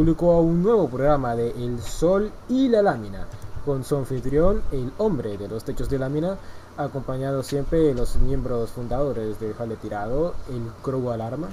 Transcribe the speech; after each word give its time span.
a 0.00 0.40
un 0.40 0.62
nuevo 0.62 0.88
programa 0.88 1.36
de 1.36 1.50
El 1.50 1.78
Sol 1.78 2.32
y 2.48 2.68
la 2.68 2.80
Lámina, 2.80 3.26
con 3.66 3.84
su 3.84 3.96
anfitrión, 3.96 4.62
el 4.72 4.90
hombre 4.96 5.36
de 5.36 5.46
los 5.46 5.62
techos 5.62 5.90
de 5.90 5.98
lámina, 5.98 6.38
acompañado 6.78 7.42
siempre 7.42 7.80
de 7.80 7.94
los 7.94 8.16
miembros 8.16 8.70
fundadores 8.70 9.38
de 9.38 9.52
Jale 9.52 9.76
Tirado, 9.76 10.34
el 10.48 10.62
Crow 10.82 11.10
Alarma, 11.10 11.48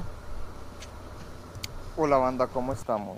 Hola 1.97 2.17
banda, 2.17 2.47
¿cómo 2.47 2.71
estamos? 2.71 3.17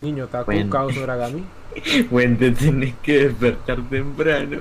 Niño 0.00 0.26
Taku, 0.28 0.46
Bueno. 0.52 0.70
Caos 0.70 0.96
Oragami, 0.96 1.44
Bueno, 2.10 2.38
te 2.38 2.52
tenés 2.52 2.94
que 3.02 3.28
despertar 3.28 3.86
temprano. 3.90 4.60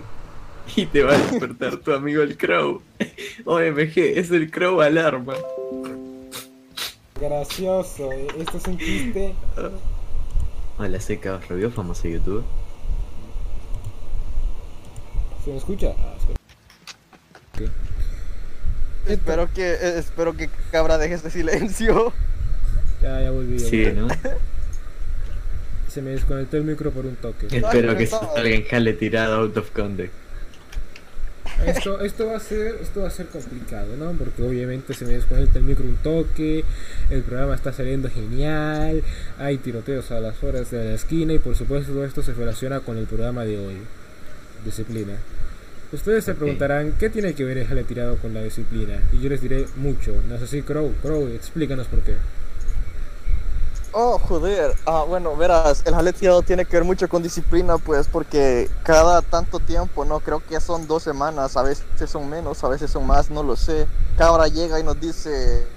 Y 0.76 0.88
te 0.88 1.04
va 1.04 1.14
a 1.14 1.18
despertar 1.18 1.78
tu 1.78 1.94
amigo 1.94 2.22
el 2.22 2.36
Crow. 2.38 2.82
OMG, 3.46 3.98
es 3.98 4.32
el 4.32 4.52
Crow 4.52 4.82
alarma. 4.82 5.36
Gracioso, 7.22 8.12
eh, 8.12 8.28
esto 8.38 8.58
es 8.58 8.68
un 8.68 8.78
chiste. 8.78 9.36
Hola, 10.78 11.00
soy 11.00 11.18
Caos 11.18 11.48
Review, 11.48 11.72
famoso 11.72 12.08
youtuber. 12.08 12.44
¿Se 15.44 15.52
me 15.52 15.58
escucha? 15.58 15.94
Ah, 15.98 16.16
espera. 16.20 17.68
Ok. 17.68 17.72
Espero 19.08 19.54
que, 19.54 19.72
eh, 19.74 20.00
espero 20.00 20.36
que 20.36 20.50
Cabra 20.72 20.98
deje 20.98 21.14
este 21.14 21.30
silencio. 21.30 22.12
Ya, 23.02 23.22
ya 23.22 23.32
volví. 23.32 23.58
ya 23.60 23.70
Sí, 23.70 23.84
volví. 23.86 24.00
¿no? 24.00 24.08
Se 25.88 26.02
me 26.02 26.12
desconectó 26.12 26.58
el 26.58 26.64
micro 26.66 26.92
por 26.92 27.06
un 27.06 27.16
toque. 27.16 27.48
Espero 27.52 27.96
que 27.96 28.08
salga 28.08 28.50
en 28.50 28.66
jale 28.66 28.94
tirado 28.94 29.36
out 29.42 29.56
of 29.58 29.70
context. 29.72 30.14
Esto, 31.64 32.02
esto 32.02 32.28
va 32.28 32.38
a 32.38 32.40
ser, 32.40 32.76
esto 32.82 33.02
va 33.02 33.08
a 33.08 33.12
ser 33.12 33.28
complicado, 33.28 33.96
¿no? 33.98 34.12
Porque 34.12 34.44
obviamente 34.44 34.94
se 34.94 35.06
me 35.06 35.14
desconecta 35.14 35.60
el 35.60 35.66
micro 35.66 35.86
un 35.86 35.96
toque, 35.98 36.64
el 37.10 37.22
programa 37.24 37.56
está 37.56 37.72
saliendo 37.72 38.10
genial, 38.10 39.02
hay 39.40 39.58
tiroteos 39.58 40.12
a 40.12 40.20
las 40.20 40.44
horas 40.44 40.70
de 40.72 40.84
la 40.84 40.94
esquina 40.94 41.34
y 41.34 41.40
por 41.40 41.56
supuesto 41.56 41.94
todo 41.94 42.06
esto 42.06 42.22
se 42.22 42.34
relaciona 42.34 42.82
con 42.82 42.98
el 42.98 43.06
programa 43.06 43.46
de 43.46 43.58
hoy. 43.58 43.78
Disciplina. 44.64 45.14
Ustedes 45.92 46.26
se 46.26 46.34
preguntarán 46.34 46.94
qué 47.00 47.10
tiene 47.10 47.34
que 47.34 47.46
ver 47.46 47.58
el 47.58 47.68
jale 47.68 47.84
tirado 47.84 48.18
con 48.18 48.34
la 48.34 48.44
disciplina 48.44 49.00
y 49.14 49.22
yo 49.22 49.30
les 49.30 49.42
diré 49.42 49.66
mucho. 49.78 50.14
No 50.28 50.38
sé 50.38 50.48
si 50.48 50.62
Crow, 50.62 50.94
Crow, 51.02 51.28
explícanos 51.28 51.88
por 51.88 52.02
qué. 52.02 52.16
Oh, 53.98 54.20
joder. 54.20 54.76
Ah, 54.86 55.06
bueno, 55.08 55.38
verás, 55.38 55.82
el 55.86 55.96
jale 55.96 56.12
tirado 56.12 56.42
tiene 56.42 56.66
que 56.66 56.76
ver 56.76 56.84
mucho 56.84 57.08
con 57.08 57.24
disciplina, 57.24 57.78
pues, 57.78 58.08
porque 58.10 58.70
cada 58.84 59.22
tanto 59.22 59.60
tiempo, 59.62 60.04
no 60.04 60.20
creo 60.20 60.42
que 60.46 60.60
son 60.60 60.86
dos 60.86 61.02
semanas, 61.04 61.56
a 61.56 61.62
veces 61.64 61.86
son 62.10 62.30
menos, 62.30 62.62
a 62.66 62.68
veces 62.68 62.92
son 62.92 63.08
más, 63.08 63.30
no 63.30 63.42
lo 63.42 63.56
sé. 63.56 63.88
Cabra 64.18 64.50
llega 64.50 64.82
y 64.82 64.84
nos 64.84 65.00
dice, 65.00 65.62
"Eh, 65.62 65.68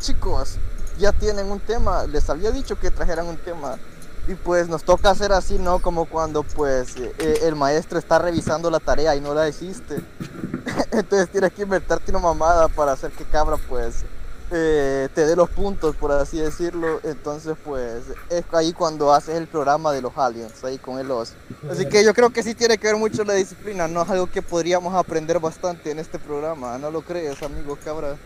chicos, 0.00 0.56
ya 0.98 1.12
tienen 1.12 1.52
un 1.52 1.60
tema, 1.60 2.04
les 2.06 2.28
había 2.28 2.50
dicho 2.50 2.76
que 2.80 2.90
trajeran 2.90 3.26
un 3.28 3.36
tema. 3.36 3.78
Y 4.26 4.34
pues 4.34 4.68
nos 4.68 4.82
toca 4.82 5.10
hacer 5.10 5.32
así, 5.32 5.56
¿no? 5.58 5.78
Como 5.80 6.06
cuando 6.06 6.42
pues 6.42 6.96
eh, 6.96 7.40
el 7.44 7.54
maestro 7.54 7.98
está 8.00 8.18
revisando 8.18 8.70
la 8.70 8.80
tarea 8.80 9.14
y 9.14 9.20
no 9.20 9.34
la 9.34 9.48
hiciste. 9.48 10.02
Entonces 10.90 11.28
tienes 11.30 11.52
que 11.52 11.62
inventarte 11.62 12.10
una 12.10 12.18
mamada 12.20 12.66
para 12.68 12.92
hacer 12.92 13.12
que 13.12 13.24
cabra 13.24 13.56
pues 13.68 14.04
eh, 14.50 15.08
te 15.14 15.26
dé 15.26 15.36
los 15.36 15.50
puntos, 15.50 15.94
por 15.96 16.12
así 16.12 16.38
decirlo. 16.38 17.00
Entonces, 17.04 17.56
pues, 17.64 18.04
es 18.30 18.44
ahí 18.52 18.72
cuando 18.72 19.12
haces 19.12 19.36
el 19.36 19.46
programa 19.46 19.92
de 19.92 20.02
los 20.02 20.16
aliens, 20.16 20.62
ahí 20.64 20.78
con 20.78 20.98
el 20.98 21.10
os. 21.10 21.34
Así 21.70 21.86
que 21.86 22.04
yo 22.04 22.14
creo 22.14 22.30
que 22.30 22.42
sí 22.42 22.54
tiene 22.54 22.78
que 22.78 22.86
ver 22.86 22.96
mucho 22.96 23.24
la 23.24 23.34
disciplina, 23.34 23.88
no 23.88 24.02
es 24.02 24.10
algo 24.10 24.26
que 24.26 24.42
podríamos 24.42 24.94
aprender 24.94 25.38
bastante 25.38 25.90
en 25.90 25.98
este 25.98 26.18
programa, 26.18 26.78
¿no 26.78 26.90
lo 26.90 27.02
crees, 27.02 27.42
amigo 27.42 27.76
cabra? 27.84 28.16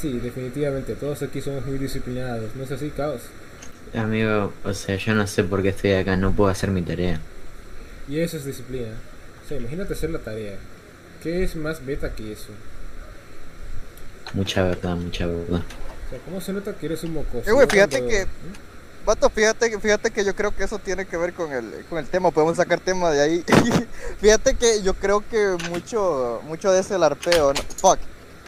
Sí, 0.00 0.18
definitivamente, 0.18 0.94
todos 0.94 1.22
aquí 1.22 1.40
somos 1.40 1.64
muy 1.64 1.78
disciplinados, 1.78 2.54
¿no 2.56 2.64
es 2.64 2.72
así, 2.72 2.90
Caos? 2.90 3.22
Amigo, 3.94 4.52
o 4.64 4.74
sea, 4.74 4.96
yo 4.96 5.14
no 5.14 5.26
sé 5.26 5.44
por 5.44 5.62
qué 5.62 5.68
estoy 5.68 5.92
acá, 5.92 6.16
no 6.16 6.32
puedo 6.32 6.50
hacer 6.50 6.70
mi 6.70 6.82
tarea. 6.82 7.20
Y 8.08 8.18
eso 8.18 8.36
es 8.36 8.44
disciplina. 8.44 8.92
O 9.44 9.48
sea, 9.48 9.58
imagínate 9.58 9.94
hacer 9.94 10.10
la 10.10 10.18
tarea. 10.18 10.56
¿Qué 11.22 11.44
es 11.44 11.56
más 11.56 11.84
beta 11.84 12.14
que 12.14 12.32
eso? 12.32 12.48
Mucha 14.34 14.62
verdad, 14.62 14.96
mucha 14.96 15.26
verdad. 15.26 15.60
O 16.06 16.10
sea, 16.10 16.18
¿cómo 16.24 16.40
se 16.40 16.52
nota 16.52 16.74
que 16.74 16.86
eres 16.86 17.02
un 17.04 17.14
mocoso? 17.14 17.48
Eh, 17.48 17.52
güey, 17.52 17.66
fíjate 17.68 18.04
que- 18.06 18.22
¿eh? 18.22 18.26
Vato, 19.06 19.28
fíjate, 19.28 19.70
que- 19.70 19.78
fíjate 19.78 20.10
que 20.10 20.24
yo 20.24 20.34
creo 20.34 20.54
que 20.56 20.64
eso 20.64 20.78
tiene 20.78 21.04
que 21.06 21.16
ver 21.18 21.34
con 21.34 21.52
el, 21.52 21.84
con 21.90 21.98
el 21.98 22.06
tema, 22.06 22.30
podemos 22.30 22.56
sacar 22.56 22.80
tema 22.80 23.10
de 23.10 23.20
ahí. 23.20 23.44
fíjate 24.20 24.54
que 24.54 24.82
yo 24.82 24.94
creo 24.94 25.22
que 25.28 25.56
mucho, 25.68 26.40
mucho 26.46 26.72
de 26.72 26.80
ese 26.80 26.98
larpeo, 26.98 27.52
no, 27.52 27.60
fuck. 27.76 27.98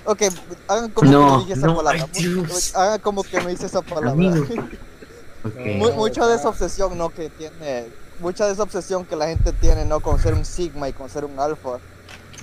Ok, 0.07 0.23
hagan 0.69 0.91
como 0.93 1.11
No, 1.11 1.19
que 1.19 1.27
no 1.33 1.39
dije 1.41 1.53
esa 1.55 1.67
no, 1.67 1.77
palabra. 1.77 2.07
Hagan 2.75 3.01
como 3.01 3.23
que 3.25 3.41
no 3.41 3.51
hice 3.51 3.67
esa 3.67 3.83
palabra. 3.83 4.15
Mu- 5.79 5.93
mucha 5.93 6.27
de 6.27 6.37
esa 6.37 6.49
obsesión, 6.49 6.97
¿no? 6.97 7.11
Que 7.11 7.29
tiene, 7.29 7.87
mucha 8.21 8.47
de 8.47 8.53
esa 8.53 8.63
obsesión 8.63 9.05
que 9.05 9.15
la 9.15 9.29
gente 9.29 9.53
tiene, 9.53 9.85
¿no? 9.85 10.01
Con 10.01 10.19
ser 10.21 10.35
un 10.35 10.45
sigma 10.45 10.89
y 10.89 10.93
con 10.93 11.09
ser 11.11 11.25
un 11.25 11.39
alfa, 11.39 11.79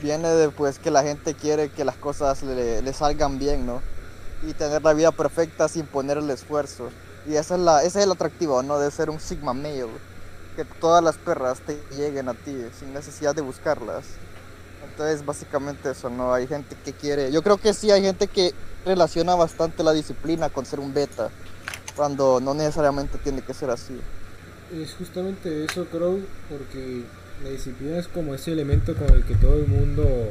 viene 0.04 0.28
de 0.28 0.50
pues 0.50 0.78
que 0.78 0.92
la 0.92 1.02
gente 1.02 1.34
quiere 1.34 1.70
que 1.70 1.86
las 1.86 1.96
cosas 1.96 2.44
le, 2.44 2.82
le 2.82 2.94
salgan 2.94 3.40
bien, 3.40 3.66
¿no? 3.66 3.82
Y 4.46 4.54
tener 4.54 4.84
la 4.84 4.94
vida 4.94 5.12
perfecta 5.12 5.70
sin 5.70 5.86
poner 5.88 6.18
el 6.18 6.30
esfuerzo. 6.30 6.90
Y 7.26 7.36
esa 7.36 7.56
es 7.56 7.62
la, 7.62 7.84
ese 7.84 8.00
es 8.00 8.06
el 8.06 8.12
atractivo, 8.12 8.62
¿no? 8.62 8.78
De 8.78 8.92
ser 8.92 9.10
un 9.10 9.22
sigma 9.22 9.54
male. 9.54 9.88
Que 10.58 10.66
todas 10.66 11.02
las 11.02 11.18
perras 11.18 11.62
te 11.62 11.82
lleguen 11.96 12.28
a 12.28 12.34
ti 12.34 12.54
sin 12.78 12.94
necesidad 12.94 13.34
de 13.34 13.42
buscarlas. 13.42 14.04
Entonces, 14.84 15.26
básicamente 15.26 15.90
eso, 15.90 16.10
¿no? 16.10 16.34
Hay 16.34 16.46
gente 16.46 16.76
que 16.84 16.92
quiere... 16.92 17.32
Yo 17.32 17.42
creo 17.42 17.58
que 17.58 17.74
sí, 17.74 17.90
hay 17.90 18.04
gente 18.04 18.28
que 18.28 18.54
relaciona 18.86 19.34
bastante 19.34 19.82
la 19.82 19.94
disciplina 19.94 20.50
con 20.50 20.66
ser 20.66 20.82
un 20.82 20.94
beta. 20.94 21.30
Cuando 21.96 22.42
no 22.42 22.54
necesariamente 22.54 23.18
tiene 23.18 23.42
que 23.42 23.54
ser 23.54 23.70
así. 23.70 24.00
Es 24.72 24.94
justamente 24.96 25.64
eso, 25.64 25.86
Crow, 25.86 26.20
porque 26.50 27.06
la 27.44 27.50
disciplina 27.50 27.98
es 27.98 28.08
como 28.08 28.36
ese 28.36 28.52
elemento 28.52 28.96
con 28.96 29.14
el 29.14 29.24
que 29.24 29.36
todo 29.36 29.58
el 29.58 29.68
mundo 29.68 30.30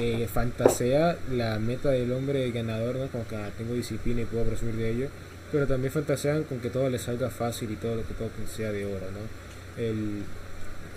eh, 0.00 0.26
fantasea 0.32 1.16
la 1.30 1.58
meta 1.58 1.90
del 1.90 2.12
hombre 2.12 2.50
ganador, 2.50 2.96
¿no? 2.96 3.08
Como 3.08 3.26
que 3.28 3.36
ah, 3.36 3.50
tengo 3.56 3.74
disciplina 3.74 4.22
y 4.22 4.24
puedo 4.24 4.44
presumir 4.44 4.76
de 4.76 4.90
ello. 4.90 5.08
Pero 5.52 5.66
también 5.66 5.92
fantasean 5.92 6.44
con 6.44 6.60
que 6.60 6.70
todo 6.70 6.88
les 6.88 7.02
salga 7.02 7.28
fácil 7.28 7.70
y 7.70 7.76
todo 7.76 7.96
lo 7.96 8.06
que 8.06 8.14
toquen 8.14 8.46
sea 8.48 8.72
de 8.72 8.86
oro, 8.86 9.06
¿no? 9.12 9.82
El, 9.82 10.22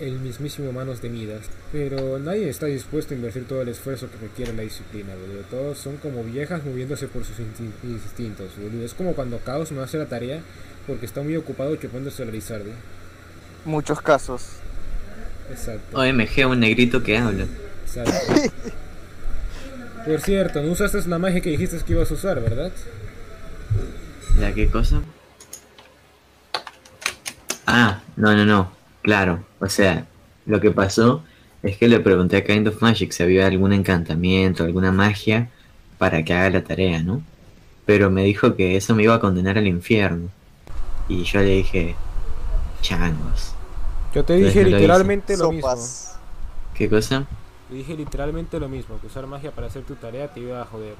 el 0.00 0.18
mismísimo 0.18 0.72
manos 0.72 1.02
de 1.02 1.10
Midas. 1.10 1.42
Pero 1.72 2.18
nadie 2.18 2.48
está 2.48 2.64
dispuesto 2.64 3.12
a 3.12 3.18
invertir 3.18 3.46
todo 3.46 3.60
el 3.60 3.68
esfuerzo 3.68 4.08
que 4.10 4.16
requiere 4.26 4.54
la 4.54 4.62
disciplina, 4.62 5.14
boludo. 5.14 5.44
Todos 5.50 5.78
son 5.78 5.98
como 5.98 6.24
viejas 6.24 6.64
moviéndose 6.64 7.06
por 7.06 7.22
sus 7.24 7.36
instin- 7.36 7.72
instintos, 7.84 8.52
boludo. 8.58 8.82
Es 8.84 8.94
como 8.94 9.12
cuando 9.12 9.38
Caos 9.40 9.72
no 9.72 9.82
hace 9.82 9.98
la 9.98 10.06
tarea 10.06 10.40
porque 10.86 11.04
está 11.04 11.20
muy 11.22 11.36
ocupado 11.36 11.76
chupándose 11.76 12.24
la 12.24 12.32
Lizardi. 12.32 12.70
Muchos 13.66 14.00
casos. 14.00 14.42
Exacto. 15.50 15.98
OMG, 15.98 16.46
un 16.48 16.60
negrito 16.60 17.02
que 17.02 17.18
habla. 17.18 17.46
exacto. 17.84 18.50
Por 20.04 20.20
cierto, 20.20 20.62
no 20.62 20.70
usaste 20.70 21.02
la 21.08 21.18
magia 21.18 21.40
que 21.40 21.50
dijiste 21.50 21.78
que 21.84 21.92
ibas 21.92 22.10
a 22.12 22.14
usar, 22.14 22.40
¿verdad? 22.40 22.70
¿La 24.38 24.52
qué 24.54 24.68
cosa? 24.68 25.02
Ah, 27.66 28.00
no, 28.16 28.34
no, 28.36 28.44
no. 28.44 28.70
Claro, 29.02 29.44
o 29.58 29.68
sea, 29.68 30.06
lo 30.46 30.60
que 30.60 30.70
pasó 30.70 31.24
es 31.62 31.76
que 31.76 31.88
le 31.88 31.98
pregunté 31.98 32.36
a 32.36 32.44
Kind 32.44 32.68
of 32.68 32.80
Magic 32.80 33.10
si 33.10 33.24
había 33.24 33.46
algún 33.48 33.72
encantamiento, 33.72 34.62
alguna 34.62 34.92
magia 34.92 35.50
para 35.98 36.22
que 36.22 36.32
haga 36.32 36.50
la 36.50 36.62
tarea, 36.64 37.02
¿no? 37.02 37.22
Pero 37.84 38.08
me 38.08 38.22
dijo 38.22 38.54
que 38.54 38.76
eso 38.76 38.94
me 38.94 39.02
iba 39.02 39.16
a 39.16 39.20
condenar 39.20 39.58
al 39.58 39.66
infierno. 39.66 40.28
Y 41.08 41.24
yo 41.24 41.40
le 41.40 41.56
dije, 41.56 41.96
changos. 42.80 43.55
Yo 44.16 44.24
te 44.24 44.32
Pues 44.32 44.46
dije 44.46 44.62
no 44.62 44.78
literalmente 44.78 45.36
lo 45.36 45.52
mismo. 45.52 45.74
¿Qué 46.74 46.88
cosa? 46.88 47.26
Te 47.68 47.74
dije 47.74 47.94
literalmente 47.94 48.58
lo 48.58 48.66
mismo, 48.66 48.98
que 48.98 49.08
usar 49.08 49.26
magia 49.26 49.50
para 49.50 49.66
hacer 49.66 49.82
tu 49.82 49.94
tarea 49.94 50.32
te 50.32 50.40
iba 50.40 50.62
a 50.62 50.64
joder. 50.64 50.94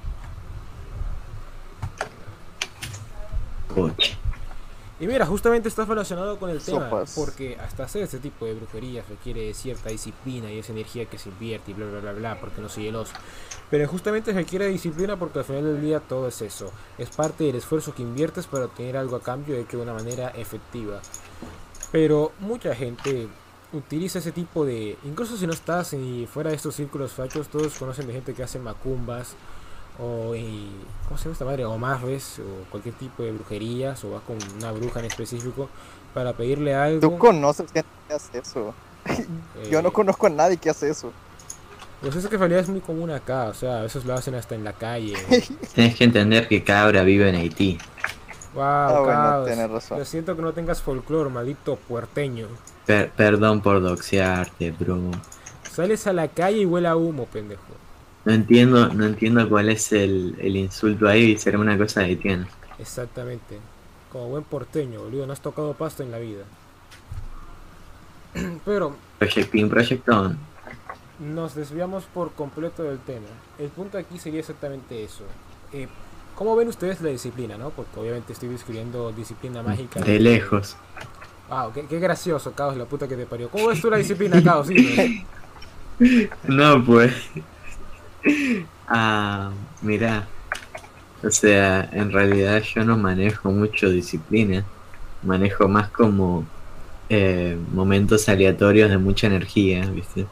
Coche. 3.74 4.18
Y 5.00 5.06
mira, 5.06 5.24
justamente 5.24 5.66
está 5.66 5.86
relacionado 5.86 6.38
con 6.38 6.50
el 6.50 6.60
tema, 6.60 6.90
Sopas. 6.90 7.14
porque 7.14 7.56
hasta 7.58 7.84
hacer 7.84 8.02
este 8.02 8.18
tipo 8.18 8.44
de 8.44 8.52
brujerías 8.52 9.08
requiere 9.08 9.54
cierta 9.54 9.88
disciplina 9.88 10.52
y 10.52 10.58
esa 10.58 10.72
energía 10.72 11.06
que 11.06 11.16
se 11.16 11.30
invierte 11.30 11.70
y 11.70 11.74
bla 11.74 11.86
bla 11.86 12.00
bla 12.00 12.12
bla, 12.12 12.38
porque 12.38 12.60
no 12.60 12.69
soy 12.69 12.88
el 12.88 12.96
oso. 12.96 13.14
Pero 13.70 13.88
justamente 13.88 14.34
requiere 14.34 14.69
disciplina 14.69 15.19
porque 15.19 15.38
al 15.38 15.46
final 15.46 15.64
del 15.64 15.80
día 15.80 16.00
todo 16.00 16.28
es 16.28 16.42
eso, 16.42 16.70
es 16.98 17.08
parte 17.08 17.44
del 17.44 17.56
esfuerzo 17.56 17.94
que 17.94 18.02
inviertes 18.02 18.46
para 18.46 18.66
obtener 18.66 18.98
algo 18.98 19.16
a 19.16 19.22
cambio 19.22 19.56
hecho 19.56 19.78
de 19.78 19.84
una 19.84 19.94
manera 19.94 20.28
efectiva. 20.28 21.00
Pero 21.92 22.32
mucha 22.40 22.74
gente 22.74 23.28
utiliza 23.72 24.18
ese 24.18 24.32
tipo 24.32 24.64
de, 24.64 24.96
incluso 25.04 25.36
si 25.36 25.46
no 25.46 25.52
estás 25.52 25.92
y 25.92 26.28
fuera 26.32 26.50
de 26.50 26.56
estos 26.56 26.74
círculos 26.74 27.12
fachos, 27.12 27.48
todos 27.48 27.78
conocen 27.78 28.06
de 28.06 28.12
gente 28.14 28.34
que 28.34 28.42
hace 28.42 28.58
macumbas 28.58 29.34
o 29.98 30.34
y, 30.34 30.68
¿cómo 31.04 31.16
se 31.16 31.24
llama 31.24 31.32
esta 31.32 31.44
madre? 31.44 31.64
O 31.64 31.72
amarres 31.72 32.38
o 32.38 32.70
cualquier 32.70 32.94
tipo 32.96 33.22
de 33.22 33.32
brujerías 33.32 34.04
o 34.04 34.10
vas 34.10 34.22
con 34.22 34.36
una 34.58 34.72
bruja 34.72 35.00
en 35.00 35.06
específico 35.06 35.68
para 36.12 36.32
pedirle 36.32 36.74
algo. 36.74 37.00
Tú 37.00 37.18
conoces 37.18 37.70
gente 37.72 37.88
que 38.08 38.14
hace 38.14 38.38
eso. 38.38 38.74
Yo 39.70 39.82
no 39.82 39.88
eh, 39.88 39.92
conozco 39.92 40.26
a 40.26 40.30
nadie 40.30 40.56
que 40.56 40.70
hace 40.70 40.90
eso. 40.90 41.12
Pues 42.00 42.14
eso 42.14 42.28
que 42.28 42.36
en 42.36 42.40
realidad 42.40 42.60
es 42.60 42.68
muy 42.68 42.80
común 42.80 43.10
acá, 43.10 43.44
o 43.44 43.54
sea, 43.54 43.78
a 43.78 43.82
veces 43.82 44.04
lo 44.04 44.12
hacen 44.12 44.34
hasta 44.34 44.54
en 44.54 44.64
la 44.64 44.74
calle. 44.74 45.14
Tenés 45.74 45.96
que 45.96 46.04
entender 46.04 46.46
que 46.46 46.62
Cabra 46.62 47.02
vive 47.02 47.28
en 47.28 47.36
Haití. 47.36 47.78
Wow, 48.56 48.64
Ah, 48.64 49.00
bueno, 49.00 49.12
Caos. 49.12 49.47
tienes 49.47 49.70
razón. 49.70 49.99
Lo 49.99 50.05
siento 50.05 50.35
que 50.35 50.43
no 50.43 50.53
tengas 50.53 50.82
folclore, 50.82 51.31
maldito 51.31 51.76
puerteño. 51.76 52.49
Per- 52.87 53.11
perdón 53.11 53.61
por 53.61 53.81
doxearte, 53.82 54.70
bro. 54.73 54.99
Sales 55.70 56.06
a 56.06 56.12
la 56.12 56.29
calle 56.29 56.58
y 56.62 56.67
huele 56.67 56.88
a 56.88 56.97
humo, 56.97 57.26
pendejo. 57.26 57.62
No 58.25 58.32
entiendo, 58.32 58.88
no 58.88 59.05
entiendo 59.05 59.49
cuál 59.49 59.69
es 59.69 59.93
el, 59.93 60.37
el 60.41 60.56
insulto 60.56 61.06
ahí, 61.06 61.37
será 61.38 61.58
una 61.58 61.76
cosa 61.79 62.00
de 62.00 62.17
tiene. 62.17 62.47
Exactamente. 62.79 63.58
Como 64.11 64.29
buen 64.31 64.43
porteño, 64.44 65.03
boludo, 65.03 65.26
no 65.26 65.32
has 65.32 65.41
tocado 65.41 65.75
pasto 65.75 66.03
en 66.03 66.11
la 66.11 66.19
vida. 66.19 66.44
Pero 68.64 68.97
Projecting, 69.19 69.69
Project 69.70 70.08
On. 70.08 70.38
nos 71.20 71.55
desviamos 71.55 72.05
por 72.05 72.32
completo 72.32 72.82
del 72.82 72.99
tema. 73.00 73.26
El 73.58 73.69
punto 73.69 73.97
aquí 73.99 74.19
sería 74.19 74.41
exactamente 74.41 75.03
eso. 75.05 75.25
Eh, 75.73 75.88
¿Cómo 76.36 76.54
ven 76.54 76.68
ustedes 76.68 77.00
la 77.00 77.08
disciplina, 77.08 77.56
no? 77.56 77.70
Porque 77.70 77.98
obviamente 77.98 78.34
estoy 78.34 78.50
describiendo 78.50 79.10
disciplina 79.10 79.62
mágica. 79.62 80.00
De 80.00 80.20
lejos. 80.20 80.76
Wow, 81.48 81.72
qué, 81.72 81.86
qué 81.86 81.98
gracioso, 81.98 82.52
Caos, 82.52 82.76
la 82.76 82.84
puta 82.84 83.08
que 83.08 83.16
te 83.16 83.24
parió. 83.24 83.48
¿Cómo 83.48 83.68
ves 83.68 83.80
tú 83.80 83.90
la 83.90 83.96
disciplina, 83.96 84.42
Caos? 84.42 84.68
No, 86.46 86.84
pues. 86.84 87.10
Ah, 88.86 89.50
mira. 89.80 90.28
O 91.22 91.30
sea, 91.30 91.88
en 91.90 92.12
realidad 92.12 92.62
yo 92.62 92.84
no 92.84 92.98
manejo 92.98 93.50
mucho 93.50 93.88
disciplina. 93.88 94.62
Manejo 95.22 95.68
más 95.68 95.88
como 95.88 96.44
eh, 97.08 97.56
momentos 97.72 98.28
aleatorios 98.28 98.90
de 98.90 98.98
mucha 98.98 99.26
energía, 99.26 99.86
¿viste? 99.86 100.26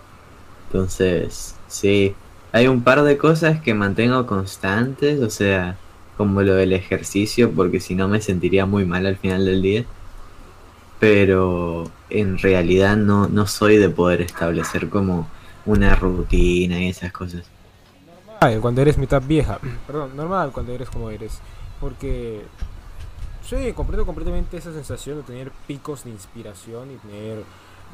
Entonces, 0.67 1.55
sí. 1.67 2.15
Hay 2.53 2.69
un 2.69 2.85
par 2.85 3.03
de 3.03 3.17
cosas 3.17 3.61
que 3.63 3.73
mantengo 3.73 4.27
constantes, 4.27 5.21
o 5.23 5.31
sea, 5.31 5.79
como 6.17 6.43
lo 6.43 6.55
del 6.55 6.73
ejercicio, 6.73 7.51
porque 7.51 7.81
si 7.81 7.95
no 7.95 8.09
me 8.09 8.21
sentiría 8.21 8.67
muy 8.67 8.85
mal 8.85 9.07
al 9.07 9.17
final 9.17 9.45
del 9.45 9.63
día. 9.63 9.85
Pero 11.01 11.91
en 12.11 12.39
realidad 12.39 12.97
no, 12.97 13.29
no 13.29 13.47
soy 13.47 13.77
de 13.77 13.91
poder 13.91 14.21
establecer 14.23 14.89
como 14.89 15.29
una 15.67 15.95
rutina 15.95 16.81
y 16.81 16.89
esas 16.89 17.13
cosas. 17.13 17.45
Normal, 18.41 18.61
cuando 18.61 18.83
eres 18.83 18.99
mitad 18.99 19.23
vieja. 19.23 19.59
Perdón, 19.87 20.17
normal 20.17 20.53
cuando 20.53 20.73
eres 20.73 20.89
como 20.89 21.11
eres. 21.11 21.41
Porque 21.81 22.43
sí, 23.43 23.73
comprendo 23.75 24.07
completamente 24.07 24.57
esa 24.57 24.73
sensación 24.73 25.19
de 25.19 25.23
tener 25.25 25.53
picos 25.67 26.05
de 26.05 26.11
inspiración 26.11 26.93
y 26.93 26.97
tener 26.97 27.43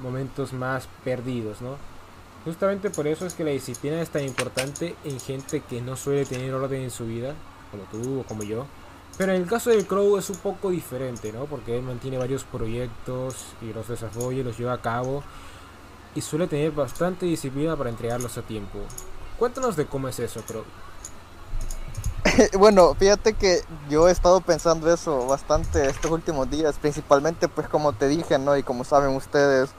momentos 0.02 0.52
más 0.52 0.88
perdidos, 1.04 1.60
¿no? 1.60 1.76
Justamente 2.44 2.88
por 2.88 3.06
eso 3.06 3.26
es 3.26 3.34
que 3.34 3.44
la 3.44 3.50
disciplina 3.50 4.00
es 4.00 4.10
tan 4.10 4.24
importante 4.24 4.94
en 5.04 5.20
gente 5.20 5.60
que 5.60 5.82
no 5.82 5.96
suele 5.96 6.24
tener 6.24 6.54
orden 6.54 6.82
en 6.82 6.90
su 6.90 7.06
vida, 7.06 7.34
como 7.70 7.84
tú 7.84 8.20
o 8.20 8.24
como 8.24 8.42
yo. 8.42 8.66
Pero 9.18 9.32
en 9.32 9.42
el 9.42 9.48
caso 9.48 9.70
del 9.70 9.86
Crow 9.86 10.16
es 10.16 10.30
un 10.30 10.36
poco 10.36 10.70
diferente, 10.70 11.32
¿no? 11.32 11.44
Porque 11.44 11.76
él 11.76 11.82
mantiene 11.82 12.16
varios 12.16 12.44
proyectos 12.44 13.36
y 13.60 13.72
los 13.72 13.88
desarrolla 13.88 14.40
y 14.40 14.42
los 14.42 14.56
lleva 14.56 14.72
a 14.72 14.80
cabo. 14.80 15.22
Y 16.14 16.22
suele 16.22 16.46
tener 16.46 16.72
bastante 16.72 17.26
disciplina 17.26 17.76
para 17.76 17.90
entregarlos 17.90 18.38
a 18.38 18.42
tiempo. 18.42 18.78
Cuéntanos 19.38 19.76
de 19.76 19.86
cómo 19.86 20.08
es 20.08 20.18
eso, 20.18 20.42
Crow. 20.42 20.64
Bueno, 22.58 22.94
fíjate 22.94 23.34
que 23.34 23.62
yo 23.88 24.08
he 24.08 24.12
estado 24.12 24.40
pensando 24.40 24.92
eso 24.92 25.26
bastante 25.26 25.86
estos 25.86 26.10
últimos 26.10 26.50
días, 26.50 26.76
principalmente 26.78 27.48
pues 27.48 27.68
como 27.68 27.92
te 27.92 28.08
dije, 28.08 28.38
¿no? 28.38 28.56
Y 28.56 28.62
como 28.62 28.84
saben 28.84 29.14
ustedes, 29.16 29.70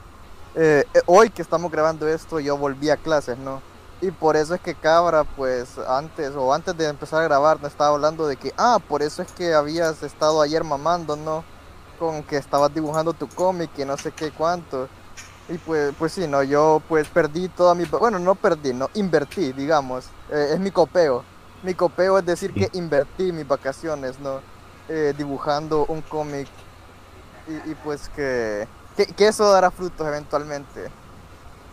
eh, 0.55 0.83
eh, 0.93 1.01
hoy 1.05 1.29
que 1.29 1.41
estamos 1.41 1.71
grabando 1.71 2.07
esto 2.07 2.39
yo 2.39 2.57
volví 2.57 2.89
a 2.89 2.97
clases, 2.97 3.37
¿no? 3.37 3.61
Y 4.01 4.11
por 4.11 4.35
eso 4.35 4.55
es 4.55 4.61
que 4.61 4.75
Cabra, 4.75 5.23
pues 5.23 5.77
antes 5.77 6.35
o 6.35 6.53
antes 6.53 6.75
de 6.75 6.87
empezar 6.87 7.21
a 7.21 7.23
grabar, 7.25 7.61
me 7.61 7.67
estaba 7.67 7.91
hablando 7.95 8.27
de 8.27 8.37
que, 8.37 8.53
ah, 8.57 8.79
por 8.87 9.03
eso 9.03 9.21
es 9.21 9.31
que 9.31 9.53
habías 9.53 10.01
estado 10.03 10.41
ayer 10.41 10.63
mamando, 10.63 11.15
¿no? 11.15 11.45
Con 11.99 12.23
que 12.23 12.37
estabas 12.37 12.73
dibujando 12.73 13.13
tu 13.13 13.29
cómic 13.29 13.71
y 13.77 13.85
no 13.85 13.97
sé 13.97 14.11
qué 14.11 14.31
cuánto. 14.31 14.89
Y 15.47 15.57
pues, 15.59 15.93
pues 15.97 16.13
sí, 16.13 16.27
no, 16.27 16.43
yo 16.43 16.81
pues 16.87 17.09
perdí 17.09 17.49
toda 17.49 17.75
mi, 17.75 17.85
bueno, 17.85 18.19
no 18.19 18.35
perdí, 18.35 18.73
no, 18.73 18.89
invertí, 18.95 19.53
digamos, 19.53 20.13
Eh, 20.29 20.51
es 20.53 20.59
mi 20.59 20.71
copeo. 20.71 21.25
Mi 21.61 21.75
copeo 21.75 22.17
es 22.19 22.25
decir 22.25 22.55
que 22.55 22.69
invertí 22.73 23.31
mis 23.31 23.47
vacaciones, 23.47 24.19
¿no? 24.19 24.43
Eh, 24.87 25.13
dibujando 25.17 25.85
un 25.87 26.01
cómic 26.01 26.49
y, 27.47 27.71
y 27.71 27.75
pues 27.75 28.09
que, 28.09 28.67
que, 28.95 29.05
que 29.07 29.27
eso 29.27 29.49
dará 29.51 29.71
frutos 29.71 30.07
eventualmente. 30.07 30.91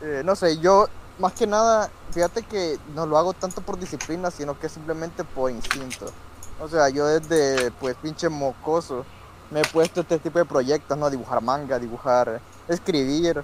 Eh, 0.00 0.22
no 0.24 0.36
sé, 0.36 0.58
yo 0.58 0.86
más 1.18 1.32
que 1.32 1.46
nada, 1.46 1.90
fíjate 2.12 2.42
que 2.42 2.78
no 2.94 3.06
lo 3.06 3.18
hago 3.18 3.32
tanto 3.32 3.60
por 3.60 3.78
disciplina, 3.78 4.30
sino 4.30 4.58
que 4.58 4.68
simplemente 4.68 5.24
por 5.24 5.50
instinto. 5.50 6.06
O 6.60 6.68
sea, 6.68 6.88
yo 6.88 7.06
desde 7.06 7.70
pues 7.72 7.96
pinche 7.96 8.28
mocoso 8.28 9.04
me 9.50 9.60
he 9.60 9.64
puesto 9.64 10.00
este 10.00 10.18
tipo 10.18 10.38
de 10.38 10.44
proyectos, 10.44 10.96
¿no? 10.96 11.10
Dibujar 11.10 11.42
manga, 11.42 11.78
dibujar, 11.78 12.40
escribir, 12.68 13.42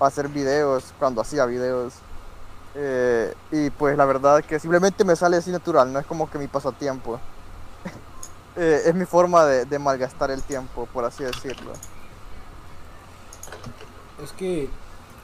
hacer 0.00 0.28
videos, 0.28 0.92
cuando 0.98 1.20
hacía 1.20 1.44
videos. 1.46 1.94
Eh, 2.74 3.34
y 3.50 3.70
pues 3.70 3.96
la 3.96 4.04
verdad 4.04 4.44
que 4.44 4.60
simplemente 4.60 5.04
me 5.04 5.16
sale 5.16 5.38
así 5.38 5.50
natural, 5.50 5.92
no 5.92 5.98
es 5.98 6.06
como 6.06 6.30
que 6.30 6.38
mi 6.38 6.48
pasatiempo. 6.48 7.20
Eh, 8.56 8.88
es 8.88 8.94
mi 8.96 9.04
forma 9.04 9.44
de, 9.44 9.66
de 9.66 9.78
malgastar 9.78 10.32
el 10.32 10.42
tiempo, 10.42 10.88
por 10.92 11.04
así 11.04 11.22
decirlo. 11.22 11.70
Es 14.20 14.32
que 14.32 14.68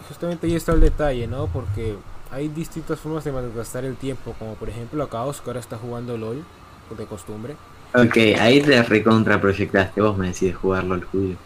justamente 0.08 0.46
ahí 0.46 0.54
está 0.54 0.72
el 0.72 0.80
detalle, 0.80 1.26
¿no? 1.26 1.46
Porque 1.46 1.96
hay 2.30 2.48
distintas 2.48 2.98
formas 3.00 3.24
de 3.24 3.32
malgastar 3.32 3.84
el 3.84 3.96
tiempo, 3.96 4.34
como 4.38 4.54
por 4.54 4.68
ejemplo 4.68 5.02
a 5.02 5.08
Caos, 5.08 5.40
que 5.40 5.50
ahora 5.50 5.60
está 5.60 5.76
jugando 5.76 6.16
LOL, 6.16 6.44
de 6.96 7.06
costumbre. 7.06 7.56
Ok, 7.94 8.16
ahí 8.40 8.60
te 8.60 8.82
recontra 8.82 9.40
proyectaste, 9.40 10.00
vos 10.00 10.16
me 10.18 10.28
decís 10.28 10.54
jugarlo 10.56 10.94
al 10.94 11.04
Julio. 11.04 11.36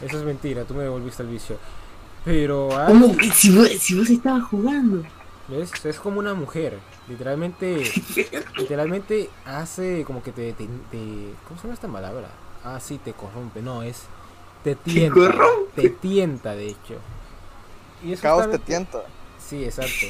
Eso 0.00 0.18
es 0.18 0.24
mentira, 0.24 0.64
tú 0.64 0.74
me 0.74 0.82
devolviste 0.82 1.22
el 1.22 1.28
vicio. 1.28 1.56
Pero 2.24 2.76
hay, 2.78 2.92
¿Cómo 2.92 3.16
que 3.16 3.30
si 3.30 3.50
vos, 3.54 3.68
si 3.68 3.98
vos 3.98 4.10
estabas 4.10 4.44
jugando? 4.44 5.02
¿ves? 5.48 5.72
Es 5.84 5.98
como 5.98 6.18
una 6.18 6.34
mujer. 6.34 6.78
Literalmente, 7.08 7.82
literalmente 8.56 9.30
hace 9.44 10.04
como 10.04 10.22
que 10.22 10.32
te, 10.32 10.52
te, 10.52 10.66
te- 10.90 11.34
¿Cómo 11.48 11.56
se 11.56 11.62
llama 11.64 11.74
esta 11.74 11.88
palabra? 11.88 12.28
Ah, 12.64 12.78
sí, 12.80 12.98
te 12.98 13.12
corrompe. 13.12 13.60
No, 13.62 13.82
es... 13.82 14.02
Te 14.62 14.76
tienta. 14.76 15.18
corrompe? 15.18 15.72
Te 15.74 15.90
tienta, 15.90 16.54
de 16.54 16.68
hecho. 16.68 16.94
Y 18.04 18.12
es 18.12 18.20
Caos 18.20 18.42
te 18.42 18.58
justamente- 18.58 18.66
tienta. 18.66 18.98
Sí, 19.38 19.64
exacto. 19.64 20.06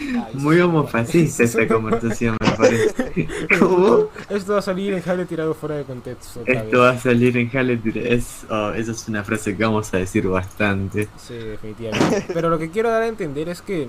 Ay, 0.00 0.30
Muy 0.34 0.56
sí. 0.56 0.60
homofascista 0.62 1.42
esta 1.44 1.66
conversación, 1.68 2.36
me 2.40 2.50
parece. 2.52 3.28
¿Cómo? 3.58 4.08
Esto 4.28 4.52
va 4.54 4.58
a 4.58 4.62
salir 4.62 4.92
en 4.94 5.02
jale 5.02 5.24
tirado 5.24 5.54
fuera 5.54 5.76
de 5.76 5.84
contexto. 5.84 6.42
Esto 6.46 6.78
va 6.80 6.90
a 6.90 6.98
salir 6.98 7.36
en 7.36 7.50
Halle 7.50 7.80
es, 8.14 8.44
oh, 8.50 8.70
Esa 8.72 8.92
es 8.92 9.08
una 9.08 9.24
frase 9.24 9.56
que 9.56 9.64
vamos 9.64 9.92
a 9.94 9.98
decir 9.98 10.26
bastante. 10.28 11.08
Sí, 11.16 11.34
definitivamente. 11.34 12.26
Pero 12.32 12.48
lo 12.50 12.58
que 12.58 12.70
quiero 12.70 12.90
dar 12.90 13.02
a 13.02 13.06
entender 13.06 13.48
es 13.48 13.60
que 13.62 13.88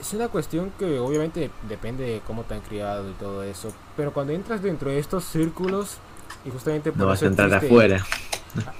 es 0.00 0.12
una 0.14 0.28
cuestión 0.28 0.72
que 0.78 0.98
obviamente 0.98 1.50
depende 1.68 2.04
de 2.04 2.20
cómo 2.26 2.42
te 2.42 2.54
han 2.54 2.60
criado 2.60 3.08
y 3.08 3.12
todo 3.14 3.42
eso. 3.44 3.72
Pero 3.96 4.12
cuando 4.12 4.32
entras 4.32 4.62
dentro 4.62 4.90
de 4.90 4.98
estos 4.98 5.24
círculos 5.24 5.98
y 6.44 6.50
justamente 6.50 6.90
por 6.90 6.98
No 7.00 7.06
vas 7.06 7.18
eso 7.18 7.26
a 7.26 7.28
entrar 7.28 7.48
existe 7.48 7.66
afuera. 7.66 8.04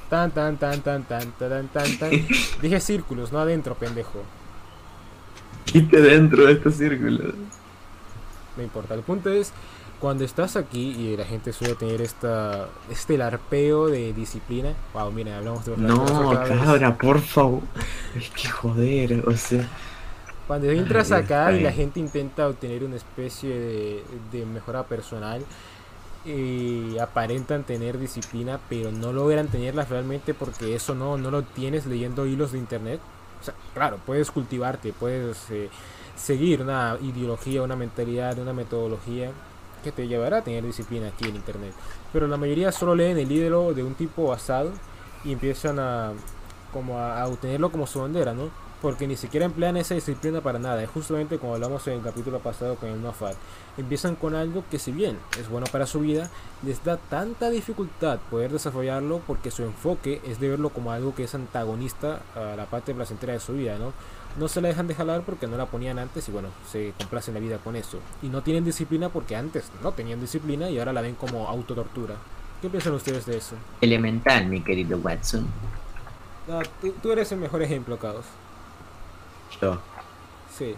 Tan, 0.09 0.31
tan, 0.31 0.57
tan, 0.59 0.81
tan, 0.83 1.05
tan, 1.05 1.33
tan, 1.33 1.69
tan, 1.69 1.99
tan. 1.99 2.11
Dije 2.61 2.81
círculos, 2.81 3.33
no 3.33 3.39
adentro, 3.39 3.75
pendejo. 3.75 4.23
Quite 5.65 6.01
dentro 6.01 6.45
de 6.47 6.53
estos 6.53 6.75
círculos. 6.75 7.35
No 8.57 8.63
importa. 8.63 8.95
El 8.95 9.01
punto 9.01 9.31
es 9.31 9.53
cuando 9.99 10.25
estás 10.25 10.57
aquí 10.57 10.91
y 10.91 11.17
la 11.17 11.25
gente 11.25 11.53
suele 11.53 11.75
tener 11.75 12.03
esta 12.03 12.69
este 12.91 13.17
larpeo 13.17 13.87
de 13.87 14.13
disciplina. 14.13 14.75
Wow, 14.93 15.13
mira, 15.13 15.39
hablamos 15.39 15.65
de 15.65 15.77
No, 15.77 16.05
cabra, 16.47 16.99
por 16.99 17.21
favor. 17.21 17.63
Es 18.15 18.29
que 18.31 18.49
joder, 18.49 19.27
o 19.27 19.37
sea. 19.37 19.67
Cuando 20.47 20.69
entras 20.71 21.13
acá 21.13 21.53
y 21.53 21.61
la 21.63 21.73
gente 21.73 22.01
intenta 22.01 22.49
obtener 22.49 22.85
una 22.85 22.97
especie 22.97 23.49
de, 23.49 24.05
de 24.33 24.45
mejora 24.45 24.83
personal 24.83 25.43
y 26.25 26.99
aparentan 26.99 27.65
tener 27.65 27.99
disciplina, 27.99 28.61
pero 28.69 28.93
no 28.93 29.13
logran 29.13 29.49
tenerla 29.49 29.85
realmente 29.85 30.35
porque 30.35 30.75
eso 30.75 30.95
no, 30.95 31.17
no 31.17 31.31
lo 31.31 31.43
tienes 31.43 31.87
leyendo 31.87 32.27
hilos 32.27 32.53
de 32.53 32.59
internet. 32.59 33.01
O 33.41 33.45
sea, 33.45 33.55
claro, 33.75 33.99
puedes 34.07 34.31
cultivarte, 34.31 34.93
puedes 34.93 35.51
eh, 35.51 35.69
seguir 36.17 36.63
una 36.63 36.97
ideología, 37.01 37.63
una 37.63 37.77
mentalidad, 37.77 38.39
una 38.39 38.53
metodología 38.53 39.33
que 39.83 39.91
te 39.91 40.07
llevará 40.07 40.39
a 40.39 40.45
tener 40.45 40.65
disciplina 40.65 41.09
aquí 41.09 41.29
en 41.29 41.37
internet. 41.37 41.73
Pero 42.13 42.29
la 42.29 42.37
mayoría 42.37 42.71
solo 42.71 42.95
leen 42.95 43.19
el 43.19 43.31
ídolo 43.31 43.75
de 43.75 43.83
un 43.83 43.95
tipo 43.95 44.29
basado 44.29 44.71
y 45.25 45.33
empiezan 45.33 45.79
a 45.79 46.13
como 46.73 46.99
a 46.99 47.27
obtenerlo 47.27 47.71
como 47.71 47.87
su 47.87 48.01
bandera, 48.01 48.33
¿no? 48.33 48.51
Porque 48.83 49.07
ni 49.07 49.17
siquiera 49.17 49.47
emplean 49.47 49.77
esa 49.77 49.95
disciplina 49.95 50.41
para 50.41 50.59
nada. 50.59 50.83
Es 50.83 50.91
justamente 50.91 51.39
como 51.39 51.55
hablamos 51.55 51.87
en 51.87 51.95
el 51.95 52.03
capítulo 52.03 52.41
pasado 52.41 52.75
con 52.75 52.89
el 52.89 53.01
NoFap. 53.01 53.35
Empiezan 53.79 54.17
con 54.17 54.35
algo 54.35 54.65
que 54.71 54.81
si 54.81 54.91
bien 54.91 55.17
es 55.39 55.49
bueno 55.49 55.67
para 55.71 55.87
su 55.87 56.01
vida, 56.01 56.29
les 56.65 56.85
da 56.85 56.97
tanta 56.97 57.49
dificultad 57.49 58.19
poder 58.29 58.51
desarrollarlo 58.51 59.23
porque 59.25 59.53
su 59.53 59.63
enfoque 59.63 60.21
es 60.27 60.41
de 60.41 60.49
verlo 60.49 60.71
como 60.71 60.91
algo 60.91 61.15
que 61.15 61.25
es 61.25 61.35
antagonista 61.35 62.23
a 62.35 62.57
la 62.57 62.67
parte 62.67 62.93
placentera 62.93 63.33
de 63.33 63.41
su 63.41 63.53
vida, 63.53 63.79
¿no? 63.79 63.93
No 64.37 64.49
se 64.49 64.61
la 64.61 64.69
dejan 64.69 64.89
de 64.89 64.95
jalar 64.95 65.23
porque 65.23 65.47
no 65.47 65.57
la 65.57 65.67
ponían 65.67 66.01
antes 66.01 66.29
y 66.29 66.33
bueno, 66.33 66.49
se 66.71 66.93
complacen 66.99 67.35
la 67.35 67.41
vida 67.41 67.59
con 67.59 67.77
eso. 67.77 67.99
Y 68.21 68.29
no 68.29 68.43
tienen 68.43 68.65
disciplina 68.65 69.11
porque 69.11 69.37
antes 69.37 69.71
no 69.83 69.93
tenían 69.93 70.21
disciplina 70.21 70.69
y 70.69 70.79
ahora 70.79 70.93
la 70.93 71.03
ven 71.03 71.15
como 71.15 71.47
autotortura. 71.47 72.17
¿Qué 72.61 72.69
piensan 72.69 72.95
ustedes 72.95 73.27
de 73.27 73.37
eso? 73.37 73.55
Elemental, 73.81 74.47
mi 74.47 74.61
querido 74.61 74.99
Watson. 74.99 75.47
No, 76.49 76.61
tú, 76.81 76.93
tú 77.01 77.13
eres 77.13 77.31
el 77.31 77.39
mejor 77.39 77.63
ejemplo, 77.63 77.97
Caos. 77.99 78.25
Yo. 79.61 79.79
Sí. 80.57 80.75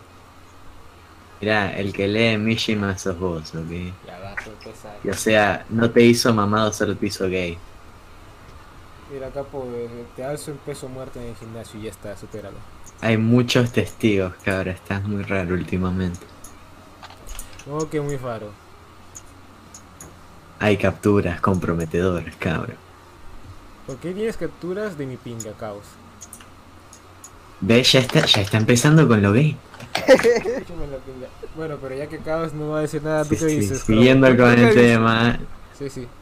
Mirá, 1.41 1.77
el 1.77 1.93
que 1.93 2.09
lee 2.09 2.39
Mishima 2.39 2.97
sos 2.97 3.19
vos, 3.19 3.55
¿ok? 3.55 3.71
Ya 4.07 4.19
va. 4.19 4.35
Y 5.03 5.11
o 5.11 5.15
sea, 5.15 5.67
no 5.69 5.91
te 5.91 6.03
hizo 6.03 6.33
mamado, 6.33 6.71
te 6.71 7.07
hizo 7.07 7.29
gay. 7.29 7.59
Mira, 9.13 9.31
Capo, 9.31 9.67
eh, 9.75 10.07
te 10.17 10.25
alzo 10.25 10.53
un 10.53 10.59
peso 10.59 10.89
muerto 10.89 11.21
en 11.21 11.27
el 11.27 11.37
gimnasio 11.37 11.79
y 11.79 11.85
ya 11.85 11.91
está, 11.91 12.17
supéralo. 12.17 12.57
Hay 13.01 13.17
muchos 13.17 13.73
testigos, 13.73 14.33
cabra, 14.43 14.73
estás 14.73 15.05
muy 15.05 15.23
raro 15.23 15.55
últimamente. 15.55 16.27
No, 17.67 17.89
que 17.91 18.01
muy 18.01 18.17
raro. 18.17 18.51
Hay 20.59 20.77
capturas 20.79 21.41
comprometedoras, 21.41 22.35
cabra. 22.37 22.75
¿Por 23.87 23.97
qué 23.97 24.13
tienes 24.13 24.37
capturas 24.37 24.97
de 24.97 25.05
mi 25.05 25.17
pinga, 25.17 25.53
Caos? 25.53 25.85
¿Ves? 27.67 27.93
Ya 27.93 28.01
está, 28.01 28.25
ya 28.27 28.43
está 28.43 28.59
empezando 28.59 29.09
con 29.09 29.23
lo 29.23 29.33
pinga. 31.05 31.31
Bueno, 31.55 31.79
pero 31.81 31.95
ya 31.95 32.09
que 32.09 32.23
Caos 32.23 32.53
no 32.55 32.71
va 32.71 32.79
a 32.79 32.83
decir 32.83 33.03
nada, 33.03 33.29
¿tú 33.29 33.37
Sí, 33.37 33.37
qué 33.37 33.49
sí, 33.49 33.51
dices? 33.51 33.85
siguiendo 33.85 34.37
con 34.37 34.53
el 34.59 34.71
dices? 34.71 34.75
tema. 34.75 35.39
Sí, 35.73 35.91
sí. 35.91 36.13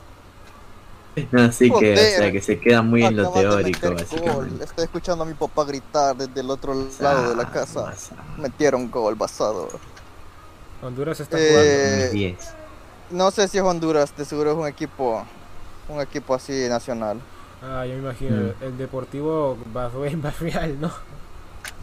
No, 1.30 1.52
sí 1.52 1.74
que, 1.74 2.08
o 2.08 2.10
sea, 2.10 2.32
que 2.32 2.40
se 2.40 2.58
queda 2.58 2.82
muy 2.82 3.04
en 3.04 3.16
lo 3.16 3.28
teórico, 3.28 3.92
básicamente. 3.94 4.64
Estoy 4.64 4.84
escuchando 4.84 5.24
a 5.24 5.26
mi 5.26 5.34
papá 5.34 5.64
gritar 5.64 6.16
desde 6.16 6.40
el 6.40 6.50
otro 6.50 6.74
lado 6.98 7.28
de 7.30 7.34
la 7.34 7.46
casa. 7.46 7.82
pasa. 7.84 8.16
Metieron 8.36 8.90
gol 8.90 9.14
basado. 9.16 9.82
Honduras 10.80 11.20
está 11.20 11.38
Eh, 11.38 11.42
jugando. 11.42 11.86
Mis 11.86 12.10
10. 12.10 12.56
No 13.10 13.30
sé 13.30 13.48
si 13.48 13.58
es 13.58 13.64
Honduras, 13.64 14.14
de 14.16 14.24
seguro 14.24 14.52
es 14.52 14.56
un 14.58 14.66
equipo, 14.66 15.30
un 15.88 16.00
equipo 16.00 16.34
así 16.34 16.68
nacional. 16.68 17.24
Ah, 17.60 17.86
yo 17.86 17.94
me 17.94 18.00
imagino. 18.00 18.36
Mm. 18.36 18.56
El 18.60 18.76
Deportivo 18.76 19.56
Barrial, 20.20 20.78
¿no? 20.80 20.92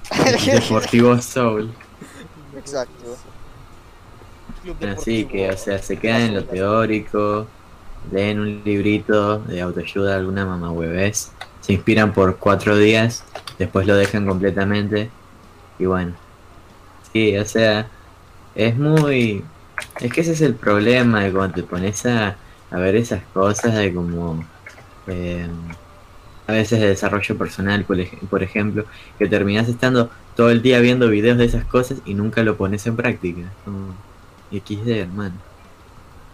Deportivo 0.45 1.21
Soul. 1.21 1.71
Exacto. 2.57 3.17
Así 4.97 5.25
que, 5.25 5.49
o 5.49 5.57
sea, 5.57 5.79
se 5.81 5.97
quedan 5.97 6.21
en 6.21 6.35
lo 6.35 6.43
teórico, 6.43 7.47
leen 8.11 8.39
un 8.39 8.61
librito 8.63 9.39
de 9.39 9.61
autoayuda, 9.61 10.15
alguna 10.15 10.45
mamá 10.45 10.71
huevés, 10.71 11.31
se 11.61 11.73
inspiran 11.73 12.13
por 12.13 12.37
cuatro 12.37 12.75
días, 12.77 13.23
después 13.57 13.87
lo 13.87 13.95
dejan 13.95 14.25
completamente, 14.25 15.09
y 15.77 15.85
bueno. 15.85 16.13
Sí, 17.13 17.37
o 17.37 17.45
sea, 17.45 17.87
es 18.55 18.77
muy... 18.77 19.43
Es 19.99 20.11
que 20.11 20.21
ese 20.21 20.33
es 20.33 20.41
el 20.41 20.55
problema 20.55 21.23
de 21.23 21.31
cuando 21.31 21.55
te 21.55 21.63
pones 21.63 22.05
a, 22.05 22.35
a 22.69 22.77
ver 22.77 22.95
esas 22.95 23.23
cosas 23.33 23.75
de 23.75 23.93
como... 23.93 24.45
eh, 25.07 25.47
a 26.49 26.53
veces 26.53 26.79
de 26.79 26.87
desarrollo 26.87 27.37
personal, 27.37 27.85
por, 27.85 27.99
ej- 27.99 28.27
por 28.29 28.43
ejemplo, 28.43 28.85
que 29.17 29.27
terminas 29.27 29.67
estando 29.69 30.11
todo 30.35 30.49
el 30.51 30.61
día 30.61 30.79
viendo 30.79 31.09
videos 31.09 31.37
de 31.37 31.45
esas 31.45 31.65
cosas 31.65 32.01
y 32.05 32.13
nunca 32.15 32.43
lo 32.43 32.57
pones 32.57 32.85
en 32.87 32.95
práctica. 32.97 33.57
Como 33.63 34.05
XD, 34.49 34.99
hermano. 35.01 35.43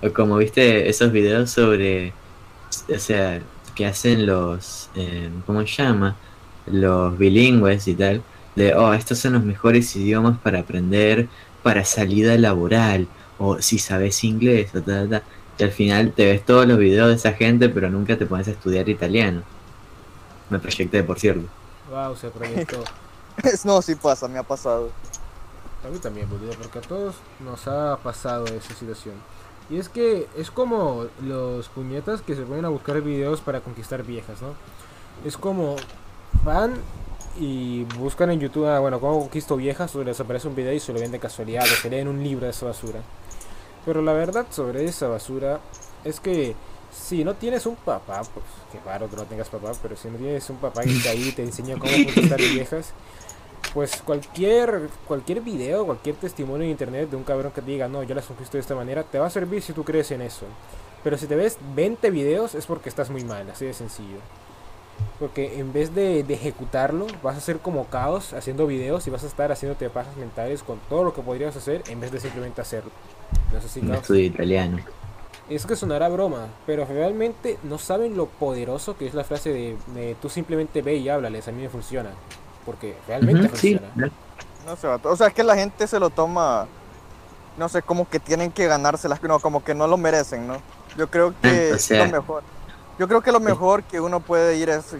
O 0.02 0.14
como 0.14 0.38
viste 0.38 0.90
esos 0.90 1.12
videos 1.12 1.52
sobre, 1.52 2.20
o 2.90 3.00
sea, 3.00 3.48
que 3.76 3.86
hacen 3.86 4.26
los, 4.26 4.92
eh, 4.96 5.42
¿cómo 5.46 5.62
se 5.62 5.68
llama? 5.84 6.22
Los 6.66 7.18
bilingües 7.18 7.88
y 7.88 7.96
tal. 7.98 8.28
De, 8.56 8.74
oh, 8.76 8.94
estos 8.94 9.20
son 9.20 9.34
los 9.34 9.44
mejores 9.44 9.96
idiomas 9.96 10.40
para 10.42 10.62
aprender 10.62 11.32
para 11.62 11.86
salida 11.86 12.38
laboral. 12.38 13.12
O 13.38 13.62
si 13.62 13.80
sabes 13.80 14.24
inglés, 14.24 14.74
o 14.76 14.84
tal, 14.84 15.10
tal. 15.10 15.26
Y 15.58 15.64
al 15.64 15.72
final 15.72 16.14
te 16.16 16.26
ves 16.26 16.46
todos 16.46 16.68
los 16.68 16.78
videos 16.80 17.10
de 17.10 17.16
esa 17.16 17.34
gente, 17.34 17.70
pero 17.70 17.90
nunca 17.90 18.18
te 18.18 18.28
pones 18.28 18.48
a 18.48 18.52
estudiar 18.52 18.90
italiano. 18.90 19.46
Me 20.50 20.60
proyecté, 20.60 21.04
por 21.04 21.20
cierto. 21.20 21.48
Wow, 21.90 22.16
se 22.16 22.30
proyectó. 22.30 22.84
no, 23.64 23.82
sí 23.82 23.96
pasa, 23.96 24.28
me 24.28 24.38
ha 24.38 24.44
pasado. 24.44 24.90
A 25.86 25.90
mí 25.90 26.00
también, 26.00 26.30
boludo, 26.30 26.54
porque 26.62 26.80
a 26.80 26.82
todos 26.82 27.16
nos 27.40 27.68
ha 27.68 27.98
pasado 27.98 28.46
esa 28.46 28.74
situación. 28.74 29.16
Y 29.70 29.78
es 29.78 29.90
que 29.90 30.28
es 30.38 30.52
como 30.52 31.06
los 31.22 31.70
puñetas 31.70 32.22
que 32.22 32.36
se 32.36 32.44
ponen 32.44 32.66
a 32.66 32.70
buscar 32.70 33.02
videos 33.02 33.42
para 33.42 33.62
conquistar 33.62 34.04
viejas, 34.04 34.42
¿no? 34.42 34.54
Es 35.26 35.38
como 35.38 35.76
van 36.44 36.74
y 37.38 37.84
buscan 37.98 38.32
en 38.32 38.40
YouTube, 38.40 38.68
ah, 38.68 38.80
bueno, 38.80 39.00
cómo 39.00 39.20
conquisto 39.20 39.58
viejas, 39.58 39.96
o 39.96 40.04
les 40.04 40.20
aparece 40.20 40.48
un 40.48 40.56
video 40.56 40.74
y 40.74 40.80
se 40.80 40.94
lo 40.94 41.00
ven 41.00 41.12
de 41.12 41.20
casualidad, 41.20 41.64
o 41.64 41.68
se 41.68 41.90
leen 41.90 42.08
un 42.08 42.24
libro 42.24 42.46
de 42.46 42.52
esa 42.52 42.68
basura. 42.68 43.02
Pero 43.86 44.02
la 44.02 44.14
verdad 44.14 44.46
sobre 44.52 44.86
esa 44.86 45.08
basura 45.08 45.60
es 46.04 46.20
que 46.20 46.56
si 46.96 47.24
no 47.24 47.36
tienes 47.36 47.66
un 47.66 47.76
papá, 47.76 48.22
pues 48.24 48.46
qué 48.72 48.80
raro 48.86 49.10
que 49.10 49.16
no 49.16 49.24
tengas 49.24 49.50
papá, 49.50 49.72
pero 49.82 49.96
si 49.96 50.08
no 50.08 50.18
tienes 50.18 50.50
un 50.50 50.58
papá 50.58 50.82
que 50.84 51.10
ahí 51.10 51.32
te 51.32 51.44
enseña 51.44 51.78
cómo 51.78 51.92
conquistar 52.06 52.40
viejas, 52.40 52.94
pues 53.74 54.02
cualquier 54.02 54.90
cualquier 55.08 55.42
video, 55.42 55.86
cualquier 55.86 56.16
testimonio 56.16 56.66
en 56.66 56.72
internet 56.72 57.10
de 57.10 57.18
un 57.18 57.24
cabrón 57.24 57.52
que 57.52 57.62
te 57.62 57.72
diga, 57.72 57.88
no, 57.88 58.04
yo 58.04 58.16
las 58.16 58.26
conquisto 58.26 58.58
de 58.58 58.62
esta 58.62 58.76
manera, 58.76 59.04
te 59.04 59.20
va 59.20 59.28
a 59.28 59.30
servir 59.30 59.62
si 59.62 59.74
tú 59.74 59.84
crees 59.84 60.12
en 60.12 60.22
eso. 60.22 60.46
Pero 61.04 61.18
si 61.18 61.28
te 61.28 61.36
ves 61.36 61.58
20 61.76 62.10
videos 62.10 62.56
es 62.56 62.66
porque 62.66 62.90
estás 62.90 63.10
muy 63.10 63.24
mal, 63.24 63.48
así 63.50 63.66
de 63.66 63.74
sencillo. 63.74 64.18
Porque 65.20 65.60
en 65.60 65.74
vez 65.74 65.94
de, 65.94 66.24
de 66.24 66.34
ejecutarlo, 66.34 67.06
vas 67.22 67.38
a 67.38 67.42
ser 67.42 67.60
como 67.60 67.86
caos 67.86 68.34
haciendo 68.34 68.66
videos 68.66 69.06
y 69.06 69.10
vas 69.10 69.24
a 69.24 69.28
estar 69.28 69.52
haciéndote 69.52 69.90
pajas 69.90 70.16
mentales 70.18 70.64
con 70.64 70.80
todo 70.90 71.04
lo 71.04 71.14
que 71.14 71.22
podrías 71.22 71.56
hacer 71.56 71.84
en 71.88 72.00
vez 72.00 72.12
de 72.12 72.20
simplemente 72.20 72.62
hacerlo. 72.62 72.92
No 73.54 73.62
sé 73.62 73.68
si 73.70 73.82
caos. 73.82 74.02
estudio 74.02 74.26
italiano. 74.26 74.80
Es 75.50 75.66
que 75.66 75.76
sonará 75.76 76.10
broma, 76.10 76.48
pero 76.66 76.86
realmente 76.86 77.60
no 77.64 77.78
saben 77.78 78.18
lo 78.18 78.28
poderoso 78.28 78.98
que 78.98 79.06
es 79.08 79.14
la 79.14 79.24
frase 79.24 79.52
de, 79.54 79.78
de 79.88 80.16
tú 80.16 80.28
simplemente 80.30 80.82
ve 80.82 80.96
y 80.96 81.10
háblales, 81.10 81.48
a 81.48 81.52
mí 81.52 81.62
me 81.62 81.70
funciona. 81.70 82.12
Porque 82.66 83.04
realmente 83.08 83.48
Ujú, 83.48 83.56
sí, 83.56 83.80
funciona. 83.80 83.94
No 84.66 84.76
sé, 84.76 84.88
vato. 84.88 85.10
o 85.12 85.16
sea, 85.16 85.28
es 85.28 85.34
que 85.34 85.44
la 85.44 85.56
gente 85.56 85.88
se 85.88 86.00
lo 86.00 86.10
toma, 86.10 86.70
no 87.58 87.70
sé, 87.70 87.84
como 87.84 88.10
que 88.10 88.20
tienen 88.20 88.52
que 88.52 88.68
ganárselas, 88.68 89.22
no, 89.24 89.40
como 89.40 89.64
que 89.64 89.76
no 89.76 89.88
lo 89.88 89.98
merecen, 89.98 90.48
¿no? 90.48 90.64
Yo 90.96 91.10
creo 91.10 91.40
que 91.40 91.76
o 91.76 91.80
sea- 91.80 91.98
lo 91.98 92.08
mejor. 92.08 92.46
Yo 92.98 93.08
creo 93.08 93.22
que 93.22 93.32
lo 93.32 93.40
mejor 93.42 93.86
que 93.86 94.00
uno 94.02 94.22
puede 94.22 94.58
ir 94.58 94.70
es 94.70 94.94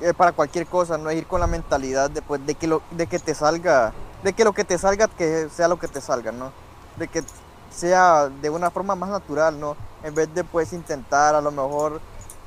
eh, 0.00 0.14
para 0.14 0.32
cualquier 0.32 0.68
cosa, 0.68 0.98
no 0.98 1.10
es 1.10 1.16
ir 1.18 1.26
con 1.26 1.40
la 1.40 1.46
mentalidad 1.46 2.10
de, 2.10 2.22
pues, 2.22 2.44
de 2.44 2.56
que 2.56 2.66
lo, 2.66 2.84
de 2.90 3.06
que 3.08 3.20
te 3.20 3.34
salga, 3.34 3.96
de 4.22 4.34
que 4.34 4.44
lo 4.44 4.54
que 4.54 4.64
te 4.64 4.78
salga 4.78 5.08
que 5.08 5.48
sea 5.50 5.68
lo 5.68 5.78
que 5.78 5.88
te 5.88 6.00
salga, 6.00 6.32
¿no? 6.32 6.54
De 6.96 7.08
que 7.08 7.24
sea 7.74 8.28
de 8.28 8.50
una 8.50 8.70
forma 8.70 8.94
más 8.94 9.10
natural, 9.10 9.58
¿no? 9.58 9.76
En 10.02 10.14
vez 10.14 10.32
de 10.34 10.44
pues 10.44 10.72
intentar 10.72 11.34
a 11.34 11.40
lo 11.40 11.50
mejor 11.50 12.00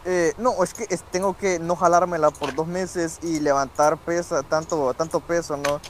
eh, 0.09 0.33
no, 0.37 0.63
es 0.63 0.73
que 0.73 0.87
tengo 1.11 1.35
que 1.35 1.59
no 1.59 1.75
jalármela 1.75 2.31
por 2.31 2.55
dos 2.55 2.65
meses 2.65 3.19
y 3.21 3.41
levantar 3.41 3.97
pesa, 3.97 4.41
tanto, 4.41 4.93
tanto 4.93 5.19
peso, 5.19 5.57
¿no? 5.57 5.81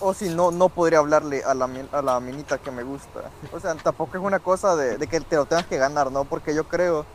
O 0.00 0.12
si 0.12 0.28
no, 0.28 0.50
no 0.50 0.68
podría 0.68 0.98
hablarle 0.98 1.42
a 1.42 1.54
la, 1.54 1.66
a 1.92 2.02
la 2.02 2.20
minita 2.20 2.58
que 2.58 2.70
me 2.70 2.82
gusta. 2.82 3.30
O 3.50 3.58
sea, 3.58 3.74
tampoco 3.76 4.18
es 4.18 4.22
una 4.22 4.38
cosa 4.38 4.76
de, 4.76 4.98
que 5.06 5.20
te 5.22 5.36
lo 5.36 5.46
tengas 5.46 5.64
que 5.64 5.78
ganar, 5.78 6.12
¿no? 6.12 6.24
Porque 6.24 6.54
yo 6.54 6.68
creo 6.68 7.06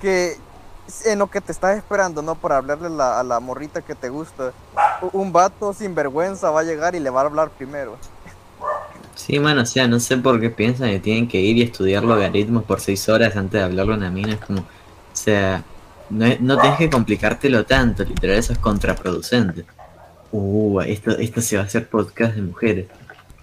que 0.00 0.38
en 1.04 1.18
lo 1.18 1.26
que 1.26 1.42
te 1.42 1.52
estás 1.52 1.76
esperando, 1.76 2.22
¿no? 2.22 2.34
Para 2.34 2.56
hablarle 2.56 2.86
a 2.86 3.22
la, 3.22 3.38
morrita 3.38 3.82
que 3.82 3.94
te 3.94 4.08
gusta, 4.08 4.52
un 5.12 5.34
vato 5.34 5.74
sin 5.74 5.94
vergüenza 5.94 6.50
va 6.50 6.60
a 6.60 6.64
llegar 6.64 6.94
y 6.94 7.00
le 7.00 7.10
va 7.10 7.20
a 7.20 7.24
hablar 7.24 7.50
primero. 7.50 7.98
Sí, 9.18 9.40
mano, 9.40 9.62
o 9.62 9.66
sea, 9.66 9.88
no 9.88 9.98
sé 9.98 10.16
por 10.16 10.40
qué 10.40 10.48
piensan 10.48 10.90
que 10.90 11.00
tienen 11.00 11.26
que 11.26 11.40
ir 11.40 11.56
y 11.56 11.62
estudiar 11.62 12.04
logaritmos 12.04 12.62
por 12.64 12.80
seis 12.80 13.08
horas 13.08 13.34
antes 13.34 13.54
de 13.60 13.62
hablarle 13.62 13.94
a 13.94 13.96
una 13.96 14.10
mina. 14.12 14.34
Es 14.34 14.40
como, 14.40 14.60
o 14.60 14.64
sea, 15.12 15.64
no, 16.08 16.24
es- 16.24 16.40
no 16.40 16.56
tienes 16.58 16.78
que 16.78 16.88
complicártelo 16.88 17.66
tanto, 17.66 18.04
literal, 18.04 18.36
eso 18.36 18.52
es 18.52 18.58
contraproducente. 18.60 19.64
Uh, 20.30 20.80
esto, 20.82 21.10
esto 21.18 21.40
se 21.40 21.56
va 21.56 21.64
a 21.64 21.66
hacer 21.66 21.88
podcast 21.88 22.34
de 22.36 22.42
mujeres. 22.42 22.86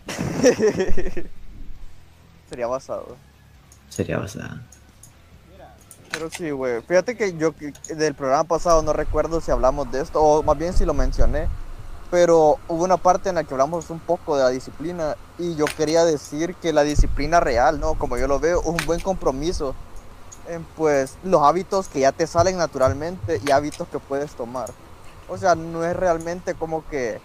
Sería 2.50 2.68
basado. 2.68 3.18
Sería 3.90 4.18
basada. 4.18 4.62
Pero 6.12 6.30
sí, 6.30 6.50
güey. 6.52 6.82
Fíjate 6.88 7.18
que 7.18 7.36
yo 7.38 7.54
del 7.94 8.14
programa 8.14 8.46
pasado 8.46 8.82
no 8.82 8.94
recuerdo 8.94 9.42
si 9.42 9.52
hablamos 9.52 9.92
de 9.92 10.02
esto, 10.02 10.22
o 10.22 10.42
más 10.42 10.58
bien 10.58 10.72
si 10.74 10.86
lo 10.86 10.94
mencioné. 10.94 11.48
Pero 12.16 12.60
hubo 12.70 12.86
una 12.86 12.96
parte 12.96 13.28
en 13.28 13.36
la 13.36 13.44
que 13.44 13.54
hablamos 13.54 13.90
un 13.90 14.00
poco 14.00 14.38
de 14.38 14.44
la 14.44 14.50
disciplina 14.50 15.18
y 15.38 15.56
yo 15.56 15.66
quería 15.66 16.06
decir 16.06 16.56
que 16.56 16.72
la 16.72 16.84
disciplina 16.84 17.42
real, 17.42 17.78
¿no? 17.82 17.96
Como 17.96 18.16
yo 18.16 18.26
lo 18.26 18.40
veo, 18.40 18.62
es 18.62 18.66
un 18.66 18.78
buen 18.86 19.02
compromiso 19.02 19.76
en 20.48 20.64
pues 20.78 21.18
los 21.26 21.42
hábitos 21.42 21.90
que 21.90 22.00
ya 22.00 22.14
te 22.14 22.26
salen 22.26 22.56
naturalmente 22.56 23.42
y 23.46 23.52
hábitos 23.52 23.90
que 23.90 24.00
puedes 24.00 24.32
tomar. 24.32 24.70
O 25.28 25.38
sea, 25.38 25.56
no 25.56 25.84
es 25.84 25.94
realmente 25.94 26.54
como 26.54 26.88
que 26.88 27.20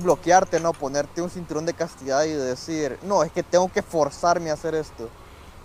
bloquearte, 0.00 0.58
¿no? 0.58 0.72
Ponerte 0.72 1.20
un 1.20 1.28
cinturón 1.28 1.66
de 1.66 1.74
castidad 1.74 2.24
y 2.24 2.32
decir, 2.32 2.98
no, 3.02 3.22
es 3.24 3.30
que 3.30 3.42
tengo 3.42 3.70
que 3.70 3.82
forzarme 3.82 4.48
a 4.48 4.54
hacer 4.54 4.74
esto. 4.74 5.10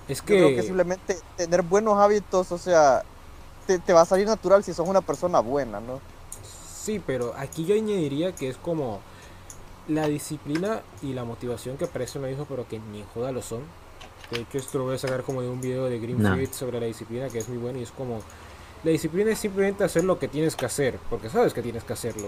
Es 0.09 0.19
Yo 0.19 0.25
que, 0.25 0.33
creo 0.35 0.49
que 0.49 0.63
simplemente 0.63 1.17
tener 1.37 1.61
buenos 1.61 1.97
hábitos, 1.97 2.51
o 2.51 2.57
sea, 2.57 3.03
te, 3.65 3.79
te 3.79 3.93
va 3.93 4.01
a 4.01 4.05
salir 4.05 4.27
natural 4.27 4.65
si 4.65 4.73
sos 4.73 4.85
una 4.85 4.99
persona 4.99 5.39
buena, 5.39 5.79
¿no? 5.79 6.01
Sí, 6.83 7.01
pero 7.05 7.33
aquí 7.37 7.65
yo 7.65 7.75
añadiría 7.75 8.33
que 8.33 8.49
es 8.49 8.57
como 8.57 8.99
la 9.87 10.07
disciplina 10.07 10.81
y 11.01 11.13
la 11.13 11.23
motivación 11.23 11.77
que 11.77 11.87
parecen 11.87 12.21
lo 12.21 12.27
mismo, 12.27 12.45
pero 12.47 12.67
que 12.67 12.79
ni 12.79 13.03
joda 13.13 13.31
lo 13.31 13.41
son. 13.41 13.61
De 14.31 14.41
hecho, 14.41 14.57
esto 14.57 14.77
lo 14.79 14.85
voy 14.85 14.95
a 14.95 14.97
sacar 14.97 15.23
como 15.23 15.41
de 15.41 15.49
un 15.49 15.61
video 15.61 15.85
de 15.85 15.99
Green 15.99 16.21
No. 16.21 16.35
Sobre 16.51 16.79
la 16.79 16.85
disciplina, 16.85 17.29
que 17.29 17.39
es 17.39 17.49
muy 17.49 17.57
bueno 17.57 17.79
y 17.79 17.83
es 17.83 17.91
como 17.91 18.21
la 18.83 18.91
disciplina 18.91 19.31
es 19.31 19.39
simplemente 19.39 19.83
hacer 19.83 20.03
lo 20.03 20.19
que 20.19 20.27
tienes 20.27 20.55
que 20.55 20.65
hacer, 20.65 20.99
porque 21.09 21.29
sabes 21.29 21.53
que 21.53 21.61
tienes 21.61 21.83
que 21.83 21.93
hacerlo 21.93 22.27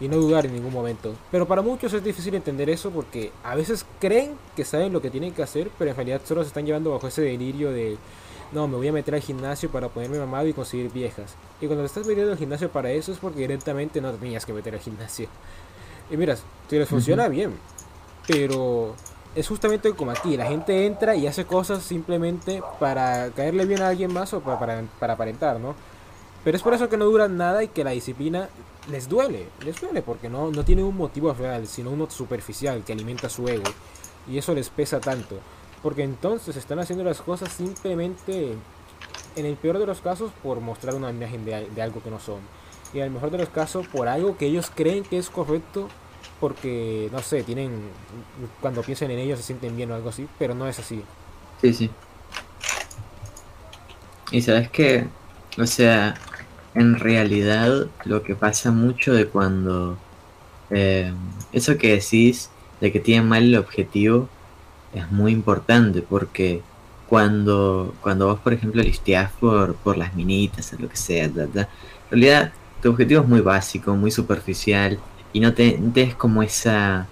y 0.00 0.08
no 0.08 0.16
dudar 0.16 0.46
en 0.46 0.54
ningún 0.54 0.72
momento. 0.72 1.14
Pero 1.30 1.46
para 1.46 1.62
muchos 1.62 1.92
es 1.92 2.02
difícil 2.02 2.34
entender 2.34 2.68
eso 2.70 2.90
porque 2.90 3.30
a 3.44 3.54
veces 3.54 3.86
creen 4.00 4.36
que 4.56 4.64
saben 4.64 4.92
lo 4.92 5.00
que 5.00 5.10
tienen 5.10 5.32
que 5.32 5.42
hacer, 5.42 5.70
pero 5.78 5.90
en 5.90 5.96
realidad 5.96 6.20
solo 6.24 6.42
se 6.42 6.48
están 6.48 6.66
llevando 6.66 6.90
bajo 6.90 7.06
ese 7.06 7.22
delirio 7.22 7.70
de 7.70 7.96
no, 8.52 8.68
me 8.68 8.76
voy 8.76 8.88
a 8.88 8.92
meter 8.92 9.14
al 9.14 9.20
gimnasio 9.20 9.70
para 9.70 9.88
ponerme 9.88 10.18
mamado 10.18 10.46
y 10.46 10.52
conseguir 10.52 10.90
viejas. 10.92 11.34
Y 11.60 11.66
cuando 11.66 11.82
te 11.82 11.86
estás 11.86 12.06
metiendo 12.06 12.32
al 12.32 12.38
gimnasio 12.38 12.70
para 12.70 12.90
eso 12.90 13.12
es 13.12 13.18
porque 13.18 13.40
directamente 13.40 14.00
no 14.00 14.12
tenías 14.12 14.44
que 14.44 14.52
meter 14.52 14.74
al 14.74 14.80
gimnasio. 14.80 15.28
Y 16.10 16.16
miras, 16.16 16.42
si 16.68 16.78
les 16.78 16.88
funciona 16.88 17.28
bien, 17.28 17.52
pero 18.26 18.94
es 19.34 19.48
justamente 19.48 19.92
como 19.92 20.10
aquí, 20.10 20.36
la 20.36 20.46
gente 20.46 20.86
entra 20.86 21.16
y 21.16 21.26
hace 21.26 21.46
cosas 21.46 21.82
simplemente 21.82 22.62
para 22.78 23.30
caerle 23.30 23.64
bien 23.64 23.80
a 23.82 23.88
alguien 23.88 24.12
más 24.12 24.34
o 24.34 24.40
para, 24.40 24.58
para, 24.58 24.82
para 24.98 25.14
aparentar, 25.14 25.58
¿no? 25.58 25.74
Pero 26.44 26.56
es 26.56 26.62
por 26.62 26.74
eso 26.74 26.88
que 26.88 26.96
no 26.96 27.04
duran 27.04 27.36
nada 27.36 27.62
y 27.62 27.68
que 27.68 27.84
la 27.84 27.92
disciplina 27.92 28.48
les 28.90 29.08
duele, 29.08 29.48
les 29.64 29.80
duele 29.80 30.02
porque 30.02 30.28
no, 30.28 30.50
no 30.50 30.64
tiene 30.64 30.82
un 30.82 30.96
motivo 30.96 31.32
real, 31.32 31.66
sino 31.66 31.90
uno 31.90 32.10
superficial 32.10 32.82
que 32.84 32.92
alimenta 32.92 33.28
su 33.28 33.48
ego. 33.48 33.70
Y 34.28 34.38
eso 34.38 34.54
les 34.54 34.68
pesa 34.68 35.00
tanto. 35.00 35.36
Porque 35.82 36.04
entonces 36.04 36.56
están 36.56 36.78
haciendo 36.78 37.04
las 37.04 37.22
cosas 37.22 37.52
simplemente, 37.52 38.62
en 39.36 39.46
el 39.46 39.56
peor 39.56 39.78
de 39.78 39.86
los 39.86 40.00
casos, 40.00 40.32
por 40.42 40.60
mostrar 40.60 40.94
una 40.94 41.10
imagen 41.10 41.44
de, 41.44 41.54
al- 41.54 41.74
de 41.74 41.82
algo 41.82 42.02
que 42.02 42.10
no 42.10 42.20
son. 42.20 42.40
Y 42.92 42.98
en 42.98 43.04
el 43.06 43.10
mejor 43.10 43.30
de 43.30 43.38
los 43.38 43.50
casos, 43.50 43.88
por 43.88 44.08
algo 44.08 44.36
que 44.36 44.46
ellos 44.46 44.70
creen 44.74 45.04
que 45.04 45.18
es 45.18 45.30
correcto, 45.30 45.88
porque, 46.40 47.08
no 47.12 47.22
sé, 47.22 47.44
tienen, 47.44 47.92
cuando 48.60 48.84
piensan 48.84 49.10
en 49.10 49.18
ellos 49.20 49.38
se 49.40 49.44
sienten 49.46 49.76
bien 49.76 49.90
o 49.92 49.94
algo 49.94 50.10
así, 50.10 50.28
pero 50.38 50.54
no 50.54 50.68
es 50.68 50.78
así. 50.78 51.04
Sí, 51.56 51.72
sí. 51.72 51.98
Y 54.30 54.42
sabes 54.42 54.70
que, 54.70 55.14
o 55.58 55.66
sea, 55.66 56.26
en 56.74 56.96
realidad 56.98 57.92
lo 58.04 58.22
que 58.22 58.36
pasa 58.36 58.70
mucho 58.72 59.12
de 59.14 59.28
cuando 59.30 60.04
eh, 60.70 61.14
eso 61.52 61.78
que 61.78 61.94
decís 61.94 62.54
de 62.80 62.92
que 62.92 63.00
tienen 63.00 63.28
mal 63.28 63.44
el 63.44 63.56
objetivo 63.56 64.34
es 64.94 65.10
muy 65.10 65.32
importante 65.32 66.02
porque 66.02 66.62
cuando, 67.08 67.94
cuando 68.00 68.26
vos, 68.26 68.40
por 68.40 68.52
ejemplo, 68.52 68.82
listeás 68.82 69.30
por, 69.32 69.74
por 69.76 69.96
las 69.98 70.14
minitas 70.14 70.72
o 70.72 70.80
lo 70.80 70.88
que 70.88 70.96
sea, 70.96 71.24
en 71.24 71.66
realidad 72.10 72.52
tu 72.82 72.90
objetivo 72.90 73.22
es 73.22 73.28
muy 73.28 73.40
básico, 73.40 73.94
muy 73.94 74.10
superficial 74.10 74.98
y 75.32 75.40
no 75.40 75.54
te, 75.54 75.72
tenés 75.72 76.14
como 76.14 76.42
esa 76.42 77.06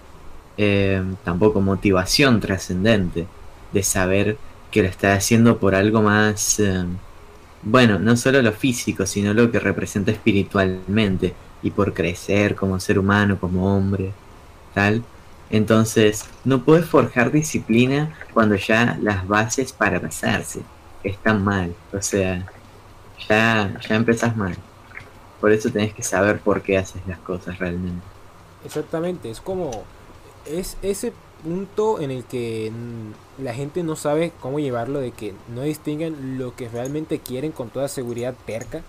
eh, 0.56 1.02
tampoco 1.24 1.60
motivación 1.60 2.40
trascendente 2.40 3.26
de 3.72 3.82
saber 3.82 4.36
que 4.70 4.82
lo 4.82 4.88
estás 4.88 5.18
haciendo 5.18 5.58
por 5.58 5.74
algo 5.74 6.02
más, 6.02 6.60
eh, 6.60 6.84
bueno, 7.62 7.98
no 7.98 8.16
solo 8.16 8.42
lo 8.42 8.52
físico, 8.52 9.06
sino 9.06 9.34
lo 9.34 9.50
que 9.50 9.60
representa 9.60 10.10
espiritualmente 10.10 11.34
y 11.62 11.70
por 11.70 11.92
crecer 11.92 12.54
como 12.54 12.80
ser 12.80 12.98
humano, 12.98 13.38
como 13.38 13.76
hombre, 13.76 14.12
tal. 14.74 15.02
Entonces, 15.50 16.26
no 16.44 16.64
puedes 16.64 16.86
forjar 16.86 17.32
disciplina 17.32 18.14
cuando 18.32 18.54
ya 18.54 18.98
las 19.02 19.26
bases 19.26 19.72
para 19.72 20.00
pasarse 20.00 20.62
están 21.02 21.42
mal. 21.44 21.74
O 21.92 22.00
sea, 22.00 22.46
ya, 23.28 23.78
ya 23.88 24.32
mal. 24.36 24.56
Por 25.40 25.52
eso 25.52 25.70
tenés 25.70 25.94
que 25.94 26.02
saber 26.02 26.40
por 26.40 26.62
qué 26.62 26.78
haces 26.78 27.02
las 27.06 27.18
cosas 27.18 27.58
realmente. 27.58 28.04
Exactamente, 28.64 29.30
es 29.30 29.40
como 29.40 29.84
es 30.44 30.76
ese 30.82 31.12
punto 31.42 32.00
en 32.00 32.10
el 32.10 32.24
que 32.24 32.70
la 33.38 33.54
gente 33.54 33.82
no 33.82 33.96
sabe 33.96 34.32
cómo 34.40 34.60
llevarlo 34.60 35.00
de 35.00 35.12
que 35.12 35.34
no 35.48 35.62
distinguen 35.62 36.38
lo 36.38 36.54
que 36.54 36.68
realmente 36.68 37.18
quieren 37.18 37.52
con 37.52 37.70
toda 37.70 37.88
seguridad 37.88 38.34
perca 38.46 38.82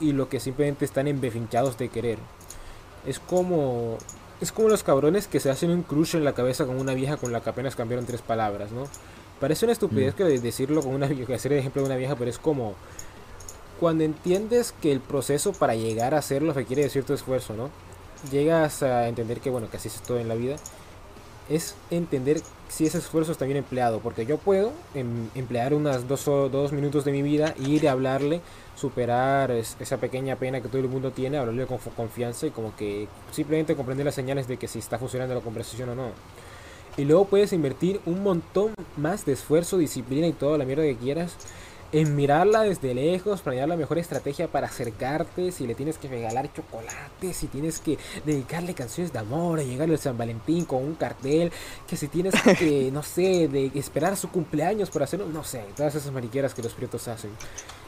y 0.00 0.12
lo 0.12 0.28
que 0.28 0.40
simplemente 0.40 0.84
están 0.84 1.08
embefinchados 1.08 1.76
de 1.76 1.90
querer. 1.90 2.18
Es 3.06 3.18
como 3.18 3.98
es 4.42 4.50
como 4.50 4.68
los 4.68 4.82
cabrones 4.82 5.28
que 5.28 5.38
se 5.38 5.50
hacen 5.50 5.70
un 5.70 5.84
crush 5.84 6.16
en 6.16 6.24
la 6.24 6.34
cabeza 6.34 6.66
con 6.66 6.78
una 6.80 6.94
vieja 6.94 7.16
con 7.16 7.32
la 7.32 7.40
que 7.40 7.50
apenas 7.50 7.76
cambiaron 7.76 8.06
tres 8.06 8.22
palabras, 8.22 8.72
¿no? 8.72 8.88
Parece 9.38 9.64
una 9.64 9.72
estupidez 9.72 10.14
Mm. 10.14 10.16
que 10.16 10.24
decirlo 10.24 10.82
con 10.82 10.94
una 10.94 11.08
que 11.08 11.34
hacer 11.34 11.52
el 11.52 11.60
ejemplo 11.60 11.82
de 11.82 11.86
una 11.86 11.96
vieja, 11.96 12.16
pero 12.16 12.28
es 12.28 12.38
como 12.38 12.74
cuando 13.78 14.02
entiendes 14.02 14.74
que 14.82 14.90
el 14.90 15.00
proceso 15.00 15.52
para 15.52 15.76
llegar 15.76 16.14
a 16.14 16.18
hacerlo 16.18 16.52
requiere 16.52 16.82
de 16.82 16.90
cierto 16.90 17.14
esfuerzo, 17.14 17.54
¿no? 17.54 17.70
Llegas 18.32 18.82
a 18.82 19.08
entender 19.08 19.40
que, 19.40 19.50
bueno, 19.50 19.70
que 19.70 19.76
así 19.76 19.88
es 19.88 20.00
todo 20.02 20.18
en 20.18 20.28
la 20.28 20.34
vida. 20.34 20.56
Es 21.52 21.74
entender 21.90 22.40
si 22.68 22.86
ese 22.86 22.96
esfuerzo 22.96 23.30
está 23.32 23.44
bien 23.44 23.58
empleado. 23.58 24.00
Porque 24.00 24.24
yo 24.24 24.38
puedo 24.38 24.72
em- 24.94 25.28
emplear 25.34 25.74
unas 25.74 26.08
dos, 26.08 26.26
o- 26.26 26.48
dos 26.48 26.72
minutos 26.72 27.04
de 27.04 27.12
mi 27.12 27.20
vida, 27.20 27.54
ir 27.60 27.86
a 27.88 27.92
hablarle, 27.92 28.40
superar 28.74 29.50
es- 29.50 29.76
esa 29.78 29.98
pequeña 29.98 30.36
pena 30.36 30.62
que 30.62 30.68
todo 30.68 30.80
el 30.80 30.88
mundo 30.88 31.10
tiene, 31.10 31.36
hablarle 31.36 31.66
con 31.66 31.76
confianza 31.94 32.46
y 32.46 32.50
como 32.50 32.74
que 32.74 33.06
simplemente 33.32 33.76
comprender 33.76 34.06
las 34.06 34.14
señales 34.14 34.48
de 34.48 34.56
que 34.56 34.66
si 34.66 34.78
está 34.78 34.98
funcionando 34.98 35.34
la 35.34 35.42
conversación 35.42 35.90
o 35.90 35.94
no. 35.94 36.06
Y 36.96 37.04
luego 37.04 37.26
puedes 37.26 37.52
invertir 37.52 38.00
un 38.06 38.22
montón 38.22 38.72
más 38.96 39.24
de 39.26 39.32
esfuerzo, 39.32 39.76
disciplina 39.78 40.26
y 40.26 40.32
toda 40.32 40.56
la 40.58 40.64
mierda 40.64 40.84
que 40.84 40.96
quieras 40.96 41.36
en 41.92 42.16
mirarla 42.16 42.62
desde 42.62 42.94
lejos, 42.94 43.42
planear 43.42 43.68
la 43.68 43.76
mejor 43.76 43.98
estrategia 43.98 44.48
para 44.48 44.66
acercarte, 44.66 45.52
si 45.52 45.66
le 45.66 45.74
tienes 45.74 45.98
que 45.98 46.08
regalar 46.08 46.52
chocolate, 46.52 47.34
si 47.34 47.46
tienes 47.46 47.80
que 47.80 47.98
dedicarle 48.24 48.74
canciones 48.74 49.12
de 49.12 49.18
amor, 49.18 49.60
a 49.60 49.62
llegarle 49.62 49.94
al 49.94 50.00
San 50.00 50.16
Valentín 50.16 50.64
con 50.64 50.82
un 50.82 50.94
cartel, 50.94 51.52
que 51.86 51.96
si 51.96 52.08
tienes 52.08 52.34
que, 52.58 52.90
no 52.90 53.02
sé, 53.02 53.48
de 53.48 53.70
esperar 53.74 54.16
su 54.16 54.30
cumpleaños 54.30 54.90
para 54.90 55.04
hacerlo, 55.04 55.26
no 55.26 55.44
sé, 55.44 55.64
todas 55.76 55.94
esas 55.94 56.10
mariqueras 56.12 56.54
que 56.54 56.62
los 56.62 56.72
prietos 56.72 57.06
hacen. 57.08 57.30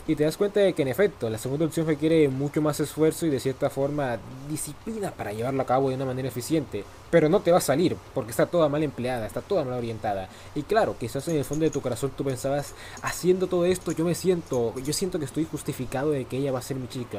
Y 0.06 0.16
te 0.16 0.24
das 0.24 0.36
cuenta 0.36 0.60
de 0.60 0.74
que 0.74 0.82
en 0.82 0.88
efecto, 0.88 1.30
la 1.30 1.38
segunda 1.38 1.64
opción 1.64 1.86
requiere 1.86 2.28
mucho 2.28 2.60
más 2.60 2.78
esfuerzo 2.78 3.24
y 3.24 3.30
de 3.30 3.40
cierta 3.40 3.70
forma 3.70 4.18
disciplina 4.50 5.10
para 5.10 5.32
llevarlo 5.32 5.62
a 5.62 5.66
cabo 5.66 5.88
de 5.88 5.94
una 5.94 6.04
manera 6.04 6.28
eficiente. 6.28 6.84
Pero 7.10 7.30
no 7.30 7.40
te 7.40 7.50
va 7.50 7.56
a 7.56 7.62
salir, 7.62 7.96
porque 8.12 8.30
está 8.30 8.44
toda 8.44 8.68
mal 8.68 8.82
empleada, 8.82 9.26
está 9.26 9.40
toda 9.40 9.64
mal 9.64 9.78
orientada. 9.78 10.28
Y 10.54 10.64
claro, 10.64 10.96
quizás 11.00 11.26
en 11.28 11.36
el 11.36 11.44
fondo 11.44 11.64
de 11.64 11.70
tu 11.70 11.80
corazón 11.80 12.12
tú 12.14 12.22
pensabas, 12.22 12.74
haciendo 13.00 13.46
todo 13.46 13.64
esto 13.64 13.92
yo 13.92 14.04
me 14.04 14.14
siento, 14.14 14.74
yo 14.84 14.92
siento 14.92 15.18
que 15.18 15.24
estoy 15.24 15.46
justificado 15.46 16.10
de 16.10 16.26
que 16.26 16.36
ella 16.36 16.52
va 16.52 16.58
a 16.58 16.62
ser 16.62 16.76
mi 16.76 16.88
chica. 16.88 17.18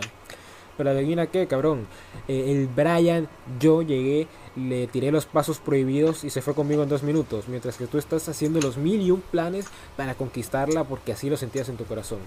Pero 0.78 0.91
adivina 0.91 1.26
qué, 1.26 1.48
cabrón. 1.48 1.88
Eh, 2.28 2.52
el 2.52 2.67
Brian, 2.67 3.28
yo 3.60 3.82
llegué, 3.82 4.28
le 4.56 4.86
tiré 4.86 5.12
los 5.12 5.26
pasos 5.26 5.58
prohibidos 5.58 6.24
y 6.24 6.30
se 6.30 6.43
fue 6.43 6.54
conmigo 6.54 6.84
en 6.84 6.89
dos 6.89 7.02
minutos. 7.02 7.48
Mientras 7.48 7.78
que 7.78 7.88
tú 7.88 7.98
estás 7.98 8.30
haciendo 8.30 8.60
los 8.62 8.78
mil 8.78 9.02
y 9.02 9.10
un 9.10 9.21
planes 9.21 9.65
para 9.98 10.13
conquistarla 10.13 10.84
porque 10.84 11.13
así 11.13 11.32
lo 11.32 11.38
sentías 11.38 11.69
en 11.69 11.78
tu 11.78 11.86
corazón. 11.86 12.19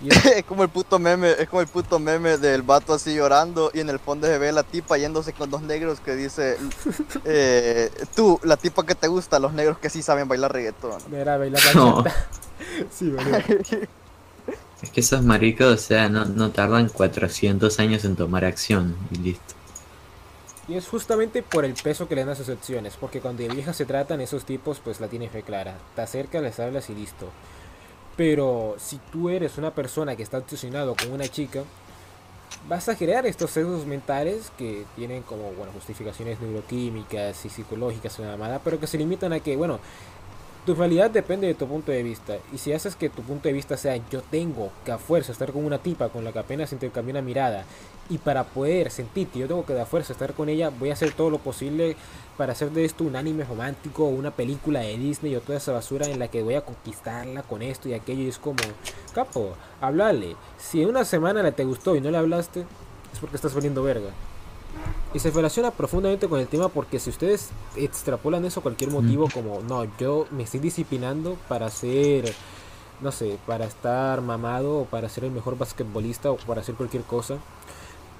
Es- 0.08 0.44
como 0.44 0.62
el 0.62 0.68
puto 0.68 0.98
meme, 0.98 1.32
es 1.38 1.48
como 1.48 1.60
el 1.60 1.66
puto 1.68 1.98
meme 1.98 2.38
del 2.38 2.62
vato 2.62 2.94
así 2.94 3.14
llorando 3.14 3.70
y 3.74 3.80
en 3.80 3.88
el 3.90 3.98
fondo 3.98 4.26
se 4.26 4.38
ve 4.38 4.52
la 4.52 4.62
tipa 4.62 4.96
yéndose 4.96 5.32
con 5.32 5.50
dos 5.50 5.62
negros 5.62 6.00
que 6.00 6.14
dice, 6.14 6.56
eh, 7.24 7.90
tú, 8.14 8.38
la 8.44 8.56
tipa 8.56 8.84
que 8.86 8.94
te 8.94 9.08
gusta, 9.08 9.38
los 9.38 9.52
negros 9.52 9.78
que 9.78 9.90
sí 9.90 10.02
saben 10.02 10.28
bailar 10.28 10.52
reggaetón. 10.52 11.00
Mira, 11.10 11.36
bailar 11.36 11.60
No. 11.74 12.04
Sí. 12.90 13.12
Es 14.82 14.90
que 14.90 15.00
esos 15.00 15.22
maricos, 15.22 15.66
o 15.66 15.76
sea, 15.76 16.08
no, 16.08 16.24
no 16.24 16.50
tardan 16.50 16.88
400 16.88 17.78
años 17.80 18.04
en 18.04 18.14
tomar 18.14 18.44
acción 18.44 18.96
y 19.10 19.16
listo. 19.18 19.54
Y 20.68 20.74
es 20.76 20.86
justamente 20.86 21.42
por 21.42 21.64
el 21.64 21.74
peso 21.74 22.06
que 22.08 22.14
le 22.14 22.20
dan 22.22 22.30
a 22.30 22.34
sus 22.36 22.48
opciones, 22.50 22.94
porque 23.00 23.20
cuando 23.20 23.42
de 23.42 23.48
viejas 23.48 23.76
se 23.76 23.86
tratan, 23.86 24.20
esos 24.20 24.44
tipos 24.44 24.80
pues 24.84 25.00
la 25.00 25.08
tienen 25.08 25.30
fe 25.30 25.42
clara. 25.42 25.74
Te 25.96 26.02
acercas, 26.02 26.42
les 26.42 26.60
hablas 26.60 26.90
y 26.90 26.94
listo. 26.94 27.26
Pero 28.18 28.74
si 28.78 28.98
tú 29.12 29.30
eres 29.30 29.58
una 29.58 29.70
persona 29.70 30.16
que 30.16 30.24
está 30.24 30.38
obsesionado 30.38 30.96
con 30.96 31.12
una 31.12 31.28
chica, 31.28 31.62
vas 32.68 32.88
a 32.88 32.96
crear 32.96 33.24
estos 33.26 33.52
sesgos 33.52 33.86
mentales 33.86 34.50
que 34.58 34.84
tienen 34.96 35.22
como, 35.22 35.52
bueno, 35.52 35.70
justificaciones 35.72 36.40
neuroquímicas 36.40 37.44
y 37.44 37.48
psicológicas 37.48 38.18
una 38.18 38.32
mamada, 38.32 38.60
pero 38.64 38.80
que 38.80 38.88
se 38.88 38.98
limitan 38.98 39.32
a 39.32 39.38
que, 39.38 39.56
bueno, 39.56 39.78
tu 40.66 40.74
realidad 40.74 41.12
depende 41.12 41.46
de 41.46 41.54
tu 41.54 41.68
punto 41.68 41.92
de 41.92 42.02
vista. 42.02 42.38
Y 42.52 42.58
si 42.58 42.72
haces 42.72 42.96
que 42.96 43.08
tu 43.08 43.22
punto 43.22 43.48
de 43.48 43.54
vista 43.54 43.76
sea 43.76 43.96
yo 44.10 44.20
tengo 44.20 44.72
que 44.84 44.90
a 44.90 44.98
fuerza 44.98 45.30
estar 45.30 45.52
con 45.52 45.64
una 45.64 45.78
tipa 45.78 46.08
con 46.08 46.24
la 46.24 46.32
que 46.32 46.40
apenas 46.40 46.72
intercambié 46.72 47.12
una 47.12 47.22
mirada. 47.22 47.66
Y 48.10 48.18
para 48.18 48.42
poder 48.42 48.90
sentir 48.90 49.28
que 49.28 49.38
yo 49.38 49.46
tengo 49.46 49.64
que 49.64 49.74
de 49.74 49.82
a 49.82 49.86
fuerza 49.86 50.12
estar 50.12 50.34
con 50.34 50.48
ella, 50.48 50.70
voy 50.70 50.90
a 50.90 50.94
hacer 50.94 51.12
todo 51.12 51.30
lo 51.30 51.38
posible 51.38 51.96
para 52.38 52.52
hacer 52.52 52.70
de 52.70 52.84
esto 52.84 53.02
un 53.02 53.16
anime 53.16 53.44
romántico 53.44 54.04
o 54.04 54.08
una 54.08 54.30
película 54.30 54.80
de 54.80 54.96
Disney 54.96 55.34
o 55.34 55.40
toda 55.40 55.58
esa 55.58 55.72
basura 55.72 56.06
en 56.06 56.20
la 56.20 56.28
que 56.28 56.44
voy 56.44 56.54
a 56.54 56.64
conquistarla 56.64 57.42
con 57.42 57.62
esto 57.62 57.88
y 57.88 57.94
aquello. 57.94 58.22
Y 58.22 58.28
es 58.28 58.38
como, 58.38 58.62
capo, 59.12 59.54
hablale. 59.80 60.36
Si 60.56 60.80
en 60.80 60.88
una 60.88 61.04
semana 61.04 61.42
le 61.42 61.50
te 61.50 61.64
gustó 61.64 61.96
y 61.96 62.00
no 62.00 62.10
le 62.12 62.16
hablaste, 62.16 62.60
es 63.12 63.18
porque 63.18 63.36
estás 63.36 63.54
valiendo 63.54 63.82
verga. 63.82 64.10
Y 65.12 65.16
Y 65.16 65.20
se 65.20 65.32
relaciona 65.32 65.72
profundamente 65.72 66.28
con 66.28 66.38
el 66.38 66.46
tema 66.46 66.68
porque 66.68 67.00
si 67.00 67.10
ustedes 67.10 67.50
extrapolan 67.74 68.44
eso 68.44 68.60
a 68.60 68.62
cualquier 68.62 68.92
motivo, 68.92 69.28
como 69.34 69.60
no, 69.62 69.84
yo 69.98 70.28
me 70.30 70.44
estoy 70.44 70.60
disciplinando 70.60 71.36
para 71.48 71.68
ser, 71.70 72.32
no 73.00 73.10
sé, 73.10 73.36
para 73.48 73.64
estar 73.64 74.20
mamado 74.20 74.78
o 74.78 74.84
para 74.84 75.08
ser 75.08 75.24
el 75.24 75.32
mejor 75.32 75.58
basquetbolista 75.58 76.30
o 76.30 76.36
para 76.36 76.60
hacer 76.60 76.76
cualquier 76.76 77.02
cosa. 77.02 77.38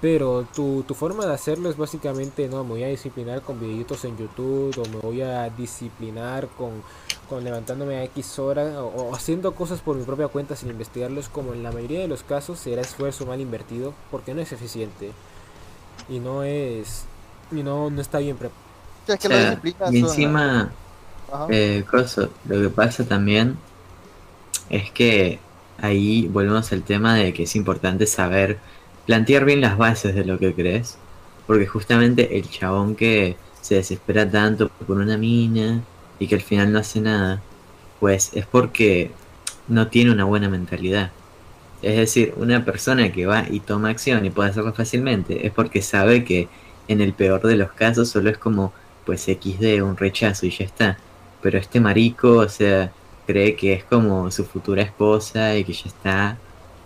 Pero 0.01 0.47
tu, 0.55 0.85
tu 0.85 0.95
forma 0.95 1.27
de 1.27 1.35
hacerlo 1.35 1.69
es 1.71 1.77
básicamente, 1.77 2.49
no, 2.49 2.63
me 2.63 2.71
voy 2.71 2.85
a 2.85 2.89
disciplinar 2.89 3.43
con 3.43 3.59
videitos 3.61 4.05
en 4.05 4.17
YouTube 4.17 4.79
o 4.79 4.89
me 4.89 4.99
voy 5.01 5.23
a 5.23 5.51
disciplinar 5.51 6.49
con, 6.51 6.85
con 7.29 7.43
levantándome 7.45 7.97
a 7.97 8.05
X 8.05 8.39
hora 8.39 8.83
o, 8.85 9.11
o 9.11 9.15
haciendo 9.15 9.55
cosas 9.57 9.81
por 9.83 9.97
mi 9.97 10.05
propia 10.05 10.29
cuenta 10.29 10.55
sin 10.57 10.71
investigarlos, 10.71 11.29
como 11.29 11.53
en 11.53 11.65
la 11.65 11.73
mayoría 11.73 12.01
de 12.01 12.09
los 12.09 12.23
casos 12.23 12.61
será 12.61 12.83
esfuerzo 12.83 13.27
mal 13.27 13.41
invertido 13.41 13.97
porque 14.11 14.35
no 14.35 14.41
es 14.41 14.53
eficiente. 14.53 15.17
Y 16.09 16.21
no 16.21 16.43
es 16.45 17.09
y 17.51 17.63
no, 17.63 17.91
no 17.91 18.01
está 18.01 18.19
bien 18.19 18.39
preparado. 18.39 18.61
Sí, 19.07 19.13
es 19.13 19.19
que 19.21 19.29
O 19.29 19.31
la 19.31 19.37
sea, 19.37 19.41
disciplina 19.41 19.77
y 19.87 19.99
encima, 20.01 20.79
eh, 21.49 21.85
coso, 21.91 22.39
lo 22.45 22.61
que 22.63 22.71
pasa 22.71 23.07
también 23.09 23.65
es 24.69 24.91
que 24.93 25.47
ahí 25.77 26.27
volvemos 26.29 26.73
al 26.73 26.85
tema 26.85 27.15
de 27.17 27.33
que 27.33 27.45
es 27.45 27.57
importante 27.57 28.07
saber 28.07 28.63
plantear 29.09 29.47
bien 29.47 29.63
las 29.63 29.79
bases 29.79 30.15
de 30.15 30.25
lo 30.27 30.39
que 30.39 30.53
crees. 30.55 30.99
Porque 31.47 31.67
justamente 31.67 32.37
el 32.39 32.51
chabón 32.51 32.95
que 32.95 33.37
se 33.63 33.77
desespera 33.77 34.31
tanto 34.31 34.69
por 34.69 34.99
una 34.99 35.17
mina 35.17 35.83
y 36.19 36.27
que 36.27 36.35
al 36.35 36.43
final 36.43 36.73
no 36.73 36.79
hace 36.79 37.01
nada, 37.01 37.41
pues 38.01 38.31
es 38.35 38.45
porque 38.47 39.11
no 39.67 39.89
tiene 39.89 40.13
una 40.13 40.25
buena 40.25 40.51
mentalidad. 40.51 41.11
Es 41.81 41.97
decir, 41.97 42.35
una 42.37 42.67
persona 42.67 43.11
que 43.11 43.25
va 43.25 43.47
y 43.51 43.61
toma 43.61 43.89
acción 43.89 44.27
y 44.27 44.31
puede 44.31 44.51
hacerlo 44.51 44.75
fácilmente 44.75 45.47
es 45.47 45.53
porque 45.55 45.81
sabe 45.81 46.23
que 46.25 46.49
en 46.87 47.01
el 47.01 47.15
peor 47.15 47.41
de 47.47 47.57
los 47.57 47.73
casos 47.73 48.11
solo 48.11 48.29
es 48.29 48.37
como 48.37 48.75
pues 49.07 49.23
XD, 49.23 49.83
un 49.83 49.97
rechazo 49.97 50.45
y 50.45 50.51
ya 50.51 50.67
está. 50.67 50.99
Pero 51.41 51.59
este 51.59 51.81
marico, 51.81 52.39
o 52.41 52.49
sea, 52.51 52.93
cree 53.27 53.57
que 53.57 53.73
es 53.73 53.85
como 53.85 54.31
su 54.31 54.45
futura 54.45 54.83
esposa 54.83 55.57
y 55.57 55.65
que 55.65 55.73
ya 55.73 55.87
está 55.87 56.39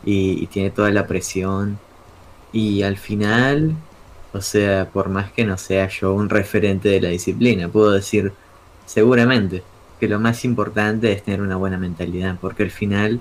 y, 0.05 0.43
y 0.43 0.47
tiene 0.47 0.71
toda 0.71 0.91
la 0.93 1.07
presión. 1.09 1.79
Y 2.53 2.83
al 2.83 2.97
final, 2.97 3.75
o 4.33 4.41
sea, 4.41 4.88
por 4.91 5.09
más 5.09 5.33
que 5.33 5.45
no 5.45 5.57
sea 5.57 5.88
yo 5.88 6.12
un 6.12 6.29
referente 6.29 6.88
de 6.88 7.01
la 7.01 7.09
disciplina, 7.09 7.69
puedo 7.69 7.93
decir 7.93 8.33
seguramente 8.87 9.62
que 9.99 10.09
lo 10.09 10.21
más 10.21 10.45
importante 10.45 11.12
es 11.12 11.23
tener 11.23 11.41
una 11.41 11.57
buena 11.57 11.79
mentalidad, 11.79 12.37
porque 12.41 12.65
al 12.65 12.71
final 12.71 13.21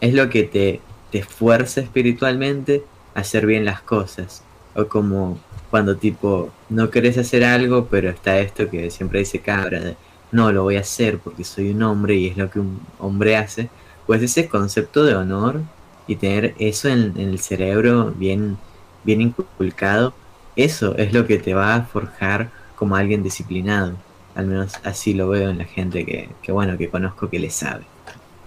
es 0.00 0.14
lo 0.14 0.30
que 0.30 0.44
te, 0.44 0.80
te 1.10 1.22
fuerza 1.22 1.80
espiritualmente 1.80 2.82
a 3.14 3.20
hacer 3.20 3.46
bien 3.46 3.64
las 3.64 3.82
cosas. 3.82 4.42
O 4.74 4.86
como 4.86 5.38
cuando 5.70 5.96
tipo 5.96 6.50
no 6.70 6.90
querés 6.90 7.18
hacer 7.18 7.44
algo, 7.44 7.86
pero 7.90 8.10
está 8.10 8.38
esto 8.40 8.68
que 8.70 8.90
siempre 8.90 9.20
dice 9.20 9.40
cabra, 9.40 9.80
de 9.80 9.96
no 10.32 10.50
lo 10.50 10.62
voy 10.64 10.76
a 10.76 10.80
hacer 10.80 11.18
porque 11.18 11.44
soy 11.44 11.70
un 11.70 11.82
hombre 11.82 12.16
y 12.16 12.28
es 12.28 12.36
lo 12.36 12.50
que 12.50 12.58
un 12.58 12.80
hombre 12.98 13.36
hace, 13.36 13.68
pues 14.06 14.22
ese 14.22 14.48
concepto 14.48 15.04
de 15.04 15.14
honor 15.14 15.60
y 16.06 16.16
tener 16.16 16.54
eso 16.58 16.88
en 16.88 17.14
el 17.16 17.38
cerebro 17.38 18.12
bien, 18.16 18.56
bien 19.04 19.20
inculcado, 19.20 20.14
eso 20.56 20.96
es 20.96 21.12
lo 21.12 21.26
que 21.26 21.38
te 21.38 21.54
va 21.54 21.74
a 21.74 21.82
forjar 21.84 22.50
como 22.76 22.96
alguien 22.96 23.22
disciplinado. 23.22 23.96
Al 24.34 24.46
menos 24.46 24.74
así 24.84 25.14
lo 25.14 25.28
veo 25.28 25.50
en 25.50 25.58
la 25.58 25.64
gente 25.64 26.04
que, 26.06 26.30
que 26.42 26.52
bueno, 26.52 26.78
que 26.78 26.90
conozco 26.90 27.28
que 27.28 27.38
le 27.38 27.50
sabe. 27.50 27.84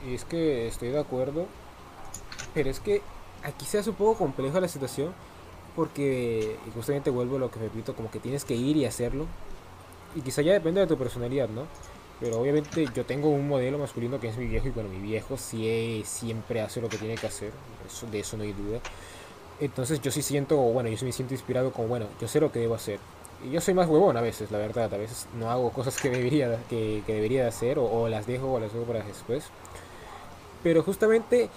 Es 0.01 0.25
que 0.25 0.67
estoy 0.67 0.89
de 0.89 0.99
acuerdo, 0.99 1.47
pero 2.53 2.69
es 2.69 2.79
que 2.79 3.01
aquí 3.43 3.65
se 3.65 3.79
hace 3.79 3.89
un 3.89 3.95
poco 3.95 4.17
compleja 4.17 4.59
la 4.59 4.67
situación 4.67 5.13
porque 5.75 6.57
justamente 6.73 7.09
vuelvo 7.09 7.37
a 7.37 7.39
lo 7.39 7.51
que 7.51 7.59
repito, 7.59 7.95
como 7.95 8.09
que 8.11 8.19
tienes 8.19 8.45
que 8.45 8.55
ir 8.55 8.77
y 8.77 8.85
hacerlo. 8.85 9.27
Y 10.15 10.21
quizá 10.21 10.41
ya 10.41 10.53
depende 10.53 10.81
de 10.81 10.87
tu 10.87 10.97
personalidad, 10.97 11.49
¿no? 11.49 11.67
Pero 12.19 12.39
obviamente 12.39 12.87
yo 12.95 13.05
tengo 13.05 13.29
un 13.29 13.47
modelo 13.47 13.77
masculino 13.77 14.19
que 14.19 14.29
es 14.29 14.37
mi 14.37 14.45
viejo 14.47 14.67
y 14.67 14.71
bueno, 14.71 14.89
mi 14.89 14.99
viejo 14.99 15.37
sí 15.37 16.03
siempre 16.05 16.61
hace 16.61 16.81
lo 16.81 16.89
que 16.89 16.97
tiene 16.97 17.15
que 17.17 17.27
hacer, 17.27 17.51
eso, 17.85 18.07
de 18.07 18.19
eso 18.19 18.37
no 18.37 18.43
hay 18.43 18.53
duda. 18.53 18.79
Entonces 19.59 20.01
yo 20.01 20.11
sí 20.11 20.21
siento, 20.21 20.57
bueno, 20.57 20.89
yo 20.89 20.97
sí 20.97 21.05
me 21.05 21.11
siento 21.11 21.33
inspirado 21.33 21.71
como, 21.71 21.87
bueno, 21.87 22.07
yo 22.19 22.27
sé 22.27 22.39
lo 22.39 22.51
que 22.51 22.59
debo 22.59 22.75
hacer. 22.75 22.99
Y 23.45 23.51
yo 23.51 23.61
soy 23.61 23.73
más 23.73 23.87
huevón 23.87 24.17
a 24.17 24.21
veces, 24.21 24.51
la 24.51 24.57
verdad, 24.57 24.93
a 24.93 24.97
veces 24.97 25.27
no 25.37 25.49
hago 25.49 25.71
cosas 25.71 25.99
que 25.99 26.09
debería, 26.09 26.57
que, 26.69 27.03
que 27.05 27.13
debería 27.13 27.43
de 27.43 27.49
hacer 27.49 27.79
o, 27.79 27.85
o 27.85 28.09
las 28.09 28.27
dejo 28.27 28.53
o 28.53 28.59
las 28.59 28.73
dejo 28.73 28.85
para 28.85 29.03
después. 29.03 29.45
Pero 30.63 30.83
justamente 30.83 31.49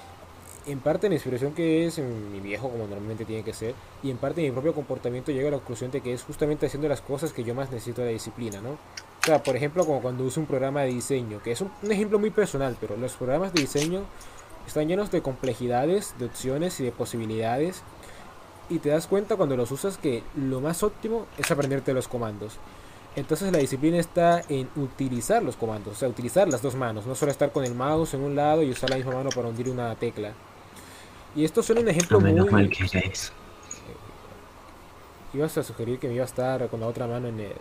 en 0.66 0.80
parte 0.80 1.08
la 1.08 1.14
inspiración 1.14 1.54
que 1.54 1.86
es 1.86 1.98
mi 1.98 2.40
viejo 2.40 2.68
como 2.68 2.86
normalmente 2.86 3.24
tiene 3.24 3.42
que 3.42 3.54
ser 3.54 3.74
y 4.02 4.10
en 4.10 4.18
parte 4.18 4.42
mi 4.42 4.50
propio 4.50 4.74
comportamiento 4.74 5.32
llega 5.32 5.48
a 5.48 5.52
la 5.52 5.56
conclusión 5.58 5.90
de 5.90 6.02
que 6.02 6.12
es 6.12 6.22
justamente 6.22 6.66
haciendo 6.66 6.88
las 6.88 7.00
cosas 7.00 7.32
que 7.32 7.42
yo 7.42 7.54
más 7.54 7.70
necesito 7.70 8.02
de 8.02 8.08
la 8.08 8.12
disciplina, 8.12 8.60
¿no? 8.60 8.72
O 8.72 9.24
sea, 9.24 9.42
por 9.42 9.56
ejemplo, 9.56 9.84
como 9.86 10.00
cuando 10.00 10.24
uso 10.24 10.40
un 10.40 10.46
programa 10.46 10.82
de 10.82 10.88
diseño, 10.88 11.42
que 11.42 11.52
es 11.52 11.60
un, 11.60 11.70
un 11.82 11.92
ejemplo 11.92 12.18
muy 12.18 12.30
personal, 12.30 12.76
pero 12.80 12.96
los 12.96 13.14
programas 13.14 13.52
de 13.52 13.62
diseño 13.62 14.02
están 14.68 14.88
llenos 14.88 15.10
de 15.10 15.22
complejidades, 15.22 16.14
de 16.18 16.26
opciones 16.26 16.78
y 16.80 16.84
de 16.84 16.92
posibilidades 16.92 17.82
y 18.70 18.78
te 18.78 18.90
das 18.90 19.06
cuenta 19.06 19.36
cuando 19.36 19.56
los 19.56 19.70
usas 19.70 19.96
que 19.96 20.22
lo 20.36 20.60
más 20.60 20.82
óptimo 20.82 21.26
es 21.38 21.50
aprenderte 21.50 21.92
los 21.94 22.08
comandos. 22.08 22.58
Entonces 23.16 23.50
la 23.50 23.58
disciplina 23.58 23.98
está 23.98 24.42
en 24.48 24.68
utilizar 24.76 25.42
los 25.42 25.56
comandos, 25.56 25.94
o 25.94 25.96
sea, 25.96 26.08
utilizar 26.08 26.48
las 26.48 26.62
dos 26.62 26.76
manos, 26.76 27.06
no 27.06 27.14
solo 27.14 27.32
estar 27.32 27.50
con 27.50 27.64
el 27.64 27.74
mouse 27.74 28.14
en 28.14 28.20
un 28.20 28.36
lado 28.36 28.62
y 28.62 28.70
usar 28.70 28.90
la 28.90 28.96
misma 28.96 29.14
mano 29.14 29.30
para 29.30 29.48
hundir 29.48 29.68
una 29.68 29.94
tecla. 29.96 30.32
Y 31.34 31.44
esto 31.44 31.62
suena 31.62 31.80
un 31.80 31.88
ejemplo 31.88 32.18
No 32.18 32.26
menos 32.26 32.44
muy... 32.46 32.52
mal 32.52 32.70
que 32.70 32.84
era 32.84 33.00
eso. 33.00 33.32
Ibas 35.34 35.58
a 35.58 35.62
sugerir 35.62 35.98
que 35.98 36.08
me 36.08 36.14
iba 36.14 36.24
a 36.24 36.26
estar 36.26 36.68
con 36.68 36.80
la 36.80 36.86
otra 36.86 37.06
mano 37.06 37.28
en 37.28 37.40
el... 37.40 37.52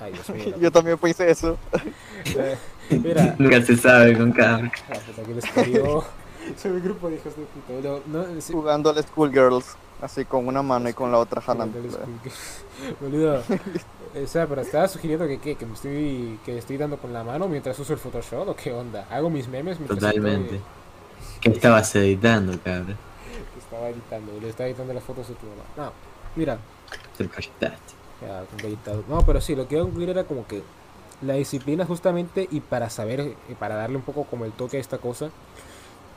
Ay, 0.00 0.12
Dios 0.12 0.30
mío. 0.30 0.54
Yo 0.60 0.72
también 0.72 0.98
pensé 0.98 1.30
eso. 1.30 1.58
Eh, 2.36 2.56
Mira, 3.02 3.36
Nunca 3.38 3.62
se 3.62 3.76
sabe 3.76 4.16
con 4.18 4.34
les 5.34 5.46
parió. 5.54 6.04
Soy 6.58 6.70
un 6.72 6.82
grupo 6.82 7.08
de 7.08 7.16
hijos 7.16 7.36
de 7.36 7.42
puta. 7.42 7.66
Pero 7.68 8.02
no, 8.06 8.40
sí, 8.40 8.52
Jugando 8.52 8.90
al 8.90 9.02
Schoolgirls, 9.02 9.76
así 10.00 10.24
con 10.24 10.46
una 10.46 10.62
mano 10.62 10.88
y 10.88 10.92
con 10.92 11.10
la 11.10 11.18
otra 11.18 11.40
jalando. 11.40 11.78
Boludo. 13.00 13.42
O 14.22 14.26
sea, 14.26 14.46
pero 14.46 14.62
estaba 14.62 14.88
sugiriendo 14.88 15.26
que, 15.26 15.38
¿qué? 15.38 15.54
que 15.54 15.66
me 15.66 15.74
estoy 15.74 16.38
que 16.44 16.58
estoy 16.58 16.76
dando 16.76 16.96
con 16.98 17.12
la 17.12 17.22
mano 17.22 17.46
mientras 17.48 17.78
uso 17.78 17.92
el 17.92 17.98
Photoshop 17.98 18.48
o 18.48 18.56
qué 18.56 18.72
onda. 18.72 19.06
Hago 19.10 19.30
mis 19.30 19.48
memes 19.48 19.78
mientras 19.78 20.00
Totalmente. 20.00 20.56
estoy- 20.56 21.40
¿Qué 21.40 21.50
estabas 21.50 21.94
editando, 21.96 22.58
cabra? 22.62 22.96
que 23.54 23.58
estaba 23.58 23.88
editando, 23.88 24.32
le 24.40 24.48
estaba 24.48 24.68
editando 24.68 24.92
las 24.94 25.04
fotos 25.04 25.28
de 25.28 25.34
tu 25.34 25.46
mamá. 25.46 25.62
No, 25.76 25.92
mira, 26.36 26.58
Te 27.16 27.28
ya, 28.20 28.44
editado. 28.66 29.04
No, 29.08 29.22
pero 29.22 29.40
sí, 29.40 29.54
lo 29.54 29.66
que 29.66 29.76
iba 29.76 29.82
a 29.82 29.86
concluir 29.86 30.10
era 30.10 30.24
como 30.24 30.46
que 30.46 30.62
la 31.22 31.34
disciplina 31.34 31.84
justamente 31.84 32.48
y 32.50 32.60
para 32.60 32.90
saber, 32.90 33.36
y 33.48 33.54
para 33.54 33.76
darle 33.76 33.96
un 33.96 34.02
poco 34.02 34.24
como 34.24 34.44
el 34.44 34.52
toque 34.52 34.76
a 34.76 34.80
esta 34.80 34.98
cosa, 34.98 35.30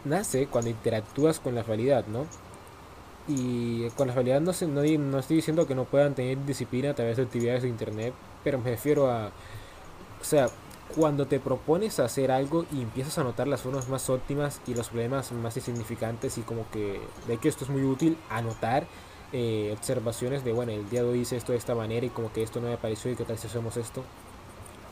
nace 0.05 0.47
cuando 0.47 0.69
interactúas 0.69 1.39
con 1.39 1.55
la 1.55 1.63
realidad, 1.63 2.05
¿no? 2.07 2.25
Y 3.27 3.89
con 3.91 4.07
la 4.09 4.13
realidad 4.13 4.41
no, 4.41 4.53
sé, 4.53 4.67
no, 4.67 4.81
no 4.81 5.19
estoy 5.19 5.37
diciendo 5.37 5.65
que 5.65 5.75
no 5.75 5.85
puedan 5.85 6.13
tener 6.13 6.43
disciplina 6.45 6.91
a 6.91 6.93
través 6.93 7.17
de 7.17 7.23
actividades 7.23 7.63
de 7.63 7.69
internet, 7.69 8.13
pero 8.43 8.59
me 8.59 8.71
refiero 8.71 9.09
a, 9.09 9.27
o 9.27 10.23
sea, 10.23 10.47
cuando 10.95 11.25
te 11.25 11.39
propones 11.39 11.99
hacer 11.99 12.31
algo 12.31 12.65
y 12.71 12.81
empiezas 12.81 13.17
a 13.17 13.23
notar 13.23 13.47
las 13.47 13.61
formas 13.61 13.87
más 13.89 14.09
óptimas 14.09 14.61
y 14.67 14.73
los 14.73 14.89
problemas 14.89 15.31
más 15.31 15.55
insignificantes 15.57 16.37
y 16.37 16.41
como 16.41 16.69
que 16.71 16.99
de 17.27 17.37
que 17.37 17.49
esto 17.49 17.63
es 17.63 17.69
muy 17.69 17.83
útil 17.83 18.17
anotar 18.29 18.85
eh, 19.31 19.73
observaciones 19.75 20.43
de 20.43 20.53
bueno 20.53 20.71
el 20.71 20.87
día 20.89 21.01
de 21.01 21.09
hoy 21.09 21.19
hice 21.21 21.37
esto 21.37 21.53
de 21.53 21.57
esta 21.57 21.73
manera 21.73 22.05
y 22.05 22.09
como 22.09 22.31
que 22.31 22.43
esto 22.43 22.61
no 22.61 22.67
me 22.67 22.77
pareció 22.77 23.09
y 23.11 23.15
qué 23.15 23.23
tal 23.23 23.39
si 23.39 23.47
hacemos 23.47 23.77
esto 23.77 24.03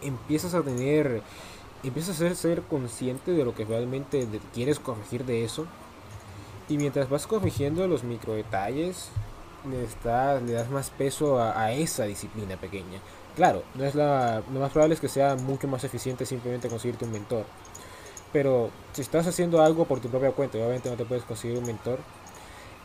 empiezas 0.02 0.56
a 0.56 0.63
tener 0.63 1.21
empiezas 1.87 2.21
a 2.21 2.35
ser, 2.35 2.61
consciente 2.63 3.31
de 3.31 3.43
lo 3.43 3.55
que 3.55 3.65
realmente 3.65 4.27
quieres 4.53 4.79
corregir 4.79 5.25
de 5.25 5.43
eso. 5.43 5.65
Y 6.69 6.77
mientras 6.77 7.09
vas 7.09 7.27
corrigiendo 7.27 7.87
los 7.87 8.03
micro 8.03 8.33
detalles 8.33 9.09
le, 9.69 10.53
das 10.53 10.69
más 10.69 10.89
peso 10.89 11.41
a, 11.41 11.71
esa 11.73 12.05
disciplina 12.05 12.55
pequeña. 12.57 12.99
Claro 13.35 13.63
no 13.75 13.85
es 13.85 13.95
la 13.95 14.41
lo 14.53 14.59
más 14.59 14.71
probable 14.71 14.95
es 14.95 15.01
que 15.01 15.07
sea 15.07 15.35
mucho 15.35 15.67
más 15.67 15.83
eficiente 15.83 16.25
simplemente 16.25 16.69
conseguirte 16.69 17.05
un 17.05 17.11
mentor. 17.11 17.45
Pero 18.31 18.69
si 18.93 19.01
estás 19.01 19.27
haciendo 19.27 19.61
algo 19.61 19.85
por 19.85 19.99
tu 19.99 20.09
propia 20.09 20.31
cuenta 20.31 20.57
obviamente 20.57 20.89
no 20.89 20.95
te 20.95 21.05
puedes 21.05 21.25
conseguir 21.25 21.57
un 21.57 21.65
mentor 21.65 21.99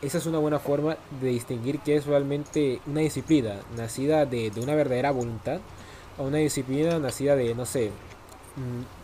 esa 0.02 0.18
es 0.18 0.26
una 0.26 0.38
buena 0.38 0.58
forma 0.58 0.98
de 1.22 1.28
distinguir 1.28 1.80
qué 1.80 1.96
es 1.96 2.06
realmente 2.06 2.80
una 2.86 3.00
disciplina 3.00 3.54
nacida 3.76 4.26
de, 4.26 4.50
de 4.50 4.60
una 4.60 4.74
verdadera 4.74 5.10
voluntad 5.10 5.60
a 6.18 6.22
una 6.22 6.38
disciplina 6.38 6.98
nacida 6.98 7.34
de, 7.34 7.54
no 7.54 7.64
sé, 7.64 7.90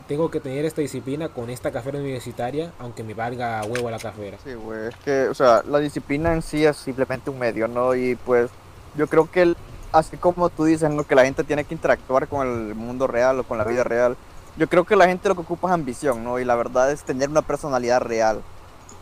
tengo 0.09 0.31
que 0.31 0.41
tener 0.41 0.65
esta 0.65 0.81
disciplina 0.81 1.29
con 1.29 1.51
esta 1.51 1.71
carrera 1.71 1.99
universitaria, 1.99 2.73
aunque 2.79 3.03
me 3.03 3.15
valga 3.15 3.63
huevo 3.65 3.91
la 3.91 3.99
carrera. 3.99 4.39
Sí, 4.45 4.55
güey, 4.55 4.89
es 4.89 4.97
que, 4.97 5.29
o 5.29 5.35
sea, 5.35 5.63
la 5.67 5.79
disciplina 5.79 6.33
en 6.33 6.43
sí 6.43 6.65
es 6.65 6.77
simplemente 6.77 7.31
un 7.31 7.39
medio, 7.39 7.69
¿no? 7.69 7.95
Y 7.95 8.17
pues 8.17 8.51
yo 8.97 9.07
creo 9.07 9.31
que, 9.31 9.55
así 9.93 10.17
como 10.17 10.49
tú 10.51 10.65
dices, 10.65 10.91
¿no? 10.91 11.05
Que 11.05 11.15
la 11.15 11.25
gente 11.25 11.45
tiene 11.45 11.65
que 11.65 11.75
interactuar 11.75 12.29
con 12.29 12.47
el 12.47 12.75
mundo 12.75 13.07
real 13.07 13.41
o 13.41 13.45
con 13.45 13.59
la 13.59 13.65
vida 13.65 13.85
real, 13.85 14.17
yo 14.57 14.69
creo 14.69 14.85
que 14.85 14.97
la 14.97 15.07
gente 15.07 15.29
lo 15.29 15.35
que 15.35 15.43
ocupa 15.43 15.69
es 15.69 15.75
ambición, 15.75 16.25
¿no? 16.25 16.39
Y 16.39 16.45
la 16.45 16.57
verdad 16.57 16.91
es 16.91 17.03
tener 17.05 17.29
una 17.29 17.43
personalidad 17.43 18.01
real. 18.01 18.43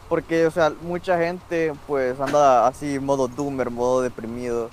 Porque, 0.09 0.47
o 0.47 0.51
sea, 0.51 0.73
mucha 0.83 1.19
gente 1.19 1.73
pues 1.87 2.19
anda 2.21 2.67
así, 2.67 2.99
modo 2.99 3.29
doomer, 3.29 3.71
modo 3.71 4.03
deprimido. 4.03 4.69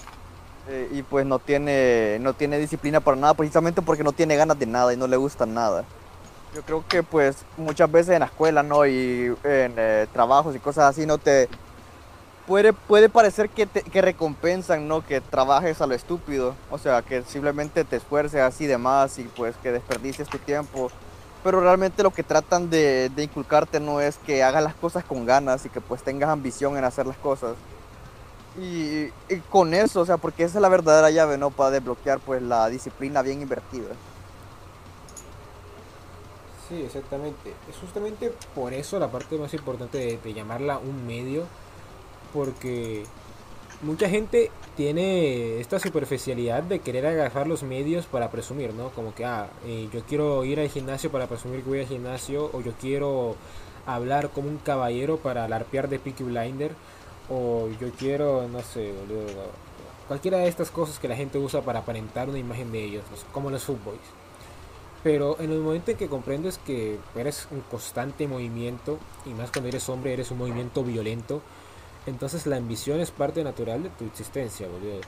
Eh, 0.69 0.89
y 0.91 1.01
pues 1.01 1.25
no 1.25 1.39
tiene, 1.39 2.17
no 2.19 2.33
tiene 2.33 2.57
disciplina 2.57 2.99
para 2.99 3.17
nada, 3.17 3.33
precisamente 3.33 3.81
porque 3.81 4.03
no 4.03 4.11
tiene 4.11 4.35
ganas 4.35 4.57
de 4.59 4.65
nada 4.65 4.93
y 4.93 4.97
no 4.97 5.07
le 5.07 5.17
gusta 5.17 5.45
nada. 5.45 5.85
Yo 6.53 6.61
creo 6.61 6.83
que 6.87 7.03
pues 7.03 7.37
muchas 7.57 7.91
veces 7.91 8.13
en 8.13 8.21
la 8.21 8.25
escuela, 8.27 8.63
¿no? 8.63 8.85
Y 8.85 9.35
en 9.43 9.73
eh, 9.77 10.07
trabajos 10.13 10.55
y 10.55 10.59
cosas 10.59 10.85
así, 10.85 11.05
no 11.05 11.17
te... 11.17 11.49
Puede, 12.47 12.71
puede 12.71 13.09
parecer 13.09 13.49
que, 13.49 13.65
te, 13.65 13.81
que 13.81 14.01
recompensan, 14.01 14.87
¿no? 14.87 15.05
Que 15.05 15.19
trabajes 15.19 15.81
a 15.81 15.87
lo 15.87 15.93
estúpido. 15.93 16.55
O 16.71 16.77
sea, 16.77 17.01
que 17.01 17.23
simplemente 17.23 17.83
te 17.83 17.97
esfuerces 17.97 18.39
así 18.39 18.65
de 18.67 18.77
más 18.77 19.19
y 19.19 19.23
pues 19.23 19.57
que 19.57 19.73
desperdicies 19.73 20.29
tu 20.29 20.37
tiempo. 20.37 20.89
Pero 21.43 21.61
realmente 21.61 22.03
lo 22.03 22.11
que 22.11 22.23
tratan 22.23 22.69
de, 22.69 23.09
inculcarte 23.17 23.79
no 23.79 24.01
es 24.01 24.17
que 24.17 24.43
hagas 24.43 24.63
las 24.63 24.75
cosas 24.75 25.03
con 25.03 25.25
ganas 25.25 25.65
y 25.65 25.69
que 25.69 25.79
pues 25.79 26.03
tengas 26.03 26.29
ambición 26.29 26.77
en 26.77 26.83
hacer 26.83 27.05
las 27.05 27.17
cosas. 27.17 27.55
Y, 28.59 29.09
con 29.49 29.73
eso, 29.73 30.01
o 30.01 30.05
sea, 30.05 30.17
porque 30.17 30.43
esa 30.43 30.57
es 30.57 30.61
la 30.61 30.69
verdadera 30.69 31.11
llave, 31.11 31.37
¿no? 31.37 31.51
Para 31.51 31.71
desbloquear 31.71 32.19
pues 32.19 32.41
la 32.41 32.67
disciplina 32.69 33.21
bien 33.21 33.41
invertida. 33.41 33.89
Sí, 36.67 36.81
exactamente. 36.81 37.53
Es 37.69 37.77
justamente 37.77 38.33
por 38.55 38.73
eso 38.73 38.99
la 38.99 39.11
parte 39.11 39.37
más 39.37 39.53
importante 39.53 40.19
de, 40.21 40.33
llamarla 40.33 40.79
un 40.79 41.05
medio, 41.05 41.43
porque 42.33 43.05
mucha 43.83 44.09
gente 44.09 44.49
tiene 44.75 45.59
esta 45.59 45.79
superficialidad 45.79 46.63
de 46.63 46.79
querer 46.79 47.05
agarrar 47.05 47.47
los 47.47 47.61
medios 47.61 48.07
para 48.07 48.31
presumir, 48.31 48.73
¿no? 48.73 48.89
Como 48.89 49.13
que, 49.13 49.23
ah, 49.23 49.49
eh, 49.65 49.87
yo 49.93 50.01
quiero 50.01 50.43
ir 50.45 50.59
al 50.59 50.69
gimnasio 50.69 51.11
para 51.11 51.27
presumir 51.27 51.61
que 51.61 51.69
voy 51.69 51.79
al 51.81 51.87
gimnasio, 51.87 52.49
o 52.53 52.61
yo 52.61 52.73
quiero 52.81 53.35
hablar 53.85 54.29
como 54.31 54.49
un 54.49 54.57
caballero 54.57 55.17
para 55.17 55.45
alarpear 55.45 55.87
de 55.89 55.99
Peaky 55.99 56.23
Blinder, 56.23 56.71
o 57.29 57.69
yo 57.79 57.91
quiero, 57.91 58.47
no 58.47 58.61
sé, 58.61 58.93
boludo, 58.93 59.51
cualquiera 60.07 60.39
de 60.39 60.47
estas 60.47 60.71
cosas 60.71 60.99
que 60.99 61.07
la 61.07 61.15
gente 61.15 61.37
usa 61.37 61.61
para 61.61 61.79
aparentar 61.79 62.29
una 62.29 62.39
imagen 62.39 62.71
de 62.71 62.83
ellos, 62.83 63.03
como 63.31 63.49
los 63.49 63.63
footboys. 63.63 63.99
Pero 65.03 65.39
en 65.39 65.51
el 65.51 65.59
momento 65.59 65.91
en 65.91 65.97
que 65.97 66.07
comprendes 66.07 66.57
que 66.57 66.97
eres 67.15 67.47
un 67.51 67.61
constante 67.61 68.27
movimiento, 68.27 68.97
y 69.25 69.29
más 69.29 69.51
cuando 69.51 69.69
eres 69.69 69.87
hombre, 69.89 70.13
eres 70.13 70.31
un 70.31 70.39
movimiento 70.39 70.83
violento, 70.83 71.41
entonces 72.05 72.47
la 72.47 72.57
ambición 72.57 72.99
es 72.99 73.11
parte 73.11 73.43
natural 73.43 73.83
de 73.83 73.89
tu 73.89 74.05
existencia, 74.05 74.67
boludo. 74.67 75.01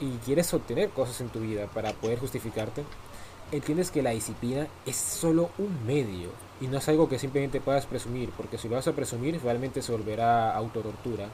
Y 0.00 0.10
quieres 0.24 0.52
obtener 0.52 0.90
cosas 0.90 1.20
en 1.20 1.28
tu 1.28 1.40
vida 1.40 1.66
para 1.66 1.92
poder 1.92 2.18
justificarte. 2.18 2.84
Entiendes 3.52 3.90
que 3.90 4.02
la 4.02 4.10
disciplina 4.10 4.66
es 4.86 4.96
solo 4.96 5.50
un 5.58 5.86
medio 5.86 6.30
y 6.60 6.66
no 6.66 6.78
es 6.78 6.88
algo 6.88 7.08
que 7.08 7.18
simplemente 7.18 7.60
puedas 7.60 7.86
presumir, 7.86 8.30
porque 8.36 8.58
si 8.58 8.68
lo 8.68 8.76
vas 8.76 8.88
a 8.88 8.92
presumir 8.92 9.40
realmente 9.42 9.82
se 9.82 9.92
volverá 9.92 10.54
autotortura. 10.54 11.28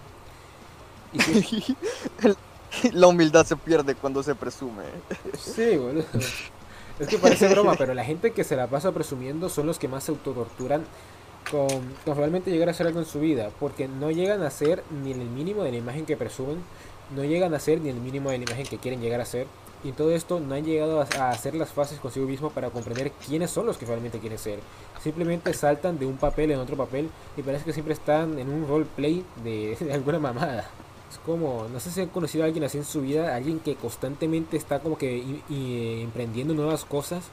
Y 1.12 1.77
la 2.92 3.07
humildad 3.07 3.44
se 3.44 3.57
pierde 3.57 3.94
cuando 3.94 4.23
se 4.23 4.35
presume. 4.35 4.85
Sí, 5.38 5.77
boludo. 5.77 6.05
Es 6.99 7.09
que 7.09 7.18
parece 7.18 7.49
broma, 7.49 7.75
pero 7.77 7.94
la 7.94 8.05
gente 8.05 8.33
que 8.33 8.44
se 8.44 8.57
la 8.57 8.66
pasa 8.66 8.92
presumiendo 8.92 9.49
son 9.49 9.66
los 9.66 9.79
que 9.79 9.88
más 9.88 10.05
se 10.05 10.12
autotorturan 10.12 10.85
con, 11.51 11.68
con, 12.05 12.16
realmente 12.16 12.51
llegar 12.51 12.68
a 12.68 12.73
hacer 12.73 12.87
algo 12.87 13.01
en 13.01 13.07
su 13.07 13.20
vida, 13.20 13.51
porque 13.59 13.88
no 13.88 14.11
llegan 14.11 14.42
a 14.42 14.51
ser 14.51 14.85
ni 15.03 15.12
el 15.12 15.18
mínimo 15.18 15.62
de 15.64 15.70
la 15.73 15.79
imagen 15.79 16.05
que 16.05 16.18
presumen, 16.18 16.59
no 17.16 17.25
llegan 17.25 17.55
a 17.55 17.59
ser 17.59 17.81
ni 17.81 17.88
el 17.88 17.96
mínimo 17.96 18.31
de 18.31 18.38
la 18.38 18.44
imagen 18.44 18.66
que 18.66 18.77
quieren 18.77 19.01
llegar 19.01 19.20
a 19.23 19.25
ser, 19.25 19.46
y 19.83 19.92
todo 19.92 20.12
esto 20.12 20.40
no 20.40 20.55
han 20.55 20.64
llegado 20.64 21.01
a, 21.01 21.07
a 21.18 21.31
hacer 21.31 21.55
las 21.55 21.70
fases 21.70 21.99
consigo 22.01 22.27
mismo 22.27 22.51
para 22.51 22.68
comprender 22.68 23.12
quiénes 23.12 23.51
son 23.51 23.64
los 23.64 23.79
que 23.79 23.87
realmente 23.87 24.18
quieren 24.18 24.38
ser. 24.38 24.61
Simplemente 25.03 25.55
saltan 25.55 25.99
de 25.99 26.05
un 26.05 26.18
papel 26.18 26.51
en 26.51 26.59
otro 26.59 26.77
papel 26.77 27.09
y 27.35 27.42
parece 27.42 27.64
que 27.64 27.73
siempre 27.73 27.94
están 27.94 28.38
en 28.38 28.51
un 28.51 28.68
roleplay 28.68 29.25
de, 29.42 29.77
de 29.81 29.92
alguna 29.94 30.18
mamada. 30.18 30.68
Es 31.11 31.18
como, 31.27 31.66
no 31.73 31.81
sé 31.81 31.90
si 31.90 32.01
han 32.01 32.09
conocido 32.09 32.44
a 32.44 32.46
alguien 32.46 32.64
así 32.64 32.79
en 32.79 32.85
su 32.85 33.01
vida, 33.01 33.35
alguien 33.35 33.59
que 33.59 33.75
constantemente 33.75 34.57
está 34.57 34.79
como 34.79 34.96
que 34.96 35.16
y, 35.18 35.42
y, 35.49 36.03
emprendiendo 36.03 36.55
nuevas 36.55 36.85
cosas, 36.85 37.25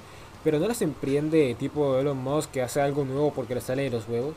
pero 0.44 0.60
no 0.60 0.68
las 0.68 0.82
emprende 0.82 1.56
tipo 1.60 1.98
Elon 1.98 2.18
Musk 2.18 2.52
que 2.52 2.62
hace 2.64 2.82
algo 2.82 3.06
nuevo 3.06 3.32
porque 3.34 3.54
le 3.54 3.62
sale 3.62 3.84
de 3.84 3.92
los 3.92 4.08
huevos, 4.08 4.34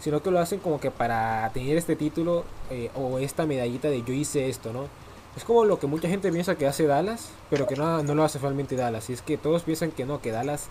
sino 0.00 0.22
que 0.22 0.30
lo 0.30 0.40
hacen 0.40 0.58
como 0.58 0.80
que 0.80 0.90
para 0.90 1.48
tener 1.54 1.76
este 1.76 1.94
título 1.94 2.44
eh, 2.70 2.90
o 2.96 3.18
esta 3.20 3.46
medallita 3.46 3.88
de 3.88 4.02
yo 4.02 4.12
hice 4.12 4.48
esto, 4.48 4.72
¿no? 4.72 4.88
Es 5.36 5.44
como 5.44 5.64
lo 5.64 5.78
que 5.78 5.86
mucha 5.86 6.08
gente 6.08 6.30
piensa 6.30 6.56
que 6.56 6.66
hace 6.66 6.86
Dallas, 6.86 7.30
pero 7.50 7.66
que 7.66 7.74
no, 7.74 8.02
no 8.02 8.14
lo 8.14 8.22
hace 8.22 8.38
realmente 8.38 8.76
Dallas. 8.76 9.10
Y 9.10 9.14
es 9.14 9.22
que 9.22 9.36
todos 9.36 9.62
piensan 9.62 9.90
que 9.90 10.04
no, 10.06 10.20
que 10.20 10.30
Dallas 10.30 10.68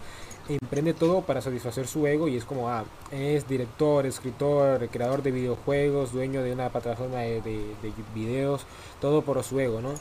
emprende 0.50 0.94
todo 0.94 1.22
para 1.22 1.42
satisfacer 1.42 1.88
su 1.88 2.06
ego 2.06 2.28
y 2.28 2.36
es 2.36 2.46
como, 2.46 2.70
ah, 2.70 2.84
es 3.12 3.48
director, 3.48 4.06
escritor, 4.06 4.88
creador 4.90 5.24
de 5.24 5.32
videojuegos, 5.32 6.12
dueño 6.12 6.42
de 6.44 6.52
una 6.52 6.70
plataforma 6.70 7.20
de, 7.20 7.42
de, 7.42 7.58
de 7.82 7.94
videos, 8.14 8.66
todo 9.00 9.22
por 9.22 9.42
su 9.44 9.60
ego, 9.60 9.82
¿no? 9.82 9.94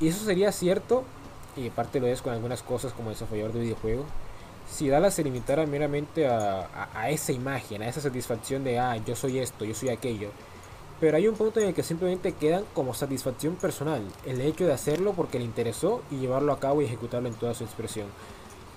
Y 0.00 0.08
eso 0.08 0.24
sería 0.24 0.52
cierto, 0.52 1.04
y 1.56 1.68
parte 1.70 2.00
lo 2.00 2.06
es 2.06 2.22
con 2.22 2.32
algunas 2.32 2.62
cosas 2.62 2.92
como 2.92 3.10
desarrollador 3.10 3.52
de 3.52 3.60
videojuegos, 3.60 4.06
si 4.70 4.88
Dallas 4.88 5.14
se 5.14 5.24
limitara 5.24 5.66
meramente 5.66 6.28
a, 6.28 6.60
a, 6.60 6.88
a, 6.94 7.10
esa 7.10 7.32
imagen, 7.32 7.82
a 7.82 7.88
esa 7.88 8.00
satisfacción 8.00 8.62
de, 8.62 8.78
ah, 8.78 8.96
yo 8.96 9.16
soy 9.16 9.40
esto, 9.40 9.64
yo 9.64 9.74
soy 9.74 9.88
aquello. 9.88 10.30
Pero 11.00 11.16
hay 11.16 11.26
un 11.26 11.34
punto 11.34 11.60
en 11.60 11.68
el 11.68 11.74
que 11.74 11.82
simplemente 11.82 12.32
quedan 12.32 12.64
como 12.74 12.94
satisfacción 12.94 13.56
personal, 13.56 14.02
el 14.26 14.40
hecho 14.42 14.66
de 14.66 14.72
hacerlo 14.72 15.12
porque 15.14 15.38
le 15.38 15.44
interesó 15.44 16.02
y 16.10 16.18
llevarlo 16.18 16.52
a 16.52 16.60
cabo 16.60 16.82
y 16.82 16.84
ejecutarlo 16.84 17.28
en 17.28 17.34
toda 17.34 17.54
su 17.54 17.64
expresión. 17.64 18.06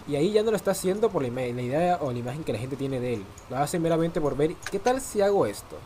Y 0.07 0.15
ahí 0.15 0.33
ya 0.33 0.43
no 0.43 0.51
lo 0.51 0.57
está 0.57 0.71
haciendo 0.71 1.09
por 1.09 1.23
la, 1.23 1.47
idea 1.47 1.97
o 2.01 2.11
la 2.11 2.19
imagen 2.19 2.43
que 2.43 2.53
la 2.53 2.59
gente 2.59 2.75
tiene 2.75 2.99
de 2.99 3.15
él. 3.15 3.23
Lo 3.49 3.57
hace 3.57 3.79
meramente 3.79 4.19
por 4.19 4.35
ver, 4.35 4.55
¿qué 4.69 4.79
tal 4.79 4.99
si 4.99 5.21
hago 5.21 5.45
esto? 5.45 5.77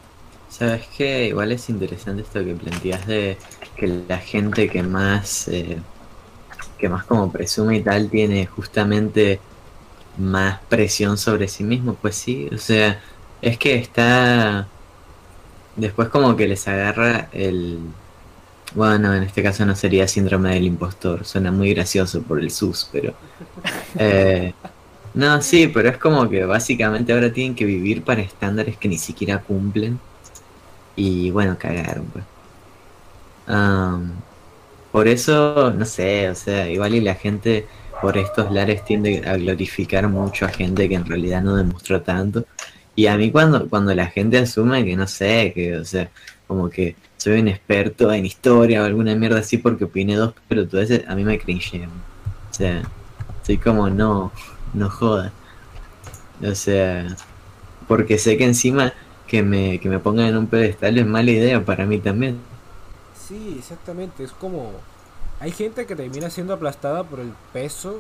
Sabes 0.50 0.88
que 0.88 1.28
igual 1.28 1.52
es 1.52 1.70
interesante 1.70 2.24
esto 2.24 2.44
que 2.44 2.56
planteas 2.56 3.06
de 3.06 3.38
que 3.76 3.88
la 4.08 4.18
gente 4.18 4.70
que 4.70 4.82
más, 4.82 5.48
eh, 5.50 5.78
que 6.78 6.90
más 6.90 7.06
como 7.06 7.32
presume 7.32 7.78
y 7.78 7.82
tal, 7.84 8.10
tiene 8.10 8.46
justamente 8.48 9.40
más 10.18 10.60
presión 10.68 11.18
sobre 11.18 11.48
sí 11.48 11.64
mismo. 11.64 11.94
Pues 11.96 12.16
sí, 12.16 12.50
o 12.52 12.58
sea, 12.58 13.00
es 13.42 13.58
que 13.58 13.76
está... 13.76 14.68
Después 15.76 16.10
como 16.10 16.36
que 16.36 16.48
les 16.48 16.68
agarra 16.68 17.30
el, 17.34 17.80
bueno, 18.76 19.14
en 19.14 19.24
este 19.24 19.42
caso 19.44 19.66
no 19.66 19.76
sería 19.76 20.08
síndrome 20.08 20.54
del 20.54 20.66
impostor, 20.66 21.26
suena 21.26 21.52
muy 21.52 21.74
gracioso 21.74 22.22
por 22.22 22.40
el 22.40 22.52
sus, 22.52 22.90
pero... 22.92 23.14
Eh, 23.98 24.54
no, 25.14 25.42
sí, 25.42 25.68
pero 25.68 25.90
es 25.90 25.98
como 25.98 26.30
que 26.30 26.46
básicamente 26.46 27.12
ahora 27.12 27.34
tienen 27.34 27.56
que 27.56 27.66
vivir 27.66 28.04
para 28.04 28.22
estándares 28.22 28.78
que 28.78 28.88
ni 28.88 29.00
siquiera 29.00 29.40
cumplen. 29.42 30.00
Y 30.96 31.32
bueno, 31.32 31.58
cagaron, 31.58 32.06
pues. 32.06 32.24
Por 34.92 35.08
eso, 35.08 35.74
no 35.76 35.86
sé, 35.86 36.30
o 36.30 36.36
sea, 36.36 36.70
igual 36.70 36.94
y 36.96 37.02
la 37.02 37.16
gente 37.16 37.66
por 38.02 38.18
estos 38.18 38.52
lares 38.52 38.86
tiende 38.86 39.24
a 39.28 39.38
glorificar 39.38 40.08
mucho 40.08 40.46
a 40.46 40.50
gente 40.50 40.88
que 40.88 40.96
en 40.96 41.06
realidad 41.06 41.42
no 41.42 41.56
demostró 41.56 42.02
tanto. 42.02 42.46
Y 42.96 43.08
a 43.08 43.18
mí 43.18 43.32
cuando, 43.32 43.68
cuando 43.70 43.94
la 43.96 44.08
gente 44.08 44.38
asume 44.38 44.86
que 44.86 44.96
no 44.96 45.08
sé, 45.08 45.52
que, 45.54 45.78
o 45.78 45.86
sea, 45.86 46.10
como 46.48 46.70
que 46.70 46.96
soy 47.18 47.40
un 47.40 47.48
experto 47.48 48.12
en 48.12 48.26
historia 48.26 48.82
o 48.82 48.86
alguna 48.86 49.16
mierda 49.16 49.40
así 49.40 49.58
porque 49.58 49.86
opiné 49.86 50.16
dos 50.16 50.34
pero 50.48 50.68
tú 50.68 50.78
a 50.78 51.16
mí 51.16 51.24
me 51.24 51.40
cringe. 51.40 51.88
O 52.52 52.54
sea, 52.54 52.84
soy 53.44 53.58
como 53.58 53.90
no, 53.90 54.32
no 54.74 54.90
joda. 54.90 55.32
O 56.42 56.56
sea, 56.56 57.08
porque 57.88 58.18
sé 58.18 58.38
que 58.38 58.46
encima 58.46 58.94
que 59.28 59.44
me, 59.44 59.80
que 59.80 59.90
me 59.90 60.00
pongan 60.00 60.28
en 60.28 60.38
un 60.38 60.48
pedestal 60.48 60.98
es 60.98 61.06
mala 61.06 61.32
idea 61.32 61.64
para 61.66 61.86
mí 61.86 62.00
también. 62.00 62.40
Sí, 63.28 63.56
exactamente, 63.60 64.24
es 64.24 64.32
como 64.32 64.72
hay 65.40 65.52
gente 65.52 65.86
que 65.86 65.96
termina 65.96 66.30
siendo 66.30 66.54
aplastada 66.54 67.04
por 67.04 67.20
el 67.20 67.32
peso 67.54 68.00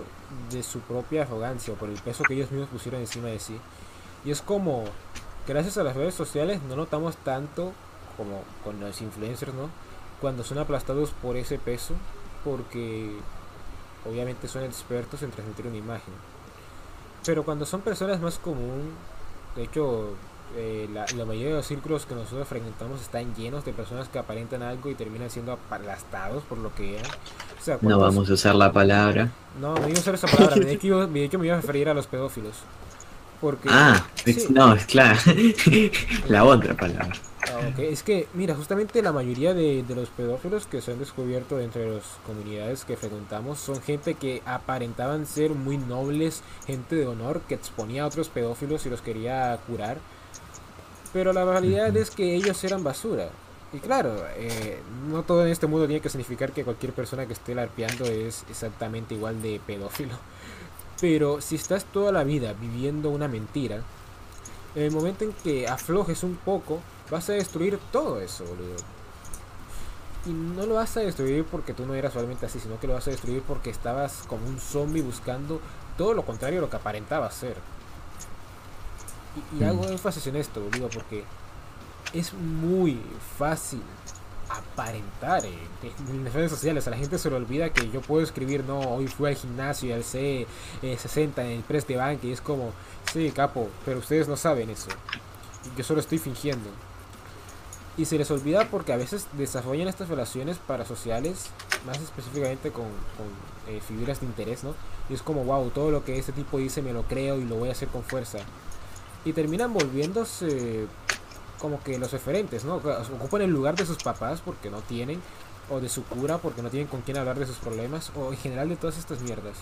de 0.52 0.64
su 0.64 0.80
propia 0.80 1.22
arrogancia 1.22 1.74
o 1.74 1.78
por 1.78 1.90
el 1.90 1.96
peso 1.96 2.24
que 2.24 2.34
ellos 2.34 2.50
mismos 2.52 2.70
pusieron 2.70 3.02
encima 3.02 3.28
de 3.28 3.40
sí. 3.40 3.58
Y 4.26 4.32
es 4.32 4.42
como, 4.42 4.86
gracias 5.48 5.78
a 5.78 5.84
las 5.84 5.96
redes 5.96 6.16
sociales 6.16 6.62
no 6.68 6.76
notamos 6.76 7.16
tanto 7.18 7.74
como 8.18 8.44
con 8.64 8.80
los 8.80 9.02
influencers, 9.02 9.54
¿no? 9.54 9.70
Cuando 10.20 10.44
son 10.44 10.58
aplastados 10.58 11.12
por 11.12 11.38
ese 11.38 11.60
peso, 11.60 11.94
porque 12.44 13.12
obviamente 14.10 14.48
son 14.48 14.64
expertos 14.64 15.22
en 15.22 15.32
transmitir 15.32 15.68
una 15.68 15.78
imagen. 15.78 16.14
Pero 17.26 17.44
cuando 17.44 17.66
son 17.66 17.82
personas 17.82 18.20
más 18.20 18.40
común, 18.40 18.92
de 19.56 19.64
hecho, 19.64 20.16
eh, 20.56 20.88
la, 20.94 21.06
la, 21.16 21.26
mayoría 21.26 21.50
de 21.50 21.56
los 21.56 21.66
círculos 21.66 22.06
que 22.06 22.16
nosotros 22.16 22.48
frecuentamos 22.48 23.02
están 23.02 23.36
llenos 23.36 23.66
de 23.66 23.74
personas 23.74 24.08
que 24.08 24.18
aparentan 24.18 24.64
algo 24.64 24.90
y 24.90 24.96
terminan 24.96 25.30
siendo 25.30 25.52
aplastados 25.52 26.44
por 26.44 26.58
lo 26.58 26.74
que 26.74 27.00
eran. 27.00 27.12
O 27.60 27.64
sea, 27.64 27.78
no 27.82 28.00
vamos 28.00 28.30
a 28.30 28.34
usar 28.34 28.56
la 28.56 28.72
palabra. 28.72 29.30
No, 29.60 29.74
no 29.76 29.88
iba 29.90 29.98
a 29.98 30.02
usar 30.02 30.16
esa 30.16 30.28
palabra, 30.28 30.56
de 30.56 30.72
hecho, 30.72 31.06
de 31.06 31.24
hecho 31.24 31.38
me 31.38 31.48
iba 31.48 31.58
a 31.58 31.62
referir 31.62 31.90
a 31.90 31.94
los 31.94 32.08
pedófilos. 32.08 32.56
Porque, 33.42 33.68
ah, 33.72 34.04
sí. 34.24 34.48
no, 34.50 34.74
es 34.74 34.86
claro. 34.86 35.20
la 36.30 36.44
otra 36.44 36.74
palabra. 36.76 37.12
Ah, 37.54 37.70
okay. 37.72 37.94
Es 37.94 38.04
que, 38.04 38.28
mira, 38.34 38.56
justamente 38.56 39.02
la 39.02 39.12
mayoría 39.12 39.54
de, 39.54 39.84
de, 39.84 39.96
los 39.96 40.10
pedófilos 40.10 40.66
que 40.66 40.82
se 40.82 40.92
han 40.92 41.00
descubierto 41.00 41.60
entre 41.60 41.90
las 41.96 42.04
comunidades 42.26 42.84
que 42.84 42.98
frecuentamos 42.98 43.60
son 43.60 43.82
gente 43.82 44.16
que 44.16 44.42
aparentaban 44.46 45.26
ser 45.26 45.52
muy 45.52 45.78
nobles, 45.78 46.42
gente 46.66 46.96
de 46.96 47.08
honor, 47.08 47.42
que 47.42 47.56
exponía 47.56 48.04
a 48.04 48.08
otros 48.08 48.30
pedófilos 48.30 48.86
y 48.86 48.90
los 48.90 49.02
quería 49.02 49.58
curar. 49.68 49.98
Pero 51.14 51.34
la 51.34 51.46
realidad 51.46 51.96
es 51.96 52.12
que 52.12 52.36
ellos 52.36 52.64
eran 52.64 52.84
basura. 52.84 53.30
Y 53.74 53.80
claro, 53.80 54.16
eh, 54.36 54.80
no 55.10 55.24
todo 55.24 55.46
en 55.46 55.52
este 55.52 55.68
mundo 55.68 55.88
tiene 55.88 56.02
que 56.02 56.10
significar 56.10 56.52
que 56.52 56.64
cualquier 56.64 56.94
persona 56.94 57.26
que 57.26 57.34
esté 57.34 57.54
larpeando 57.54 58.06
es 58.06 58.46
exactamente 58.50 59.16
igual 59.16 59.42
de 59.42 59.60
pedófilo. 59.66 60.16
Pero 61.02 61.42
si 61.42 61.56
estás 61.56 61.86
toda 61.86 62.12
la 62.12 62.24
vida 62.24 62.54
viviendo 62.54 63.10
una 63.10 63.28
mentira, 63.28 63.82
en 64.78 64.84
el 64.84 64.92
momento 64.92 65.24
en 65.26 65.34
que 65.34 65.68
aflojes 65.68 66.22
un 66.24 66.36
poco, 66.36 66.80
vas 67.10 67.28
a 67.30 67.34
destruir 67.34 67.80
todo 67.92 68.22
eso, 68.22 68.44
boludo. 68.46 68.76
Y 70.28 70.30
no 70.30 70.66
lo 70.68 70.76
vas 70.76 70.96
a 70.98 71.00
destruir 71.00 71.46
porque 71.46 71.74
tú 71.74 71.86
no 71.88 71.96
eras 71.96 72.14
solamente 72.14 72.46
así, 72.46 72.60
sino 72.60 72.80
que 72.80 72.86
lo 72.86 72.94
vas 72.94 73.08
a 73.08 73.12
destruir 73.12 73.42
porque 73.42 73.72
estabas 73.72 74.24
como 74.28 74.46
un 74.48 74.60
zombie 74.60 75.02
buscando 75.02 75.60
todo 75.98 76.14
lo 76.14 76.24
contrario 76.26 76.60
a 76.60 76.62
lo 76.62 76.70
que 76.70 76.76
aparentaba 76.76 77.32
ser. 77.32 77.56
Y, 79.56 79.62
y 79.62 79.64
hago 79.64 79.84
Mm. 79.84 79.94
énfasis 79.94 80.28
en 80.28 80.36
esto, 80.36 80.62
boludo, 80.62 80.90
porque 80.90 81.24
es 82.14 82.34
muy 82.34 83.02
fácil 83.40 83.82
aparentar 84.50 85.46
en, 85.46 85.58
en 86.10 86.24
las 86.24 86.34
redes 86.34 86.52
sociales. 86.52 86.88
A 86.88 86.92
la 86.92 86.98
gente 86.98 87.18
se 87.18 87.30
le 87.30 87.36
olvida 87.36 87.72
que 87.72 87.90
yo 87.90 88.02
puedo 88.02 88.24
escribir, 88.24 88.64
no, 88.64 88.80
hoy 88.80 89.08
fui 89.08 89.30
al 89.30 89.36
gimnasio 89.36 89.90
y 89.90 89.92
alcé 89.92 90.48
eh, 90.82 90.98
60 90.98 91.44
en 91.44 91.52
el 91.52 91.64
press 91.64 91.88
de 91.88 91.98
banca 91.98 92.26
y 92.26 92.32
es 92.32 92.42
como, 92.42 92.72
sí, 93.12 93.32
capo, 93.32 93.70
pero 93.86 94.00
ustedes 94.00 94.28
no 94.28 94.36
saben 94.38 94.70
eso. 94.70 94.90
Yo 95.78 95.84
solo 95.84 96.00
estoy 96.00 96.18
fingiendo. 96.18 96.70
Y 97.98 98.06
se 98.06 98.18
les 98.18 98.30
olvida 98.30 98.70
porque 98.70 98.94
a 98.94 98.98
veces 98.98 99.28
desarrollan 99.34 99.88
estas 99.88 100.10
relaciones 100.10 100.58
parasociales, 100.60 101.48
más 101.86 102.00
específicamente 102.00 102.72
con, 102.72 102.86
con, 102.86 103.74
eh, 103.74 103.82
figuras 103.82 104.20
de 104.20 104.28
interés, 104.28 104.64
¿no? 104.64 104.76
Y 105.10 105.16
es 105.16 105.24
como, 105.24 105.44
wow, 105.44 105.70
todo 105.72 105.90
lo 105.90 106.06
que 106.06 106.18
este 106.20 106.32
tipo 106.32 106.60
dice 106.60 106.82
me 106.82 106.94
lo 106.94 107.04
creo 107.04 107.38
y 107.38 107.46
lo 107.46 107.56
voy 107.56 107.70
a 107.70 107.72
hacer 107.72 107.88
con 107.88 108.04
fuerza. 108.04 108.38
Y 109.26 109.34
terminan 109.34 109.74
volviéndose 109.74 110.86
como 111.60 111.82
que 111.84 111.98
los 111.98 112.12
referentes, 112.12 112.66
¿no? 112.66 112.76
Ocupan 112.76 113.42
el 113.42 113.52
lugar 113.52 113.76
de 113.76 113.86
sus 113.86 114.02
papás 114.04 114.42
porque 114.44 114.70
no 114.70 114.82
tienen, 114.82 115.22
o 115.70 115.80
de 115.80 115.90
su 115.90 116.04
cura 116.04 116.38
porque 116.38 116.62
no 116.62 116.70
tienen 116.70 116.88
con 116.88 117.02
quién 117.02 117.18
hablar 117.18 117.38
de 117.40 117.46
sus 117.46 117.58
problemas, 117.58 118.12
o 118.16 118.32
en 118.32 118.38
general 118.38 118.70
de 118.70 118.76
todas 118.76 118.98
estas 118.98 119.22
mierdas. 119.22 119.56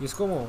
Y 0.00 0.04
es 0.04 0.14
como, 0.14 0.48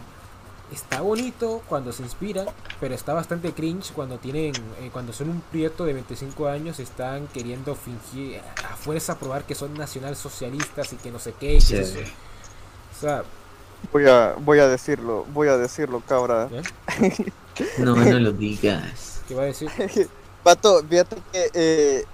está 0.71 1.01
bonito 1.01 1.61
cuando 1.67 1.91
se 1.91 2.03
inspiran, 2.03 2.47
pero 2.79 2.95
está 2.95 3.13
bastante 3.13 3.53
cringe 3.53 3.91
cuando 3.93 4.17
tienen, 4.17 4.53
eh, 4.79 4.89
cuando 4.91 5.13
son 5.13 5.29
un 5.29 5.41
prieto 5.41 5.85
de 5.85 5.93
25 5.93 6.47
años, 6.47 6.79
están 6.79 7.27
queriendo 7.27 7.75
fingir, 7.75 8.41
a 8.69 8.75
fuerza 8.75 9.17
probar 9.19 9.43
que 9.43 9.55
son 9.55 9.73
nacionalsocialistas 9.73 10.93
y 10.93 10.95
que 10.97 11.11
no 11.11 11.19
sé 11.19 11.33
qué. 11.39 11.55
y 11.55 11.61
Sí. 11.61 11.73
que 11.75 11.81
eso. 11.81 11.99
O 12.97 13.01
sea, 13.01 13.23
Voy 13.91 14.07
a, 14.07 14.35
voy 14.39 14.59
a 14.59 14.67
decirlo, 14.67 15.25
voy 15.33 15.47
a 15.47 15.57
decirlo, 15.57 16.01
cabra. 16.07 16.49
¿eh? 16.51 17.31
No, 17.77 17.95
no 17.95 18.19
lo 18.19 18.31
digas. 18.31 19.21
¿qué 19.27 19.35
va 19.35 19.43
a 19.43 19.45
decir? 19.45 19.69
Pato, 20.43 20.82
fíjate 20.88 21.23
que 21.32 21.49
eh, 21.54 22.06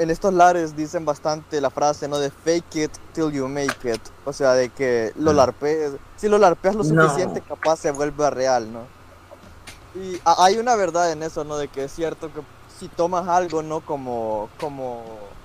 en 0.00 0.10
estos 0.10 0.34
lares 0.34 0.74
dicen 0.76 1.04
bastante 1.06 1.60
la 1.60 1.70
frase, 1.70 2.06
¿no? 2.08 2.18
De 2.18 2.30
fake 2.30 2.76
it 2.76 2.96
till 3.12 3.32
you 3.32 3.48
make 3.48 3.78
it. 3.94 4.08
O 4.24 4.32
sea, 4.32 4.54
de 4.54 4.70
que 4.70 5.12
lo 5.16 5.32
larpees. 5.32 5.96
Si 6.16 6.28
lo 6.28 6.38
larpeas 6.38 6.74
lo 6.76 6.84
No. 6.84 6.84
suficiente, 6.84 7.42
capaz 7.42 7.78
se 7.78 7.90
vuelve 7.92 8.30
real, 8.30 8.70
¿no? 8.72 8.92
Y 9.94 10.20
a- 10.24 10.44
hay 10.44 10.58
una 10.58 10.76
verdad 10.76 11.12
en 11.12 11.22
eso, 11.22 11.44
¿no? 11.44 11.56
De 11.58 11.68
que 11.68 11.84
es 11.84 11.92
cierto 11.92 12.32
que 12.32 12.42
si 12.66 12.88
tomas 12.90 13.28
algo, 13.28 13.62
¿no? 13.62 13.82
Como, 13.82 14.52
como 14.56 15.38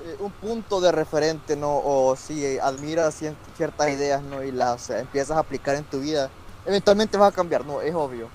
eh, 0.00 0.16
un 0.20 0.32
punto 0.34 0.80
de 0.80 0.92
referente, 0.92 1.56
¿no? 1.56 1.78
O 1.82 2.16
si 2.16 2.58
admiras 2.60 3.16
ciertas 3.54 3.90
ideas, 3.90 4.22
¿no? 4.24 4.44
Y 4.44 4.52
las 4.52 4.90
empiezas 4.90 5.36
a 5.38 5.40
aplicar 5.40 5.76
en 5.76 5.86
tu 5.86 6.00
vida, 6.00 6.32
eventualmente 6.64 7.18
vas 7.18 7.30
a 7.30 7.32
cambiar, 7.32 7.64
¿no? 7.66 7.80
Es 7.82 7.94
obvio. 7.94 8.34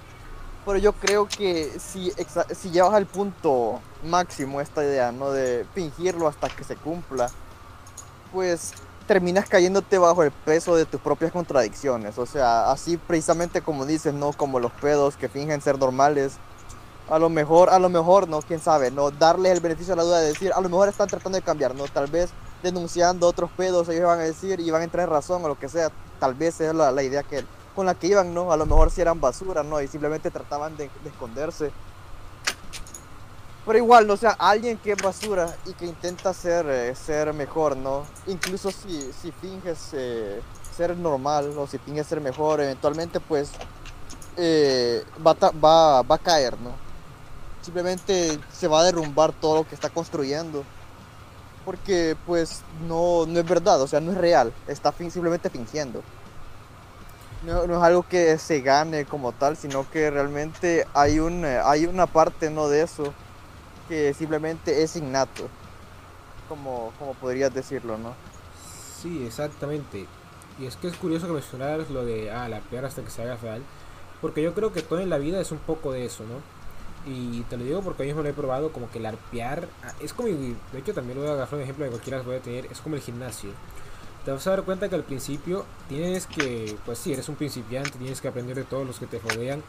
Pero 0.65 0.77
yo 0.77 0.93
creo 0.93 1.27
que 1.27 1.77
si, 1.79 2.11
si 2.55 2.69
llevas 2.71 2.93
al 2.93 3.05
punto 3.05 3.81
máximo 4.03 4.61
esta 4.61 4.83
idea, 4.83 5.11
¿no? 5.11 5.31
De 5.31 5.65
fingirlo 5.73 6.27
hasta 6.27 6.47
que 6.49 6.63
se 6.63 6.75
cumpla, 6.77 7.29
pues 8.31 8.73
terminas 9.05 9.49
cayéndote 9.49 9.97
bajo 9.97 10.23
el 10.23 10.31
peso 10.31 10.75
de 10.75 10.85
tus 10.85 11.01
propias 11.01 11.31
contradicciones. 11.31 12.17
O 12.17 12.25
sea, 12.25 12.71
así 12.71 12.97
precisamente 12.97 13.61
como 13.61 13.85
dices, 13.85 14.13
¿no? 14.13 14.31
Como 14.31 14.59
los 14.59 14.71
pedos 14.71 15.17
que 15.17 15.27
fingen 15.29 15.61
ser 15.61 15.77
normales. 15.77 16.37
A 17.09 17.19
lo 17.19 17.29
mejor, 17.29 17.69
a 17.69 17.79
lo 17.79 17.89
mejor, 17.89 18.29
¿no? 18.29 18.41
Quién 18.41 18.61
sabe, 18.61 18.89
¿no? 18.89 19.11
Darles 19.11 19.51
el 19.51 19.59
beneficio 19.59 19.91
de 19.93 19.97
la 19.97 20.03
duda 20.03 20.19
de 20.19 20.27
decir, 20.27 20.53
a 20.53 20.61
lo 20.61 20.69
mejor 20.69 20.87
están 20.87 21.09
tratando 21.09 21.37
de 21.37 21.41
cambiar, 21.41 21.75
¿no? 21.75 21.83
Tal 21.85 22.07
vez 22.07 22.29
denunciando 22.63 23.27
otros 23.27 23.51
pedos, 23.51 23.89
ellos 23.89 24.05
van 24.05 24.19
a 24.19 24.23
decir 24.23 24.61
y 24.61 24.71
van 24.71 24.81
a 24.81 24.85
entrar 24.85 25.03
en 25.03 25.11
razón 25.11 25.43
o 25.43 25.49
lo 25.49 25.59
que 25.59 25.67
sea. 25.67 25.91
Tal 26.19 26.33
vez 26.33 26.61
es 26.61 26.73
la, 26.73 26.91
la 26.91 27.03
idea 27.03 27.21
que 27.23 27.43
con 27.73 27.85
la 27.85 27.95
que 27.95 28.07
iban, 28.07 28.33
¿no? 28.33 28.51
A 28.51 28.57
lo 28.57 28.65
mejor 28.65 28.91
si 28.91 29.01
eran 29.01 29.19
basura, 29.19 29.63
¿no? 29.63 29.81
Y 29.81 29.87
simplemente 29.87 30.31
trataban 30.31 30.75
de, 30.77 30.89
de 31.03 31.09
esconderse. 31.09 31.71
Pero 33.65 33.77
igual, 33.77 34.07
¿no? 34.07 34.13
O 34.13 34.17
sea, 34.17 34.31
alguien 34.31 34.77
que 34.77 34.91
es 34.91 35.01
basura 35.01 35.55
y 35.65 35.73
que 35.73 35.85
intenta 35.85 36.33
ser, 36.33 36.65
eh, 36.67 36.95
ser 36.95 37.31
mejor, 37.33 37.77
¿no? 37.77 38.03
Incluso 38.27 38.71
si, 38.71 39.11
si 39.13 39.31
finges 39.31 39.89
eh, 39.93 40.41
ser 40.75 40.97
normal 40.97 41.57
o 41.57 41.65
si 41.65 41.77
finges 41.77 42.07
ser 42.07 42.19
mejor, 42.19 42.59
eventualmente 42.59 43.19
pues 43.21 43.51
eh, 44.35 45.03
va, 45.25 45.33
va, 45.33 46.01
va 46.01 46.15
a 46.15 46.19
caer, 46.19 46.59
¿no? 46.59 46.71
Simplemente 47.61 48.37
se 48.51 48.67
va 48.67 48.81
a 48.81 48.83
derrumbar 48.83 49.31
todo 49.31 49.55
lo 49.57 49.67
que 49.67 49.75
está 49.75 49.89
construyendo. 49.89 50.63
Porque 51.63 52.17
pues 52.25 52.61
no, 52.89 53.25
no 53.25 53.39
es 53.39 53.47
verdad, 53.47 53.81
o 53.81 53.87
sea, 53.87 54.01
no 54.01 54.11
es 54.11 54.17
real. 54.17 54.51
Está 54.67 54.91
simplemente 54.91 55.49
fingiendo. 55.49 56.03
No, 57.45 57.67
no 57.67 57.77
es 57.77 57.83
algo 57.83 58.03
que 58.03 58.37
se 58.37 58.61
gane 58.61 59.05
como 59.05 59.33
tal, 59.33 59.57
sino 59.57 59.89
que 59.89 60.09
realmente 60.09 60.87
hay, 60.93 61.19
un, 61.19 61.43
eh, 61.43 61.59
hay 61.63 61.85
una 61.85 62.07
parte 62.07 62.49
¿no? 62.49 62.69
de 62.69 62.83
eso 62.83 63.13
que 63.89 64.13
simplemente 64.13 64.83
es 64.83 64.95
innato. 64.95 65.49
Como, 66.47 66.93
como 66.99 67.13
podrías 67.15 67.53
decirlo, 67.53 67.97
¿no? 67.97 68.13
Sí, 69.01 69.25
exactamente. 69.25 70.05
Y 70.59 70.65
es 70.65 70.75
que 70.77 70.87
es 70.87 70.95
curioso 70.95 71.27
que 71.27 71.33
mencionaras 71.33 71.89
lo 71.89 72.05
de, 72.05 72.31
ah, 72.31 72.47
la 72.47 72.59
peor 72.61 72.85
hasta 72.85 73.01
que 73.01 73.09
se 73.09 73.23
haga 73.23 73.35
real. 73.37 73.61
Porque 74.21 74.41
yo 74.41 74.53
creo 74.53 74.71
que 74.71 74.81
todo 74.81 74.99
en 74.99 75.09
la 75.09 75.17
vida 75.17 75.41
es 75.41 75.51
un 75.51 75.57
poco 75.57 75.91
de 75.91 76.05
eso, 76.05 76.23
¿no? 76.23 76.41
Y 77.05 77.41
te 77.43 77.57
lo 77.57 77.65
digo 77.65 77.81
porque 77.81 78.03
yo 78.03 78.07
mismo 78.07 78.23
lo 78.23 78.29
he 78.29 78.33
probado, 78.33 78.71
como 78.71 78.89
que 78.89 78.99
el 78.99 79.05
arpear, 79.05 79.67
ah, 79.83 79.91
es 79.99 80.13
como, 80.13 80.29
de 80.29 80.55
hecho 80.77 80.93
también 80.93 81.17
lo 81.17 81.23
voy 81.23 81.31
a 81.31 81.33
agarrar 81.33 81.55
un 81.55 81.61
ejemplo 81.61 81.83
de 81.83 81.91
cualquiera 81.91 82.23
puede 82.23 82.39
tener, 82.39 82.67
es 82.67 82.79
como 82.79 82.95
el 82.95 83.01
gimnasio. 83.01 83.49
Te 84.25 84.31
vas 84.31 84.47
a 84.47 84.51
dar 84.51 84.63
cuenta 84.63 84.87
que 84.87 84.95
al 84.95 85.03
principio 85.03 85.65
tienes 85.89 86.27
que, 86.27 86.77
pues 86.85 86.97
sí, 86.97 87.11
eres 87.11 87.27
un 87.27 87.35
principiante, 87.35 87.91
tienes 87.91 88.21
que 88.21 88.29
aprender 88.29 88.55
de 88.55 88.63
todos 88.63 88.87
los 88.87 88.97
que 88.97 89.05
te 89.05 89.19
rodean 89.19 89.61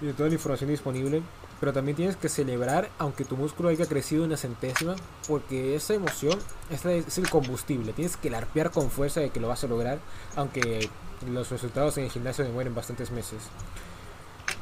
y 0.00 0.06
de 0.06 0.12
toda 0.14 0.28
la 0.28 0.34
información 0.34 0.70
disponible, 0.70 1.22
pero 1.60 1.72
también 1.72 1.96
tienes 1.96 2.16
que 2.16 2.28
celebrar, 2.28 2.90
aunque 2.98 3.24
tu 3.24 3.36
músculo 3.36 3.68
haya 3.68 3.86
crecido 3.86 4.24
una 4.24 4.36
centésima, 4.36 4.96
porque 5.28 5.76
esa 5.76 5.94
emoción 5.94 6.38
es, 6.70 7.18
el 7.18 7.30
combustible. 7.30 7.92
Tienes 7.92 8.16
que 8.16 8.30
larpear 8.30 8.72
con 8.72 8.90
fuerza 8.90 9.20
de 9.20 9.30
que 9.30 9.38
lo 9.38 9.46
vas 9.46 9.62
a 9.62 9.68
lograr, 9.68 9.98
aunque 10.34 10.88
los 11.30 11.50
resultados 11.50 11.96
en 11.96 12.04
el 12.04 12.10
gimnasio 12.10 12.44
demueren 12.44 12.74
bastantes 12.74 13.12
meses. 13.12 13.44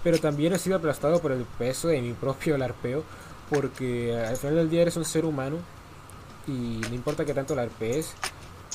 Pero 0.04 0.18
también 0.18 0.52
he 0.52 0.58
sido 0.58 0.76
aplastado 0.76 1.20
por 1.20 1.32
el 1.32 1.44
peso 1.58 1.88
de 1.88 2.02
mi 2.02 2.12
propio 2.12 2.58
larpeo, 2.58 3.02
porque 3.48 4.14
al 4.14 4.36
final 4.36 4.56
del 4.56 4.70
día 4.70 4.82
eres 4.82 4.96
un 4.98 5.06
ser 5.06 5.24
humano 5.24 5.56
y 6.46 6.80
no 6.88 6.94
importa 6.94 7.24
que 7.24 7.32
tanto 7.32 7.54
larpees, 7.54 8.14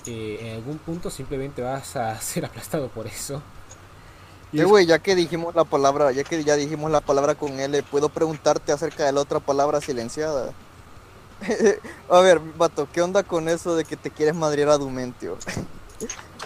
eh, 0.08 0.50
en 0.50 0.56
algún 0.56 0.80
punto 0.80 1.10
simplemente 1.10 1.62
vas 1.62 1.96
a 1.96 2.20
ser 2.22 2.46
aplastado 2.46 2.92
por 2.92 3.08
eso. 3.08 3.44
Y 4.52 4.62
Eh, 4.62 4.64
güey, 4.64 4.86
ya 4.86 5.00
que 5.00 5.16
dijimos 5.16 5.56
la 5.56 5.66
palabra, 5.66 6.12
ya 6.12 6.24
que 6.26 6.44
ya 6.44 6.56
dijimos 6.56 6.92
la 6.92 7.02
palabra 7.02 7.36
con 7.36 7.60
L, 7.60 7.84
¿puedo 7.84 8.10
preguntarte 8.10 8.72
acerca 8.72 9.06
de 9.06 9.12
la 9.14 9.22
otra 9.22 9.40
palabra 9.42 9.82
silenciada? 9.82 10.58
a 12.10 12.20
ver, 12.22 12.40
vato, 12.40 12.90
¿qué 12.92 13.02
onda 13.02 13.24
con 13.24 13.50
eso 13.50 13.76
de 13.76 13.86
que 13.86 13.98
te 13.98 14.12
quieres 14.12 14.36
madrear 14.36 14.70
a 14.70 14.78
Dumentio? 14.78 15.44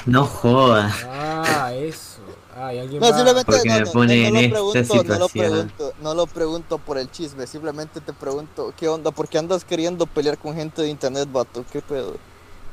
No 0.06 0.26
jodas. 0.26 0.94
Ah, 1.00 1.74
eso. 1.74 2.46
Ah, 2.50 2.74
y 2.74 2.80
alguien 2.80 3.02
No, 3.02 3.12
simplemente 3.14 3.46
Porque 3.46 3.66
no, 3.66 3.80
me 3.80 3.82
no, 3.82 3.94
pone 3.94 4.28
no 4.28 4.30
en 4.30 4.36
lo 4.36 4.46
esta 4.46 4.84
pregunto, 4.84 5.04
no 5.04 5.18
lo 5.18 5.30
situación. 5.30 5.30
pregunto, 5.30 5.94
no 5.98 6.14
lo 6.14 6.28
pregunto 6.28 6.80
por 6.80 6.98
el 6.98 7.10
chisme, 7.10 7.48
simplemente 7.48 8.02
te 8.02 8.14
pregunto, 8.14 8.74
¿qué 8.76 8.88
onda? 8.88 9.12
¿Por 9.12 9.28
qué 9.30 9.38
andas 9.40 9.66
queriendo 9.66 10.06
pelear 10.08 10.38
con 10.38 10.54
gente 10.56 10.82
de 10.84 10.90
internet, 10.90 11.30
vato? 11.32 11.66
¿Qué 11.70 11.82
pedo? 11.82 12.22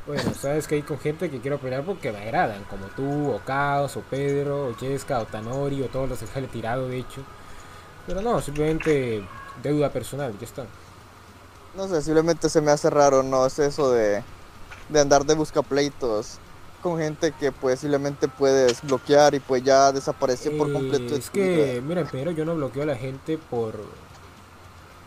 Bueno, 0.09 0.33
sabes 0.33 0.67
que 0.67 0.73
hay 0.73 0.81
con 0.81 0.97
gente 0.99 1.29
que 1.29 1.39
quiero 1.39 1.59
pelear 1.59 1.85
porque 1.85 2.11
me 2.11 2.17
agradan, 2.17 2.63
como 2.63 2.87
tú, 2.87 3.29
o 3.31 3.39
Caos, 3.45 3.95
o 3.95 4.01
Pedro, 4.01 4.65
o 4.69 4.73
Cheska, 4.73 5.19
o 5.19 5.27
Tanori, 5.27 5.83
o 5.83 5.87
todos 5.89 6.09
los 6.09 6.19
que 6.19 6.39
he 6.39 6.47
tirado, 6.47 6.87
de 6.87 6.97
hecho. 6.97 7.21
Pero 8.07 8.21
no, 8.23 8.41
simplemente 8.41 9.23
deuda 9.61 9.91
personal, 9.93 10.35
ya 10.39 10.45
está. 10.45 10.65
No 11.73 11.87
sé, 11.87 12.01
simplemente 12.01 12.49
se 12.49 12.61
me 12.61 12.71
hace 12.71 12.89
raro, 12.89 13.23
¿no? 13.23 13.45
Es 13.45 13.59
eso 13.59 13.91
de, 13.91 14.23
de 14.89 14.99
andar 14.99 15.25
de 15.25 15.35
buscapleitos 15.35 16.41
con 16.81 16.97
gente 16.97 17.33
que 17.33 17.51
pues 17.51 17.81
simplemente 17.81 18.27
puedes 18.29 18.81
bloquear 18.81 19.35
y 19.35 19.39
pues 19.39 19.63
ya 19.63 19.91
desaparecer 19.91 20.55
por 20.57 20.69
Eh, 20.69 20.73
completo. 20.73 21.13
de 21.13 21.19
es 21.19 21.29
que, 21.29 21.81
miren, 21.85 22.07
primero 22.07 22.31
yo 22.31 22.45
no 22.45 22.55
bloqueo 22.55 22.83
a 22.83 22.87
la 22.87 22.95
gente 22.97 23.37
por... 23.37 23.75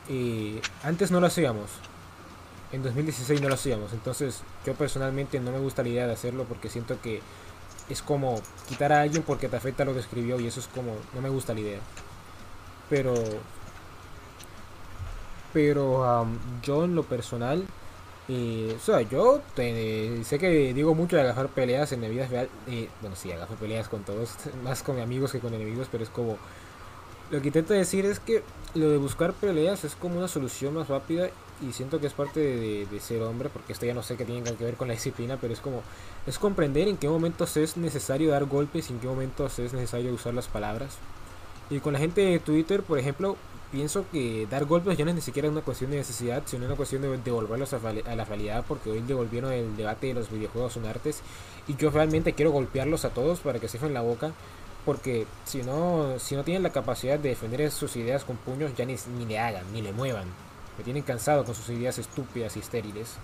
eh, 0.09 0.65
antes 0.83 1.11
no 1.11 1.21
lo 1.21 1.27
hacíamos. 1.27 1.71
En 2.73 2.83
2016 2.83 3.41
no 3.41 3.49
lo 3.49 3.55
hacíamos. 3.55 3.93
Entonces 3.93 4.43
yo 4.67 4.75
personalmente 4.75 5.39
no 5.41 5.53
me 5.53 5.59
gusta 5.59 5.83
la 5.83 5.91
idea 5.91 6.07
de 6.07 6.15
hacerlo 6.15 6.45
porque 6.45 6.69
siento 6.71 7.01
que 7.03 7.21
es 7.89 8.03
como 8.03 8.41
quitar 8.69 8.93
a 8.93 9.03
alguien 9.03 9.23
porque 9.23 9.49
te 9.49 9.57
afecta 9.57 9.85
lo 9.85 9.93
que 9.95 10.01
escribió 10.01 10.41
y 10.41 10.47
eso 10.47 10.61
es 10.61 10.69
como... 10.69 10.95
No 11.15 11.21
me 11.21 11.29
gusta 11.29 11.53
la 11.55 11.61
idea. 11.61 11.81
Pero... 12.89 13.15
Pero 15.53 16.05
am, 16.05 16.39
yo 16.63 16.85
en 16.85 16.95
lo 16.95 17.03
personal 17.03 17.65
Y, 18.29 18.71
o 18.71 18.79
sea, 18.79 19.03
yo 19.03 19.43
te- 19.55 20.23
sé 20.25 20.39
que 20.39 20.73
digo 20.73 20.95
mucho 20.95 21.17
de 21.17 21.23
agafar 21.23 21.49
peleas 21.49 21.93
en 21.93 22.01
mi 22.01 22.09
vida 22.09 22.27
real. 22.29 22.49
eh, 22.69 22.89
bueno, 23.01 23.17
sí, 23.17 23.33
agafo 23.33 23.55
peleas 23.57 23.89
con 23.89 24.05
todos, 24.05 24.31
más 24.65 24.83
con 24.83 25.01
amigos 25.01 25.33
que 25.33 25.41
con 25.41 25.53
enemigos, 25.55 25.89
pero 25.91 26.05
es 26.05 26.11
como. 26.11 26.39
Lo 27.31 27.41
que 27.43 27.49
intento 27.49 27.75
decir 27.75 28.07
es 28.07 28.21
que 28.21 28.43
lo 28.75 28.89
de 28.91 28.99
buscar 28.99 29.33
peleas 29.33 29.85
es 29.85 29.95
como 29.97 30.19
una 30.19 30.29
solución 30.29 30.75
más 30.75 30.89
rápida 30.89 31.31
y 31.69 31.73
siento 31.73 32.01
que 32.01 32.07
es 32.09 32.13
parte 32.13 32.41
de, 32.41 32.87
de- 32.87 33.01
ser 33.01 33.23
hombre, 33.23 33.49
porque 33.49 33.73
esto 33.73 33.87
ya 33.87 33.95
no 33.95 34.03
sé 34.03 34.17
qué 34.17 34.25
tiene 34.25 34.43
que 34.55 34.65
ver 34.65 34.75
con 34.75 34.89
la 34.89 34.95
disciplina, 34.95 35.39
pero 35.41 35.53
es 35.53 35.61
como. 35.61 35.83
Es 36.27 36.39
comprender 36.39 36.89
en 36.89 36.97
qué 36.97 37.09
momentos 37.09 37.57
es 37.57 37.77
necesario 37.77 38.31
dar 38.31 38.45
golpes 38.47 38.91
y 38.91 38.93
en 38.93 39.01
qué 39.01 39.07
momentos 39.07 39.59
es 39.59 39.73
necesario 39.73 40.13
usar 40.13 40.35
las 40.35 40.49
palabras. 40.49 40.97
Y 41.71 41.81
con 41.81 41.93
la 41.95 41.99
gente 41.99 42.21
de 42.21 42.39
Twitter, 42.39 42.83
por 42.83 42.99
ejemplo, 42.99 43.37
pienso 43.71 44.05
que 44.13 44.47
dar 44.51 44.67
golpes 44.67 44.99
ya 44.99 45.05
no 45.05 45.11
es 45.11 45.15
ni 45.17 45.23
siquiera 45.23 45.49
una 45.49 45.63
cuestión 45.63 45.91
de 45.91 45.97
necesidad, 45.99 46.43
sino 46.47 46.67
una 46.67 46.77
cuestión 46.77 47.03
de 47.03 47.17
devolverlos 47.19 47.73
a, 47.73 47.79
a 47.79 48.17
la 48.17 48.25
realidad, 48.25 48.65
porque 48.69 48.91
hoy 48.91 49.01
devolvieron 49.01 49.53
el 49.53 49.77
debate 49.77 50.09
de 50.09 50.15
los 50.15 50.31
videojuegos 50.31 50.75
son 50.75 50.85
artes, 50.87 51.23
y 51.67 51.77
yo 51.77 51.91
realmente 51.91 52.35
quiero 52.35 52.51
golpearlos 52.53 53.05
a 53.05 53.11
todos 53.11 53.41
para 53.41 53.59
que 53.59 53.69
se 53.69 53.79
en 53.79 53.95
la 53.95 54.03
boca, 54.03 54.33
porque 54.85 55.27
si 55.45 55.63
no, 55.63 56.19
si 56.19 56.35
no 56.37 56.45
tienen 56.45 56.63
la 56.63 56.71
capacidad 56.73 57.19
de 57.19 57.31
defender 57.31 57.71
sus 57.71 57.97
ideas 57.97 58.25
con 58.25 58.37
puños, 58.37 58.73
ya 58.77 58.85
ni, 58.85 58.97
ni 59.17 59.25
le 59.27 59.39
hagan, 59.39 59.65
ni 59.73 59.81
le 59.81 59.93
muevan. 59.93 60.27
Me 60.79 60.85
tienen 60.85 61.03
cansado 61.03 61.45
con 61.45 61.55
sus 61.55 61.69
ideas 61.69 61.99
estúpidas 61.99 62.57
y 62.57 62.61
estériles. 62.61 63.17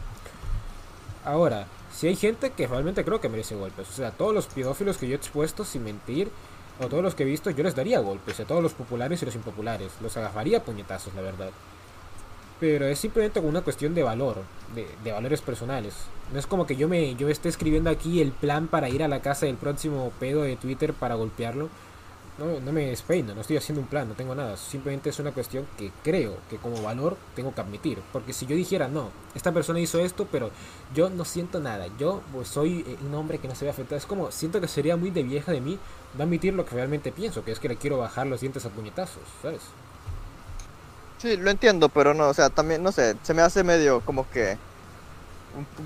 Ahora, 1.24 1.66
si 1.92 2.06
hay 2.06 2.16
gente 2.16 2.50
que 2.50 2.66
realmente 2.66 3.04
creo 3.04 3.20
que 3.20 3.28
merece 3.28 3.54
golpes, 3.54 3.88
o 3.88 3.92
sea, 3.92 4.10
todos 4.10 4.34
los 4.34 4.46
pedófilos 4.46 4.98
que 4.98 5.08
yo 5.08 5.14
he 5.14 5.16
expuesto 5.16 5.64
sin 5.64 5.84
mentir, 5.84 6.30
o 6.80 6.86
todos 6.86 7.02
los 7.02 7.14
que 7.14 7.24
he 7.24 7.26
visto, 7.26 7.50
yo 7.50 7.64
les 7.64 7.74
daría 7.74 8.00
golpes, 8.00 8.38
a 8.40 8.44
todos 8.44 8.62
los 8.62 8.72
populares 8.72 9.20
y 9.20 9.26
los 9.26 9.34
impopulares, 9.34 9.92
los 10.00 10.16
agafaría 10.16 10.58
a 10.58 10.62
puñetazos, 10.62 11.14
la 11.14 11.22
verdad. 11.22 11.50
Pero 12.60 12.86
es 12.86 12.98
simplemente 12.98 13.40
una 13.40 13.62
cuestión 13.62 13.94
de 13.94 14.02
valor, 14.02 14.42
de, 14.74 14.88
de 15.04 15.12
valores 15.12 15.40
personales. 15.40 15.94
No 16.32 16.38
es 16.38 16.46
como 16.46 16.66
que 16.66 16.76
yo 16.76 16.88
me 16.88 17.14
yo 17.14 17.28
esté 17.28 17.48
escribiendo 17.48 17.90
aquí 17.90 18.20
el 18.20 18.32
plan 18.32 18.68
para 18.68 18.88
ir 18.88 19.02
a 19.02 19.08
la 19.08 19.22
casa 19.22 19.46
del 19.46 19.56
próximo 19.56 20.12
pedo 20.18 20.42
de 20.42 20.56
Twitter 20.56 20.92
para 20.92 21.14
golpearlo. 21.14 21.68
No, 22.38 22.60
no 22.60 22.72
me 22.72 22.86
despeino, 22.86 23.34
no 23.34 23.40
estoy 23.40 23.56
haciendo 23.56 23.80
un 23.80 23.88
plan, 23.88 24.08
no 24.08 24.14
tengo 24.14 24.32
nada. 24.32 24.56
Simplemente 24.56 25.10
es 25.10 25.18
una 25.18 25.32
cuestión 25.32 25.66
que 25.76 25.90
creo 26.04 26.36
que 26.48 26.56
como 26.58 26.80
valor 26.80 27.16
tengo 27.34 27.52
que 27.52 27.60
admitir. 27.60 27.98
Porque 28.12 28.32
si 28.32 28.46
yo 28.46 28.54
dijera, 28.54 28.86
no, 28.86 29.10
esta 29.34 29.50
persona 29.50 29.80
hizo 29.80 29.98
esto, 29.98 30.28
pero 30.30 30.50
yo 30.94 31.10
no 31.10 31.24
siento 31.24 31.58
nada. 31.58 31.88
Yo 31.98 32.22
soy 32.44 32.84
eh, 32.86 32.96
un 33.04 33.12
hombre 33.14 33.38
que 33.38 33.48
no 33.48 33.56
se 33.56 33.64
ve 33.64 33.72
afectado. 33.72 33.96
Es 33.96 34.06
como, 34.06 34.30
siento 34.30 34.60
que 34.60 34.68
sería 34.68 34.96
muy 34.96 35.10
de 35.10 35.24
vieja 35.24 35.50
de 35.50 35.60
mí 35.60 35.80
no 36.16 36.24
admitir 36.24 36.54
lo 36.54 36.64
que 36.64 36.76
realmente 36.76 37.10
pienso, 37.10 37.44
que 37.44 37.50
es 37.50 37.58
que 37.58 37.68
le 37.68 37.76
quiero 37.76 37.98
bajar 37.98 38.28
los 38.28 38.40
dientes 38.40 38.64
a 38.64 38.70
puñetazos, 38.70 39.22
¿sabes? 39.42 39.60
Sí, 41.18 41.36
lo 41.36 41.50
entiendo, 41.50 41.88
pero 41.88 42.14
no, 42.14 42.28
o 42.28 42.34
sea, 42.34 42.48
también, 42.48 42.82
no 42.82 42.92
sé, 42.92 43.16
se 43.22 43.34
me 43.34 43.42
hace 43.42 43.64
medio 43.64 44.00
como 44.00 44.30
que 44.30 44.56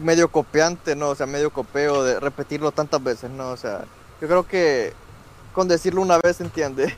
medio 0.03 0.28
copiante, 0.28 0.94
¿no? 0.94 1.09
O 1.09 1.14
sea, 1.14 1.26
medio 1.26 1.50
copeo 1.50 2.05
de 2.05 2.20
repetirlo 2.20 2.72
tantas 2.72 3.03
veces, 3.03 3.30
¿no? 3.30 3.50
O 3.50 3.57
sea, 3.57 3.86
yo 4.20 4.28
creo 4.28 4.46
que 4.46 4.92
con 5.53 5.68
decirlo 5.68 6.03
una 6.03 6.18
vez 6.18 6.40
entiende. 6.40 6.96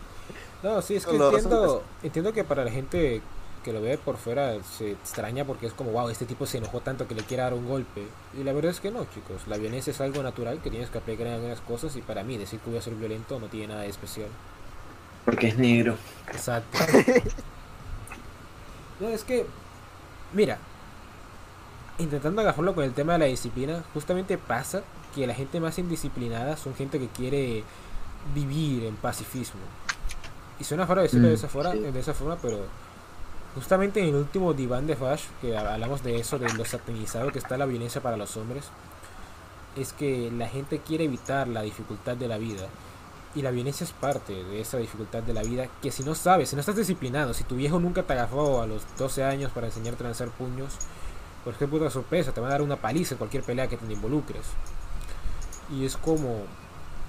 No, 0.62 0.80
sí, 0.82 0.96
es 0.96 1.06
que 1.06 1.16
entiendo, 1.16 1.82
entiendo 2.02 2.32
que 2.32 2.44
para 2.44 2.64
la 2.64 2.70
gente 2.70 3.22
que 3.64 3.72
lo 3.72 3.80
ve 3.80 3.96
por 3.96 4.18
fuera 4.18 4.62
se 4.62 4.92
extraña 4.92 5.44
porque 5.44 5.66
es 5.66 5.72
como, 5.72 5.90
wow, 5.92 6.10
este 6.10 6.26
tipo 6.26 6.46
se 6.46 6.58
enojó 6.58 6.80
tanto 6.80 7.08
que 7.08 7.14
le 7.14 7.22
quiere 7.22 7.42
dar 7.42 7.54
un 7.54 7.66
golpe. 7.66 8.06
Y 8.38 8.44
la 8.44 8.52
verdad 8.52 8.70
es 8.70 8.80
que 8.80 8.90
no, 8.90 9.06
chicos. 9.06 9.46
La 9.48 9.56
violencia 9.56 9.90
es 9.90 10.00
algo 10.00 10.22
natural 10.22 10.60
que 10.62 10.70
tienes 10.70 10.90
que 10.90 10.98
aplicar 10.98 11.26
en 11.26 11.34
algunas 11.34 11.60
cosas 11.60 11.96
y 11.96 12.02
para 12.02 12.22
mí 12.22 12.36
decir 12.36 12.60
que 12.60 12.70
voy 12.70 12.78
a 12.78 12.82
ser 12.82 12.94
violento 12.94 13.40
no 13.40 13.46
tiene 13.48 13.68
nada 13.68 13.80
de 13.82 13.88
especial. 13.88 14.28
Porque 15.24 15.48
es 15.48 15.58
negro. 15.58 15.96
Exacto. 16.28 16.78
No, 19.00 19.08
es 19.08 19.24
que, 19.24 19.44
mira, 20.32 20.58
intentando 21.98 22.40
agarrarlo 22.40 22.76
con 22.76 22.84
el 22.84 22.92
tema 22.92 23.14
de 23.14 23.18
la 23.18 23.24
disciplina, 23.24 23.82
justamente 23.92 24.38
pasa 24.38 24.82
que 25.14 25.26
la 25.26 25.34
gente 25.34 25.58
más 25.58 25.78
indisciplinada 25.78 26.56
son 26.56 26.76
gente 26.76 27.00
que 27.00 27.08
quiere 27.08 27.64
vivir 28.32 28.84
en 28.84 28.96
pacifismo. 28.96 29.60
Y 30.58 30.64
suena 30.64 30.86
raro 30.86 31.02
decirlo 31.02 31.28
de, 31.28 31.34
Mm, 31.34 31.36
esa 31.36 31.48
forma, 31.48 31.72
sí. 31.72 31.78
de 31.80 32.00
esa 32.00 32.14
forma, 32.14 32.36
pero 32.40 32.60
justamente 33.54 34.00
en 34.00 34.08
el 34.08 34.14
último 34.14 34.52
diván 34.54 34.86
de 34.86 34.96
Flash, 34.96 35.24
que 35.40 35.56
hablamos 35.56 36.02
de 36.02 36.16
eso, 36.16 36.38
de 36.38 36.52
lo 36.52 36.64
satanizado 36.64 37.32
que 37.32 37.38
está 37.38 37.56
la 37.56 37.66
violencia 37.66 38.00
para 38.00 38.16
los 38.16 38.36
hombres, 38.36 38.64
es 39.76 39.92
que 39.92 40.30
la 40.30 40.48
gente 40.48 40.78
quiere 40.78 41.04
evitar 41.04 41.48
la 41.48 41.62
dificultad 41.62 42.16
de 42.16 42.28
la 42.28 42.38
vida. 42.38 42.66
Y 43.34 43.42
la 43.42 43.50
violencia 43.50 43.82
es 43.82 43.90
parte 43.90 44.32
de 44.32 44.60
esa 44.60 44.78
dificultad 44.78 45.24
de 45.24 45.34
la 45.34 45.42
vida 45.42 45.66
que 45.82 45.90
si 45.90 46.04
no 46.04 46.14
sabes, 46.14 46.50
si 46.50 46.54
no 46.54 46.60
estás 46.60 46.76
disciplinado, 46.76 47.34
si 47.34 47.42
tu 47.42 47.56
viejo 47.56 47.80
nunca 47.80 48.04
te 48.04 48.12
agarró 48.12 48.62
a 48.62 48.66
los 48.68 48.82
12 48.96 49.24
años 49.24 49.50
para 49.50 49.66
enseñarte 49.66 50.04
a 50.04 50.06
lanzar 50.06 50.28
puños, 50.28 50.74
pues 51.42 51.56
qué 51.56 51.66
puta 51.66 51.90
sorpresa, 51.90 52.30
te 52.30 52.40
van 52.40 52.50
a 52.50 52.52
dar 52.52 52.62
una 52.62 52.76
paliza 52.76 53.14
en 53.14 53.18
cualquier 53.18 53.42
pelea 53.42 53.66
que 53.66 53.76
te 53.76 53.92
involucres. 53.92 54.46
Y 55.68 55.84
es 55.84 55.96
como, 55.96 56.44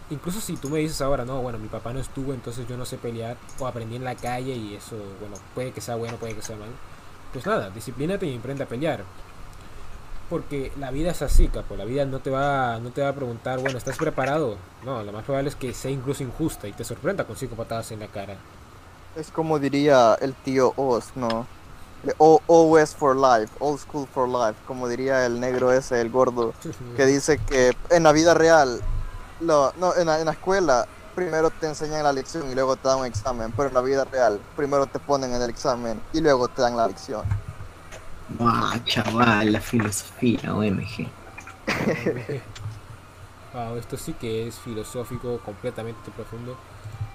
incluso 0.09 0.39
si 0.41 0.55
tú 0.57 0.69
me 0.69 0.79
dices 0.79 1.01
ahora, 1.01 1.25
no, 1.25 1.41
bueno, 1.41 1.57
mi 1.57 1.67
papá 1.67 1.93
no 1.93 1.99
estuvo, 1.99 2.33
entonces 2.33 2.67
yo 2.67 2.77
no 2.77 2.85
sé 2.85 2.97
pelear, 2.97 3.37
o 3.59 3.67
aprendí 3.67 3.95
en 3.95 4.03
la 4.03 4.15
calle 4.15 4.53
y 4.55 4.75
eso, 4.75 4.95
bueno, 5.19 5.35
puede 5.53 5.71
que 5.71 5.81
sea 5.81 5.95
bueno, 5.95 6.17
puede 6.17 6.35
que 6.35 6.41
sea 6.41 6.55
mal. 6.55 6.69
Pues 7.33 7.45
nada, 7.45 7.69
disciplínate 7.69 8.25
y 8.25 8.37
aprende 8.37 8.63
a 8.63 8.67
pelear. 8.67 9.03
Porque 10.29 10.71
la 10.79 10.89
vida 10.89 11.11
es 11.11 11.21
así, 11.21 11.49
capo. 11.49 11.75
La 11.75 11.85
vida 11.85 12.03
no 12.05 12.19
te 12.19 12.31
va, 12.31 12.79
no 12.79 12.89
te 12.89 13.01
va 13.01 13.09
a 13.09 13.13
preguntar, 13.13 13.59
bueno, 13.59 13.77
¿estás 13.77 13.97
preparado? 13.97 14.57
No, 14.83 15.03
lo 15.03 15.11
más 15.11 15.23
probable 15.23 15.49
es 15.49 15.55
que 15.55 15.71
sea 15.73 15.91
incluso 15.91 16.23
injusta 16.23 16.67
y 16.67 16.73
te 16.73 16.83
sorprenda 16.83 17.25
con 17.25 17.35
cinco 17.35 17.55
patadas 17.55 17.91
en 17.91 17.99
la 17.99 18.07
cara. 18.07 18.35
Es 19.15 19.29
como 19.29 19.59
diría 19.59 20.15
el 20.19 20.33
tío 20.33 20.73
Oz, 20.77 21.11
¿no? 21.15 21.45
O- 22.17 22.41
OS 22.47 22.95
for 22.95 23.15
life, 23.15 23.51
old 23.59 23.79
school 23.79 24.07
for 24.13 24.27
life, 24.27 24.59
como 24.67 24.87
diría 24.87 25.25
el 25.25 25.39
negro 25.39 25.71
ese, 25.71 26.01
el 26.01 26.09
gordo, 26.09 26.53
que 26.97 27.05
dice 27.05 27.37
que 27.37 27.75
en 27.91 28.03
la 28.03 28.11
vida 28.11 28.33
real, 28.33 28.81
lo- 29.39 29.73
no, 29.75 29.95
en 29.95 30.07
la, 30.07 30.19
en 30.19 30.25
la 30.25 30.31
escuela, 30.33 30.89
primero 31.13 31.51
te 31.51 31.67
enseñan 31.67 32.03
la 32.03 32.13
lección 32.13 32.49
y 32.49 32.55
luego 32.55 32.77
te 32.77 32.87
dan 32.89 32.99
un 32.99 33.05
examen, 33.05 33.53
pero 33.53 33.69
en 33.69 33.73
la 33.75 33.81
vida 33.81 34.05
real, 34.05 34.47
primero 34.55 34.87
te 34.87 34.99
ponen 34.99 35.33
en 35.33 35.41
el 35.41 35.49
examen 35.49 36.07
y 36.11 36.21
luego 36.21 36.49
te 36.49 36.61
dan 36.61 36.75
la 36.77 36.87
lección. 36.87 37.25
¡Wow, 38.27 38.83
chaval! 38.85 39.51
La 39.51 39.61
filosofía, 39.61 40.53
OMG. 40.55 41.15
Wow, 43.53 43.77
esto 43.77 43.97
sí 43.97 44.15
que 44.15 44.47
es 44.47 44.59
filosófico, 44.59 45.41
completamente 45.41 46.11
profundo. 46.11 46.61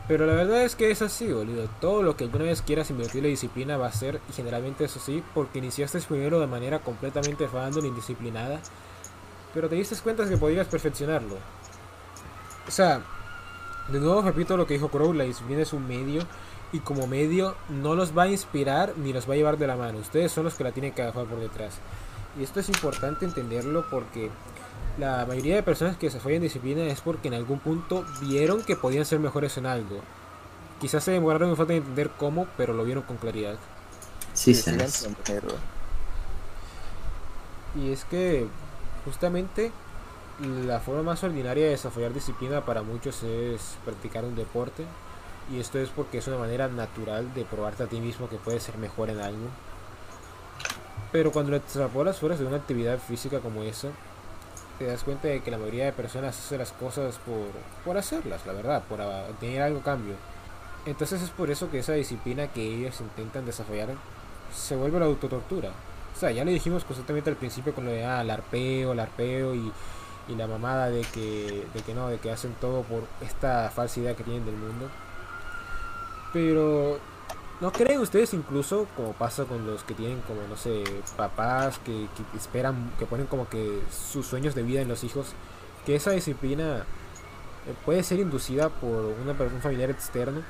Pero 0.06 0.26
la 0.26 0.34
verdad 0.34 0.64
es 0.64 0.76
que 0.76 0.90
es 0.90 1.02
así, 1.02 1.32
boludo. 1.32 1.68
Todo 1.70 2.02
lo 2.02 2.16
que 2.16 2.24
alguna 2.24 2.44
vez 2.46 2.62
quieras 2.62 2.90
invertir 2.90 3.22
la 3.22 3.28
disciplina 3.28 3.76
va 3.78 3.88
a 3.88 3.92
ser, 3.92 4.24
y 4.28 4.32
generalmente 4.32 4.84
eso 4.84 5.00
sí, 5.00 5.28
porque 5.34 5.58
iniciaste 5.60 6.00
primero 6.02 6.40
de 6.40 6.46
manera 6.48 6.82
completamente 6.82 7.46
random, 7.48 7.86
indisciplinada. 7.86 8.68
Pero 9.52 9.68
te 9.70 9.76
diste 9.76 9.96
cuenta 10.02 10.28
que 10.28 10.38
podías 10.38 10.68
perfeccionarlo. 10.68 11.46
O 12.70 12.72
sea, 12.72 13.00
de 13.88 13.98
nuevo 13.98 14.22
repito 14.22 14.56
lo 14.56 14.64
que 14.64 14.74
dijo 14.74 14.90
Crow, 14.90 15.12
la 15.12 15.24
disciplina 15.24 15.62
es 15.62 15.72
un 15.72 15.88
medio. 15.88 16.22
Y 16.72 16.78
como 16.78 17.08
medio 17.08 17.56
no 17.68 17.96
los 17.96 18.16
va 18.16 18.22
a 18.22 18.28
inspirar 18.28 18.94
ni 18.96 19.12
los 19.12 19.28
va 19.28 19.34
a 19.34 19.36
llevar 19.36 19.58
de 19.58 19.66
la 19.66 19.74
mano. 19.74 19.98
Ustedes 19.98 20.30
son 20.30 20.44
los 20.44 20.54
que 20.54 20.62
la 20.62 20.70
tienen 20.70 20.92
que 20.92 21.02
agarrar 21.02 21.26
por 21.26 21.40
detrás. 21.40 21.80
Y 22.38 22.44
esto 22.44 22.60
es 22.60 22.68
importante 22.68 23.24
entenderlo 23.24 23.84
porque 23.90 24.30
la 25.00 25.26
mayoría 25.26 25.56
de 25.56 25.64
personas 25.64 25.96
que 25.96 26.10
se 26.10 26.20
fallan 26.20 26.42
disciplina 26.42 26.84
es 26.84 27.00
porque 27.00 27.26
en 27.26 27.34
algún 27.34 27.58
punto 27.58 28.04
vieron 28.20 28.62
que 28.62 28.76
podían 28.76 29.04
ser 29.04 29.18
mejores 29.18 29.56
en 29.56 29.66
algo. 29.66 30.00
Quizás 30.80 31.02
se 31.02 31.10
demoraron 31.10 31.50
en 31.50 31.56
falta 31.56 31.72
de 31.72 31.80
entender 31.80 32.10
cómo, 32.16 32.46
pero 32.56 32.72
lo 32.72 32.84
vieron 32.84 33.02
con 33.02 33.16
claridad. 33.16 33.56
Sí, 34.32 34.54
Sí. 34.54 34.68
Y 37.74 37.90
es 37.90 38.04
que 38.04 38.46
justamente 39.04 39.72
la 40.40 40.80
forma 40.80 41.02
más 41.02 41.22
ordinaria 41.22 41.64
de 41.64 41.70
desarrollar 41.70 42.14
disciplina 42.14 42.64
para 42.64 42.82
muchos 42.82 43.22
es 43.22 43.76
practicar 43.84 44.24
un 44.24 44.34
deporte. 44.34 44.84
Y 45.52 45.58
esto 45.58 45.78
es 45.78 45.88
porque 45.90 46.18
es 46.18 46.28
una 46.28 46.38
manera 46.38 46.68
natural 46.68 47.34
de 47.34 47.44
probarte 47.44 47.82
a 47.82 47.86
ti 47.86 48.00
mismo 48.00 48.28
que 48.28 48.36
puedes 48.36 48.62
ser 48.62 48.78
mejor 48.78 49.10
en 49.10 49.20
algo. 49.20 49.48
Pero 51.12 51.32
cuando 51.32 51.56
extrapolas 51.56 52.18
fuera 52.18 52.36
de 52.36 52.46
una 52.46 52.56
actividad 52.56 52.98
física 52.98 53.40
como 53.40 53.62
esa, 53.64 53.88
te 54.78 54.86
das 54.86 55.02
cuenta 55.02 55.28
de 55.28 55.42
que 55.42 55.50
la 55.50 55.58
mayoría 55.58 55.86
de 55.86 55.92
personas 55.92 56.38
hace 56.38 56.56
las 56.56 56.72
cosas 56.72 57.18
por, 57.18 57.48
por 57.84 57.98
hacerlas, 57.98 58.46
la 58.46 58.52
verdad, 58.52 58.84
por 58.88 59.00
obtener 59.00 59.62
algo 59.62 59.80
cambio. 59.80 60.14
Entonces 60.86 61.20
es 61.20 61.30
por 61.30 61.50
eso 61.50 61.70
que 61.70 61.80
esa 61.80 61.92
disciplina 61.92 62.46
que 62.46 62.62
ellos 62.62 63.00
intentan 63.00 63.44
desarrollar 63.44 63.88
se 64.54 64.76
vuelve 64.76 65.00
la 65.00 65.06
autotortura. 65.06 65.70
O 66.16 66.18
sea, 66.18 66.30
ya 66.30 66.44
le 66.44 66.52
dijimos 66.52 66.84
constantemente 66.84 67.28
al 67.28 67.36
principio 67.36 67.74
con 67.74 67.84
lo 67.84 67.90
de 67.90 68.04
ah, 68.04 68.22
el 68.22 68.30
arpeo, 68.30 68.92
el 68.92 69.00
arpeo 69.00 69.54
y, 69.54 69.72
y 70.30 70.36
la 70.36 70.46
mamada 70.46 70.90
de 70.90 71.02
que, 71.02 71.66
de 71.74 71.82
que 71.82 71.94
no, 71.94 72.08
de 72.08 72.18
que 72.18 72.30
hacen 72.30 72.54
todo 72.60 72.82
por 72.82 73.02
esta 73.20 73.70
falsa 73.70 74.00
idea 74.00 74.14
que 74.14 74.24
tienen 74.24 74.44
del 74.44 74.56
mundo. 74.56 74.88
Pero, 76.32 76.98
¿no 77.60 77.72
creen 77.72 78.00
ustedes 78.00 78.32
incluso, 78.34 78.86
como 78.96 79.12
pasa 79.12 79.44
con 79.44 79.66
los 79.66 79.82
que 79.82 79.94
tienen 79.94 80.20
como, 80.20 80.42
no 80.48 80.56
sé, 80.56 80.84
papás 81.16 81.78
que, 81.84 82.06
esperan, 82.36 82.92
que 82.98 83.06
ponen 83.06 83.26
como 83.26 83.48
que 83.48 83.82
sus 83.90 84.26
sueños 84.26 84.54
de 84.54 84.62
vida 84.62 84.80
en 84.80 84.88
los 84.88 85.02
hijos, 85.04 85.32
que 85.84 85.96
esa 85.96 86.12
disciplina 86.12 86.84
eh, 87.66 87.74
puede 87.84 88.02
ser 88.02 88.20
inducida 88.20 88.68
por 88.68 89.14
una, 89.22 89.32
un 89.32 89.60
familiar 89.60 89.90
externo 89.90 90.42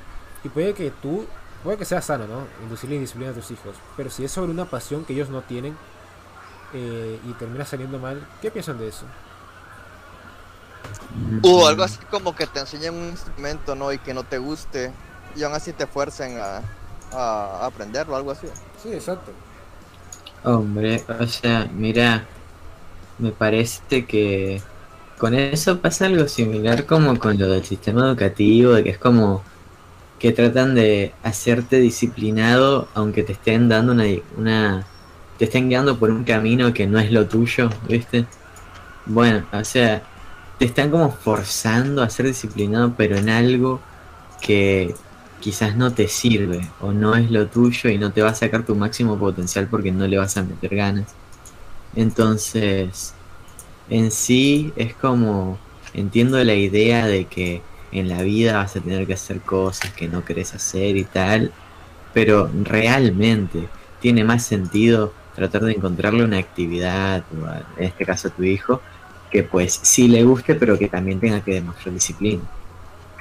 y 0.43 0.49
puede 0.49 0.73
que 0.73 0.91
tú, 0.91 1.25
puede 1.63 1.77
que 1.77 1.85
sea 1.85 2.01
sano, 2.01 2.27
¿no? 2.27 2.45
Inducirle 2.63 2.99
disciplina 2.99 3.31
a 3.31 3.35
tus 3.35 3.49
hijos, 3.49 3.75
pero 3.97 4.09
si 4.09 4.23
es 4.23 4.31
sobre 4.31 4.51
una 4.51 4.65
pasión 4.65 5.05
que 5.05 5.13
ellos 5.13 5.29
no 5.29 5.41
tienen, 5.41 5.75
eh, 6.73 7.19
y 7.27 7.33
termina 7.33 7.65
saliendo 7.65 7.99
mal. 7.99 8.25
¿Qué 8.41 8.49
piensan 8.49 8.77
de 8.79 8.87
eso? 8.87 9.05
O 11.41 11.65
algo 11.67 11.83
así 11.83 11.99
como 12.09 12.35
que 12.35 12.47
te 12.47 12.59
enseñen 12.59 12.95
un 12.95 13.09
instrumento, 13.09 13.75
¿no? 13.75 13.91
Y 13.91 13.99
que 13.99 14.13
no 14.13 14.23
te 14.25 14.37
guste 14.37 14.93
y 15.35 15.43
aún 15.43 15.53
así 15.55 15.73
te 15.73 15.87
fuercen 15.87 16.39
a, 16.39 16.61
a 17.11 17.65
aprenderlo, 17.65 18.15
algo 18.15 18.31
así. 18.31 18.47
Sí, 18.75 18.93
exacto. 18.93 19.31
Hombre, 20.43 21.05
o 21.19 21.27
sea, 21.27 21.69
mira, 21.71 22.27
me 23.19 23.31
parece 23.31 24.05
que 24.07 24.61
con 25.17 25.35
eso 25.35 25.81
pasa 25.81 26.07
algo 26.07 26.27
similar 26.27 26.85
como 26.85 27.19
con 27.19 27.37
lo 27.39 27.49
del 27.49 27.65
sistema 27.65 28.07
educativo, 28.07 28.73
de 28.73 28.83
que 28.83 28.89
es 28.91 28.97
como 28.99 29.43
que 30.19 30.31
tratan 30.33 30.75
de 30.75 31.15
hacerte 31.23 31.77
disciplinado 31.79 32.89
aunque 32.95 33.23
te 33.23 33.33
estén 33.33 33.69
dando 33.69 33.93
una, 33.93 34.05
una 34.37 34.87
te 35.37 35.45
estén 35.45 35.69
guiando 35.69 35.99
por 35.99 36.11
un 36.11 36.23
camino 36.25 36.73
que 36.73 36.87
no 36.87 36.99
es 36.99 37.11
lo 37.11 37.27
tuyo, 37.27 37.69
¿viste? 37.87 38.27
Bueno, 39.05 39.47
o 39.53 39.63
sea, 39.63 40.10
te 40.61 40.67
están 40.67 40.91
como 40.91 41.09
forzando 41.09 42.03
a 42.03 42.09
ser 42.11 42.27
disciplinado, 42.27 42.93
pero 42.95 43.17
en 43.17 43.29
algo 43.29 43.79
que 44.43 44.93
quizás 45.39 45.75
no 45.75 45.91
te 45.91 46.07
sirve 46.07 46.69
o 46.81 46.91
no 46.91 47.15
es 47.15 47.31
lo 47.31 47.47
tuyo 47.47 47.89
y 47.89 47.97
no 47.97 48.11
te 48.11 48.21
va 48.21 48.29
a 48.29 48.35
sacar 48.35 48.63
tu 48.63 48.75
máximo 48.75 49.17
potencial 49.17 49.67
porque 49.67 49.91
no 49.91 50.05
le 50.05 50.19
vas 50.19 50.37
a 50.37 50.43
meter 50.43 50.75
ganas. 50.75 51.15
Entonces, 51.95 53.15
en 53.89 54.11
sí 54.11 54.71
es 54.75 54.93
como, 54.93 55.57
entiendo 55.95 56.43
la 56.43 56.53
idea 56.53 57.07
de 57.07 57.25
que 57.25 57.63
en 57.91 58.07
la 58.07 58.21
vida 58.21 58.57
vas 58.57 58.75
a 58.75 58.81
tener 58.81 59.07
que 59.07 59.15
hacer 59.15 59.41
cosas 59.41 59.91
que 59.93 60.07
no 60.07 60.23
querés 60.23 60.53
hacer 60.53 60.95
y 60.95 61.05
tal, 61.05 61.51
pero 62.13 62.51
realmente 62.65 63.67
tiene 63.99 64.23
más 64.23 64.45
sentido 64.45 65.11
tratar 65.35 65.63
de 65.63 65.71
encontrarle 65.71 66.23
una 66.23 66.37
actividad, 66.37 67.23
en 67.77 67.83
este 67.83 68.05
caso 68.05 68.27
a 68.27 68.31
tu 68.31 68.43
hijo, 68.43 68.79
que 69.31 69.43
pues 69.43 69.79
sí 69.81 70.07
le 70.07 70.23
guste, 70.23 70.55
pero 70.55 70.77
que 70.77 70.87
también 70.87 71.19
tenga 71.19 71.41
que 71.41 71.53
demostrar 71.53 71.93
disciplina. 71.93 72.43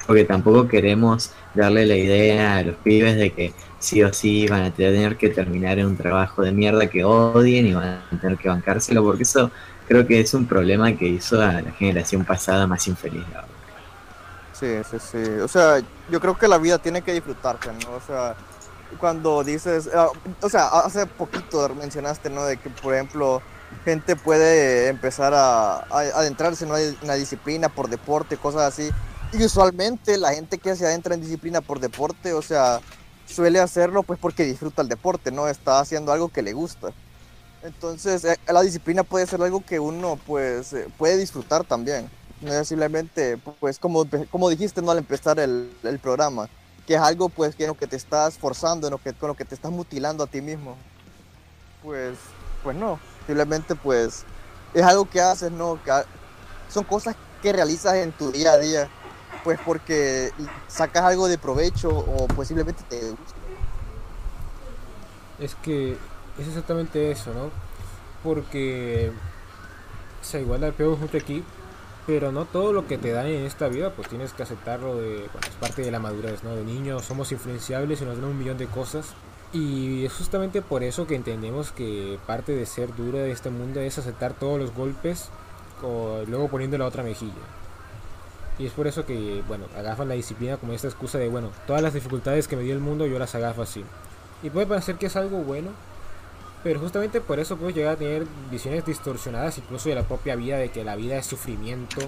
Porque 0.06 0.24
tampoco 0.24 0.66
queremos 0.66 1.30
darle 1.54 1.86
la 1.86 1.96
idea 1.96 2.56
a 2.56 2.62
los 2.62 2.76
pibes 2.76 3.16
de 3.16 3.30
que 3.30 3.52
sí 3.78 4.02
o 4.02 4.12
sí 4.12 4.46
van 4.48 4.64
a 4.64 4.70
tener 4.72 5.16
que 5.16 5.28
terminar 5.28 5.78
en 5.78 5.86
un 5.86 5.96
trabajo 5.96 6.42
de 6.42 6.52
mierda 6.52 6.88
que 6.88 7.04
odien 7.04 7.66
y 7.66 7.74
van 7.74 8.02
a 8.12 8.20
tener 8.20 8.36
que 8.36 8.48
bancárselo, 8.48 9.04
porque 9.04 9.22
eso 9.22 9.50
creo 9.86 10.06
que 10.06 10.20
es 10.20 10.34
un 10.34 10.46
problema 10.46 10.92
que 10.96 11.06
hizo 11.06 11.40
a 11.40 11.60
la 11.60 11.72
generación 11.72 12.24
pasada 12.24 12.66
más 12.66 12.86
infeliz. 12.88 13.24
Sí, 14.52 14.66
sí, 14.90 14.96
sí. 14.98 15.30
O 15.40 15.48
sea, 15.48 15.80
yo 16.10 16.20
creo 16.20 16.36
que 16.36 16.46
la 16.46 16.58
vida 16.58 16.78
tiene 16.78 17.02
que 17.02 17.12
disfrutarse, 17.12 17.70
¿no? 17.72 17.92
O 17.92 18.00
sea, 18.06 18.34
cuando 18.98 19.42
dices, 19.42 19.88
ah, 19.94 20.08
o 20.40 20.48
sea, 20.48 20.68
hace 20.68 21.06
poquito 21.06 21.68
mencionaste, 21.74 22.28
¿no? 22.30 22.44
De 22.44 22.56
que, 22.56 22.68
por 22.68 22.94
ejemplo, 22.94 23.40
gente 23.84 24.16
puede 24.16 24.88
empezar 24.88 25.32
a, 25.34 25.80
adentrarse 25.90 26.64
en 26.64 26.96
una, 27.02 27.14
disciplina 27.14 27.68
por 27.68 27.88
deporte, 27.88 28.36
cosas 28.36 28.62
así. 28.62 28.90
Y 29.32 29.44
usualmente 29.44 30.18
la 30.18 30.34
gente 30.34 30.58
que 30.58 30.74
se 30.76 30.86
adentra 30.86 31.14
en 31.14 31.20
disciplina 31.20 31.60
por 31.60 31.80
deporte, 31.80 32.32
o 32.32 32.42
sea, 32.42 32.80
suele 33.26 33.60
hacerlo 33.60 34.02
pues 34.02 34.18
porque 34.18 34.44
disfruta 34.44 34.82
el 34.82 34.88
deporte, 34.88 35.30
¿no? 35.30 35.48
Está 35.48 35.80
haciendo 35.80 36.12
algo 36.12 36.28
que 36.28 36.42
le 36.42 36.52
gusta. 36.52 36.92
Entonces, 37.62 38.24
eh, 38.24 38.38
la 38.48 38.62
disciplina 38.62 39.04
puede 39.04 39.26
ser 39.26 39.40
algo 39.42 39.64
que 39.64 39.78
uno 39.78 40.18
pues 40.26 40.72
eh, 40.72 40.88
puede 40.98 41.16
disfrutar 41.16 41.64
también. 41.64 42.10
No 42.40 42.52
es 42.52 42.68
simplemente, 42.68 43.36
pues 43.60 43.78
como, 43.78 44.06
como 44.30 44.48
dijiste 44.48 44.80
no 44.80 44.90
al 44.90 44.98
empezar 44.98 45.38
el, 45.38 45.70
programa, 46.02 46.48
que 46.86 46.94
es 46.94 47.00
algo 47.00 47.28
pues 47.28 47.54
que, 47.54 47.64
en 47.64 47.68
lo 47.68 47.76
que 47.76 47.86
te 47.86 47.96
estás 47.96 48.38
forzando, 48.38 48.86
en 48.86 48.92
lo 48.92 48.98
que, 48.98 49.12
con 49.12 49.28
lo 49.28 49.34
que 49.34 49.44
te 49.44 49.54
estás 49.54 49.70
mutilando 49.70 50.24
a 50.24 50.26
ti 50.26 50.40
mismo. 50.40 50.76
Pues, 51.82 52.16
pues 52.62 52.76
no, 52.76 52.98
simplemente 53.30 53.76
pues 53.76 54.24
es 54.74 54.82
algo 54.82 55.08
que 55.08 55.20
haces, 55.20 55.52
¿no? 55.52 55.78
son 56.68 56.84
cosas 56.84 57.14
que 57.40 57.52
realizas 57.52 57.94
en 57.94 58.10
tu 58.10 58.32
día 58.32 58.52
a 58.52 58.58
día, 58.58 58.88
pues 59.44 59.58
porque 59.64 60.32
sacas 60.66 61.04
algo 61.04 61.28
de 61.28 61.38
provecho 61.38 61.90
o 61.90 62.26
pues 62.26 62.48
simplemente 62.48 62.82
te 62.88 63.10
gusta. 63.10 63.36
Es 65.38 65.54
que 65.54 65.92
es 66.38 66.48
exactamente 66.48 67.10
eso, 67.12 67.32
¿no? 67.32 67.50
Porque, 68.24 69.12
o 70.20 70.24
sea, 70.24 70.40
igual 70.40 70.60
la 70.60 70.72
pego 70.72 70.96
mucho 70.96 71.16
aquí, 71.16 71.44
pero 72.06 72.32
no 72.32 72.44
todo 72.46 72.72
lo 72.72 72.86
que 72.86 72.98
te 72.98 73.12
dan 73.12 73.26
en 73.26 73.46
esta 73.46 73.68
vida, 73.68 73.94
pues 73.94 74.08
tienes 74.08 74.32
que 74.32 74.42
aceptarlo 74.42 74.96
de, 74.96 75.28
bueno, 75.32 75.48
es 75.48 75.54
parte 75.60 75.82
de 75.82 75.90
la 75.92 76.00
madurez, 76.00 76.42
¿no? 76.42 76.54
De 76.56 76.64
niños 76.64 77.04
somos 77.04 77.30
influenciables 77.30 78.02
y 78.02 78.04
nos 78.04 78.16
dan 78.16 78.24
un 78.24 78.38
millón 78.38 78.58
de 78.58 78.66
cosas. 78.66 79.14
Y 79.52 80.04
es 80.04 80.12
justamente 80.12 80.62
por 80.62 80.84
eso 80.84 81.06
que 81.06 81.16
entendemos 81.16 81.72
que 81.72 82.18
parte 82.26 82.52
de 82.54 82.66
ser 82.66 82.94
duro 82.94 83.18
de 83.18 83.32
este 83.32 83.50
mundo 83.50 83.80
es 83.80 83.98
aceptar 83.98 84.32
todos 84.34 84.60
los 84.60 84.72
golpes 84.72 85.28
o 85.82 86.22
luego 86.28 86.48
poniendo 86.48 86.78
la 86.78 86.86
otra 86.86 87.02
mejilla. 87.02 87.32
Y 88.58 88.66
es 88.66 88.72
por 88.72 88.86
eso 88.86 89.06
que, 89.06 89.42
bueno, 89.48 89.64
agafan 89.76 90.08
la 90.08 90.14
disciplina 90.14 90.56
como 90.56 90.72
esta 90.72 90.86
excusa 90.86 91.18
de, 91.18 91.28
bueno, 91.28 91.50
todas 91.66 91.82
las 91.82 91.94
dificultades 91.94 92.46
que 92.46 92.56
me 92.56 92.62
dio 92.62 92.74
el 92.74 92.80
mundo 92.80 93.06
yo 93.06 93.18
las 93.18 93.34
agafo 93.34 93.62
así. 93.62 93.84
Y 94.42 94.50
puede 94.50 94.66
parecer 94.66 94.96
que 94.96 95.06
es 95.06 95.16
algo 95.16 95.38
bueno, 95.38 95.70
pero 96.62 96.78
justamente 96.78 97.20
por 97.20 97.40
eso 97.40 97.56
puedes 97.56 97.74
llegar 97.74 97.94
a 97.94 97.98
tener 97.98 98.26
visiones 98.50 98.84
distorsionadas 98.84 99.58
incluso 99.58 99.88
de 99.88 99.94
la 99.94 100.02
propia 100.02 100.36
vida, 100.36 100.58
de 100.58 100.70
que 100.70 100.84
la 100.84 100.94
vida 100.94 101.16
es 101.16 101.26
sufrimiento 101.26 102.00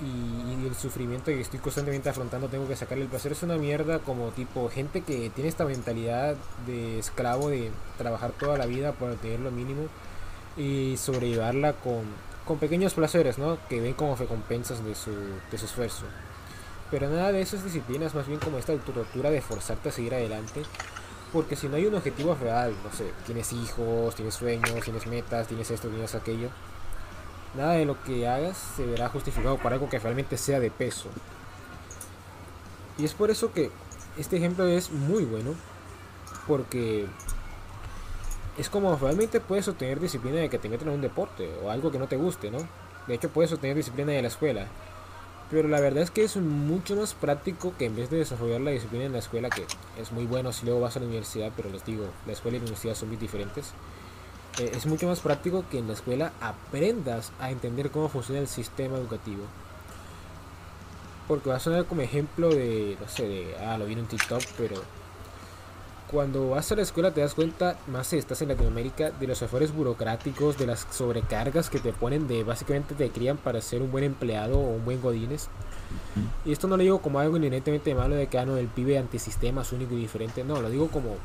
y, 0.00 0.66
el 0.66 0.74
sufrimiento 0.76 1.26
que 1.26 1.40
estoy 1.40 1.58
constantemente 1.58 2.08
afrontando 2.08 2.48
tengo 2.48 2.68
que 2.68 2.76
sacarle 2.76 3.04
el 3.04 3.10
placer. 3.10 3.32
Es 3.32 3.42
una 3.42 3.56
mierda 3.56 3.98
como 3.98 4.30
tipo 4.30 4.68
gente 4.68 5.02
que 5.02 5.30
tiene 5.30 5.48
esta 5.48 5.64
mentalidad 5.64 6.36
de 6.66 7.00
esclavo 7.00 7.50
de 7.50 7.70
trabajar 7.98 8.30
toda 8.32 8.56
la 8.56 8.66
vida 8.66 8.92
por 8.92 9.10
obtener 9.10 9.40
lo 9.40 9.50
mínimo 9.50 9.88
y 10.56 10.96
sobrellevarla 10.96 11.74
con, 11.74 12.04
con 12.46 12.58
pequeños 12.58 12.94
placeres, 12.94 13.38
¿no? 13.38 13.58
Que 13.68 13.80
ven 13.80 13.94
como 13.94 14.16
recompensas 14.16 14.84
de 14.84 14.94
su, 14.94 15.10
de 15.50 15.58
su 15.58 15.66
esfuerzo. 15.66 16.04
Pero 16.90 17.08
nada 17.08 17.32
de 17.32 17.40
esas 17.40 17.64
disciplinas, 17.64 18.14
más 18.14 18.26
bien 18.28 18.38
como 18.38 18.58
esta 18.58 18.76
tortura 18.76 19.30
de 19.30 19.40
forzarte 19.40 19.88
a 19.88 19.92
seguir 19.92 20.14
adelante 20.14 20.62
porque 21.32 21.56
si 21.56 21.66
no 21.66 21.76
hay 21.76 21.86
un 21.86 21.94
objetivo 21.94 22.34
real, 22.34 22.74
no 22.84 22.94
sé, 22.94 23.10
tienes 23.24 23.52
hijos, 23.54 24.14
tienes 24.14 24.34
sueños, 24.34 24.84
tienes 24.84 25.06
metas, 25.06 25.48
tienes 25.48 25.70
esto, 25.70 25.88
tienes 25.88 26.14
aquello, 26.14 26.50
nada 27.54 27.72
de 27.72 27.84
lo 27.84 28.02
que 28.02 28.26
hagas 28.26 28.56
se 28.76 28.86
verá 28.86 29.08
justificado 29.08 29.58
por 29.58 29.72
algo 29.72 29.88
que 29.88 29.98
realmente 29.98 30.36
sea 30.36 30.60
de 30.60 30.70
peso. 30.70 31.08
Y 32.98 33.04
es 33.04 33.14
por 33.14 33.30
eso 33.30 33.52
que 33.52 33.70
este 34.18 34.36
ejemplo 34.36 34.66
es 34.66 34.90
muy 34.90 35.24
bueno, 35.24 35.54
porque 36.46 37.06
es 38.58 38.68
como 38.68 38.96
realmente 38.96 39.40
puedes 39.40 39.68
obtener 39.68 40.00
disciplina 40.00 40.36
de 40.36 40.50
que 40.50 40.58
te 40.58 40.68
metan 40.68 40.88
en 40.88 40.94
un 40.94 41.00
deporte 41.00 41.50
o 41.62 41.70
algo 41.70 41.90
que 41.90 41.98
no 41.98 42.08
te 42.08 42.16
guste, 42.16 42.50
¿no? 42.50 42.58
De 43.06 43.14
hecho 43.14 43.30
puedes 43.30 43.52
obtener 43.52 43.76
disciplina 43.76 44.12
de 44.12 44.22
la 44.22 44.28
escuela, 44.28 44.66
pero 45.50 45.68
la 45.68 45.80
verdad 45.80 46.02
es 46.02 46.10
que 46.10 46.24
es 46.24 46.36
mucho 46.36 46.96
más 46.96 47.14
práctico 47.14 47.74
que 47.78 47.86
en 47.86 47.96
vez 47.96 48.08
de 48.10 48.18
desarrollar 48.18 48.60
la 48.60 48.70
disciplina 48.70 49.04
en 49.04 49.12
la 49.12 49.18
escuela, 49.18 49.50
que 49.50 49.66
es 50.00 50.12
muy 50.12 50.24
bueno 50.24 50.52
si 50.52 50.64
luego 50.64 50.80
vas 50.80 50.96
a 50.96 51.00
la 51.00 51.06
universidad, 51.06 51.52
pero 51.56 51.68
les 51.70 51.84
digo, 51.84 52.06
la 52.26 52.32
escuela 52.32 52.56
y 52.56 52.60
la 52.60 52.64
universidad 52.64 52.94
son 52.94 53.08
muy 53.08 53.18
diferentes. 53.18 53.72
Eh, 54.58 54.72
es 54.74 54.86
mucho 54.86 55.06
más 55.06 55.20
práctico 55.20 55.64
que 55.70 55.78
en 55.78 55.86
la 55.86 55.94
escuela 55.94 56.32
aprendas 56.40 57.32
a 57.40 57.50
entender 57.50 57.90
cómo 57.90 58.08
funciona 58.08 58.40
el 58.40 58.48
sistema 58.48 58.98
educativo. 58.98 59.44
Porque 61.26 61.48
va 61.48 61.56
a 61.56 61.60
sonar 61.60 61.86
como 61.86 62.02
ejemplo 62.02 62.50
de, 62.50 62.96
no 63.00 63.08
sé, 63.08 63.26
de, 63.26 63.56
ah, 63.64 63.78
lo 63.78 63.86
vi 63.86 63.94
en 63.94 64.06
TikTok, 64.06 64.42
pero 64.58 64.76
cuando 66.12 66.50
vas 66.50 66.70
a 66.70 66.76
la 66.76 66.82
escuela 66.82 67.14
te 67.14 67.22
das 67.22 67.34
cuenta, 67.34 67.78
más 67.86 68.08
si 68.08 68.18
estás 68.18 68.42
en 68.42 68.48
Latinoamérica, 68.48 69.12
de 69.12 69.26
los 69.26 69.40
errores 69.40 69.74
burocráticos, 69.74 70.58
de 70.58 70.66
las 70.66 70.86
sobrecargas 70.90 71.70
que 71.70 71.78
te 71.78 71.94
ponen, 71.94 72.28
de 72.28 72.44
básicamente 72.44 72.94
te 72.94 73.08
crían 73.08 73.38
para 73.38 73.62
ser 73.62 73.80
un 73.80 73.90
buen 73.90 74.04
empleado 74.04 74.58
o 74.58 74.74
un 74.74 74.84
buen 74.84 75.00
godines. 75.00 75.48
Y 76.44 76.52
esto 76.52 76.68
no 76.68 76.76
lo 76.76 76.82
digo 76.82 77.00
como 77.00 77.18
algo 77.18 77.38
inherentemente 77.38 77.94
malo 77.94 78.14
de 78.14 78.26
que 78.26 78.38
ah, 78.38 78.44
no, 78.44 78.58
el 78.58 78.66
pibe 78.66 78.98
antisistema 78.98 79.62
es 79.62 79.72
único 79.72 79.94
y 79.94 80.00
diferente. 80.00 80.44
No, 80.44 80.60
lo 80.60 80.68
digo 80.68 80.88
como 80.88 81.16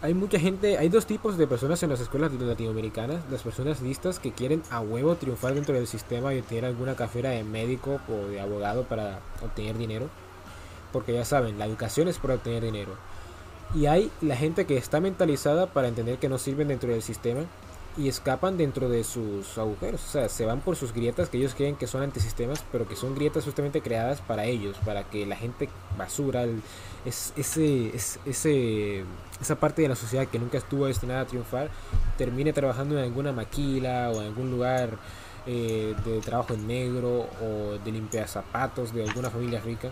hay 0.00 0.14
mucha 0.14 0.38
gente, 0.38 0.78
hay 0.78 0.88
dos 0.88 1.06
tipos 1.06 1.36
de 1.36 1.46
personas 1.48 1.82
en 1.82 1.90
las 1.90 2.00
escuelas 2.00 2.32
latinoamericanas, 2.32 3.20
las 3.30 3.42
personas 3.42 3.82
listas 3.82 4.20
que 4.20 4.30
quieren 4.30 4.62
a 4.70 4.80
huevo 4.80 5.16
triunfar 5.16 5.54
dentro 5.54 5.74
del 5.74 5.88
sistema 5.88 6.32
y 6.32 6.38
obtener 6.38 6.66
alguna 6.66 6.94
cafera 6.94 7.30
de 7.30 7.42
médico 7.42 8.00
o 8.08 8.28
de 8.28 8.40
abogado 8.40 8.84
para 8.84 9.18
obtener 9.42 9.76
dinero, 9.76 10.08
porque 10.92 11.14
ya 11.14 11.24
saben, 11.24 11.58
la 11.58 11.66
educación 11.66 12.06
es 12.06 12.18
para 12.18 12.34
obtener 12.34 12.62
dinero. 12.62 12.92
Y 13.74 13.86
hay 13.86 14.10
la 14.20 14.36
gente 14.36 14.66
que 14.66 14.76
está 14.76 15.00
mentalizada 15.00 15.66
para 15.66 15.88
entender 15.88 16.18
que 16.18 16.28
no 16.28 16.38
sirven 16.38 16.68
dentro 16.68 16.90
del 16.90 17.02
sistema 17.02 17.40
y 17.98 18.08
escapan 18.08 18.56
dentro 18.56 18.88
de 18.88 19.02
sus 19.02 19.58
agujeros. 19.58 20.02
O 20.04 20.08
sea, 20.08 20.28
se 20.28 20.46
van 20.46 20.60
por 20.60 20.76
sus 20.76 20.94
grietas 20.94 21.28
que 21.28 21.38
ellos 21.38 21.54
creen 21.54 21.74
que 21.74 21.88
son 21.88 22.02
antisistemas, 22.02 22.64
pero 22.70 22.86
que 22.86 22.94
son 22.94 23.14
grietas 23.16 23.44
justamente 23.44 23.82
creadas 23.82 24.20
para 24.20 24.44
ellos, 24.44 24.76
para 24.84 25.02
que 25.02 25.26
la 25.26 25.36
gente 25.36 25.68
basura, 25.98 26.46
es, 27.04 27.32
ese, 27.36 27.92
ese, 28.24 29.04
esa 29.40 29.56
parte 29.56 29.82
de 29.82 29.88
la 29.88 29.96
sociedad 29.96 30.28
que 30.28 30.38
nunca 30.38 30.58
estuvo 30.58 30.86
destinada 30.86 31.22
a 31.22 31.26
triunfar, 31.26 31.70
termine 32.16 32.52
trabajando 32.52 32.96
en 32.96 33.04
alguna 33.04 33.32
maquila 33.32 34.10
o 34.14 34.20
en 34.20 34.28
algún 34.28 34.50
lugar 34.52 34.96
eh, 35.46 35.96
de 36.04 36.20
trabajo 36.20 36.54
en 36.54 36.68
negro 36.68 37.26
o 37.42 37.78
de 37.84 37.90
limpiar 37.90 38.28
zapatos 38.28 38.94
de 38.94 39.02
alguna 39.02 39.28
familia 39.28 39.60
rica. 39.60 39.90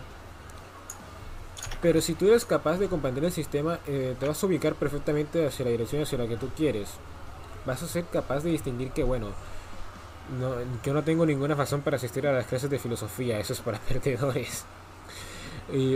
Pero 1.81 1.99
si 2.01 2.13
tú 2.13 2.27
eres 2.27 2.45
capaz 2.45 2.77
de 2.77 2.87
comprender 2.87 3.25
el 3.25 3.31
sistema, 3.31 3.79
eh, 3.85 4.15
te 4.19 4.27
vas 4.27 4.41
a 4.41 4.47
ubicar 4.47 4.75
perfectamente 4.75 5.45
hacia 5.45 5.65
la 5.65 5.71
dirección 5.71 6.01
hacia 6.01 6.17
la 6.17 6.27
que 6.27 6.37
tú 6.37 6.49
quieres. 6.55 6.89
Vas 7.67 7.83
a 7.83 7.87
ser 7.87 8.05
capaz 8.05 8.39
de 8.39 8.49
distinguir 8.49 8.91
que, 8.91 9.03
bueno, 9.03 9.27
no, 10.39 10.55
yo 10.83 10.93
no 10.93 11.03
tengo 11.03 11.25
ninguna 11.25 11.53
razón 11.53 11.81
para 11.81 11.97
asistir 11.97 12.25
a 12.25 12.31
las 12.31 12.47
clases 12.47 12.69
de 12.69 12.79
filosofía, 12.79 13.39
eso 13.39 13.53
es 13.53 13.59
para 13.59 13.79
perdedores. 13.87 14.65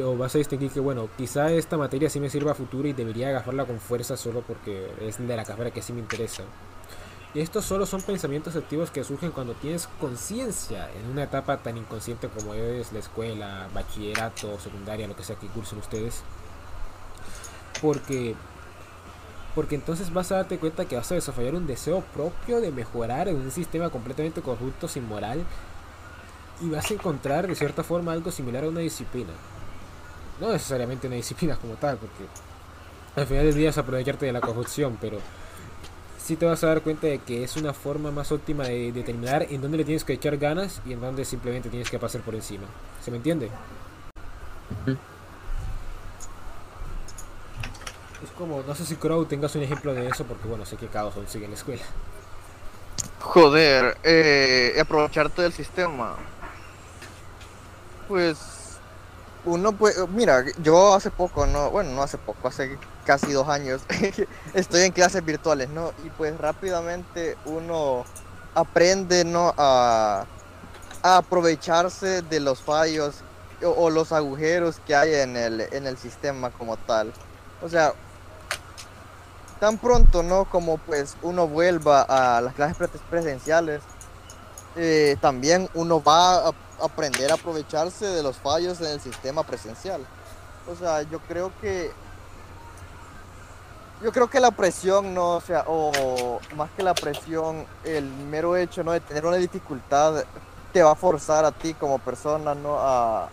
O 0.04 0.18
vas 0.18 0.36
a 0.36 0.38
distinguir 0.38 0.70
que, 0.70 0.82
bueno, 0.82 1.10
quizá 1.18 1.50
esta 1.52 1.78
materia 1.78 2.10
sí 2.10 2.20
me 2.20 2.30
sirva 2.30 2.52
a 2.52 2.56
futuro 2.56 2.90
y 2.90 2.94
debería 2.94 3.30
agarrarla 3.30 3.66
con 3.66 3.80
fuerza 3.80 4.18
solo 4.18 4.44
porque 4.46 4.92
es 5.00 5.26
de 5.26 5.36
la 5.36 5.46
carrera 5.46 5.72
que 5.72 5.82
sí 5.82 5.94
me 5.94 6.02
interesa. 6.02 6.44
Y 7.34 7.40
estos 7.40 7.64
solo 7.64 7.86
son 7.86 8.02
pensamientos 8.02 8.58
activos 8.58 8.92
que 8.92 9.06
surgen 9.06 9.32
cuando 9.32 9.54
tienes 9.54 9.88
conciencia 10.02 10.90
en 10.92 11.10
una 11.10 11.24
etapa 11.24 11.56
tan 11.60 11.78
inconsciente 11.78 12.28
como 12.28 12.54
es 12.54 12.92
la 12.92 13.00
escuela, 13.00 13.70
bachillerato, 13.74 14.60
secundaria, 14.60 15.08
lo 15.08 15.16
que 15.16 15.24
sea 15.24 15.38
que 15.38 15.48
cursen 15.48 15.80
ustedes. 15.80 16.24
Porque 17.82 18.36
porque 19.56 19.76
entonces 19.76 20.14
vas 20.14 20.32
a 20.32 20.38
darte 20.38 20.58
cuenta 20.58 20.86
que 20.86 20.96
vas 20.96 21.12
a 21.12 21.16
desarrollar 21.16 21.56
un 21.56 21.68
deseo 21.68 22.02
propio 22.14 22.62
de 22.62 22.72
mejorar 22.72 23.28
en 23.28 23.36
un 23.36 23.52
sistema 23.52 23.90
completamente 23.90 24.42
corrupto, 24.42 24.88
sin 24.88 25.08
moral, 25.08 25.44
y 26.62 26.70
vas 26.70 26.90
a 26.90 26.94
encontrar 26.94 27.48
de 27.48 27.56
cierta 27.56 27.84
forma 27.84 28.14
algo 28.14 28.32
similar 28.32 28.64
a 28.64 28.70
una 28.70 28.82
disciplina. 28.82 29.34
No 30.40 30.52
necesariamente 30.52 31.08
una 31.08 31.18
disciplina 31.18 31.56
como 31.56 31.74
tal, 31.74 31.98
porque 31.98 32.26
al 33.16 33.28
final 33.28 33.46
del 33.46 33.56
día 33.56 33.70
es 33.70 33.78
aprovecharte 33.78 34.26
de 34.26 34.32
la 34.32 34.42
corrupción, 34.42 34.98
pero 35.02 35.20
sí 36.18 36.36
te 36.36 36.46
vas 36.46 36.64
a 36.64 36.68
dar 36.68 36.82
cuenta 36.82 37.08
de 37.08 37.20
que 37.20 37.44
es 37.44 37.58
una 37.58 37.74
forma 37.74 38.12
más 38.12 38.32
óptima 38.32 38.64
de 38.64 38.92
determinar 38.92 39.48
en 39.50 39.62
dónde 39.62 39.78
le 39.78 39.86
tienes 39.86 40.04
que 40.04 40.14
echar 40.14 40.38
ganas 40.38 40.82
y 40.86 40.94
en 40.94 41.02
dónde 41.02 41.26
simplemente 41.26 41.70
tienes 41.70 41.90
que 41.90 42.00
pasar 42.00 42.22
por 42.22 42.36
encima. 42.36 42.64
¿Se 43.04 43.12
me 43.12 43.18
entiende? 43.18 43.50
Es 48.24 48.30
como, 48.38 48.62
no 48.62 48.76
sé 48.76 48.86
si 48.86 48.96
Crow 48.96 49.26
tengas 49.26 49.56
un 49.56 49.64
ejemplo 49.64 49.94
de 49.94 50.08
eso, 50.08 50.26
porque 50.26 50.48
bueno, 50.48 50.66
sé 50.66 50.78
que 50.78 50.88
uno 50.94 51.28
sigue 51.28 51.46
en 51.46 51.52
la 51.52 51.58
escuela. 51.58 51.82
Joder, 53.20 53.98
eh, 54.04 54.78
aprovecharte 54.80 55.42
del 55.42 55.54
sistema. 55.54 56.16
Pues 58.08 58.38
uno 59.46 59.72
puede, 59.72 60.08
mira, 60.08 60.44
yo 60.62 60.94
hace 60.94 61.10
poco, 61.10 61.48
no, 61.48 61.72
bueno, 61.72 61.92
no 61.92 62.04
hace 62.04 62.18
poco, 62.18 62.48
hace 62.48 62.78
casi 63.06 63.32
dos 63.32 63.48
años, 63.48 63.82
estoy 64.54 64.82
en 64.82 64.92
clases 64.92 65.26
virtuales, 65.26 65.70
¿no? 65.70 65.92
Y 66.06 66.10
pues 66.10 66.38
rápidamente 66.38 67.38
uno 67.46 68.06
aprende, 68.54 69.24
¿no? 69.26 69.54
A, 69.58 70.26
a 71.02 71.18
aprovecharse 71.18 72.22
de 72.22 72.40
los 72.40 72.62
fallos 72.62 73.16
o, 73.64 73.70
o, 73.70 73.90
los 73.90 74.12
agujeros 74.12 74.80
que 74.86 74.96
hay 74.96 75.16
en 75.16 75.36
el, 75.38 75.62
en 75.72 75.88
el 75.88 75.98
sistema 75.98 76.52
como 76.52 76.78
tal. 76.78 77.12
O 77.62 77.70
sea, 77.70 77.94
tan 79.62 79.78
pronto, 79.78 80.24
¿no? 80.24 80.46
Como 80.46 80.80
pues 80.80 81.16
uno 81.22 81.48
vuelva 81.48 82.02
a 82.02 82.42
las 82.42 82.56
clases 82.56 82.90
presenciales, 83.12 83.84
eh, 84.76 85.18
también 85.22 85.70
uno 85.76 86.02
va 86.02 86.48
a 86.48 86.52
aprender 86.82 87.30
a 87.30 87.36
aprovecharse 87.36 88.08
de 88.08 88.24
los 88.24 88.38
fallos 88.38 88.82
en 88.82 88.88
el 88.88 89.00
sistema 89.00 89.44
presencial. 89.44 90.02
O 90.68 90.76
sea, 90.76 91.04
yo 91.04 91.20
creo 91.20 91.52
que 91.62 91.92
yo 94.02 94.12
creo 94.12 94.28
que 94.32 94.40
la 94.40 94.50
presión, 94.50 95.14
no, 95.14 95.36
o 95.36 95.42
sea, 95.42 95.64
o 95.68 96.40
más 96.56 96.72
que 96.72 96.82
la 96.82 96.96
presión, 96.96 97.68
el 97.84 98.06
mero 98.06 98.58
hecho, 98.58 98.84
¿no? 98.84 98.94
De 98.94 99.00
tener 99.00 99.28
una 99.28 99.38
dificultad 99.38 100.24
te 100.74 100.82
va 100.82 100.94
a 100.94 100.96
forzar 100.96 101.46
a 101.46 101.52
ti 101.52 101.76
como 101.76 102.00
persona, 102.00 102.56
¿no? 102.56 102.80
A, 102.80 103.30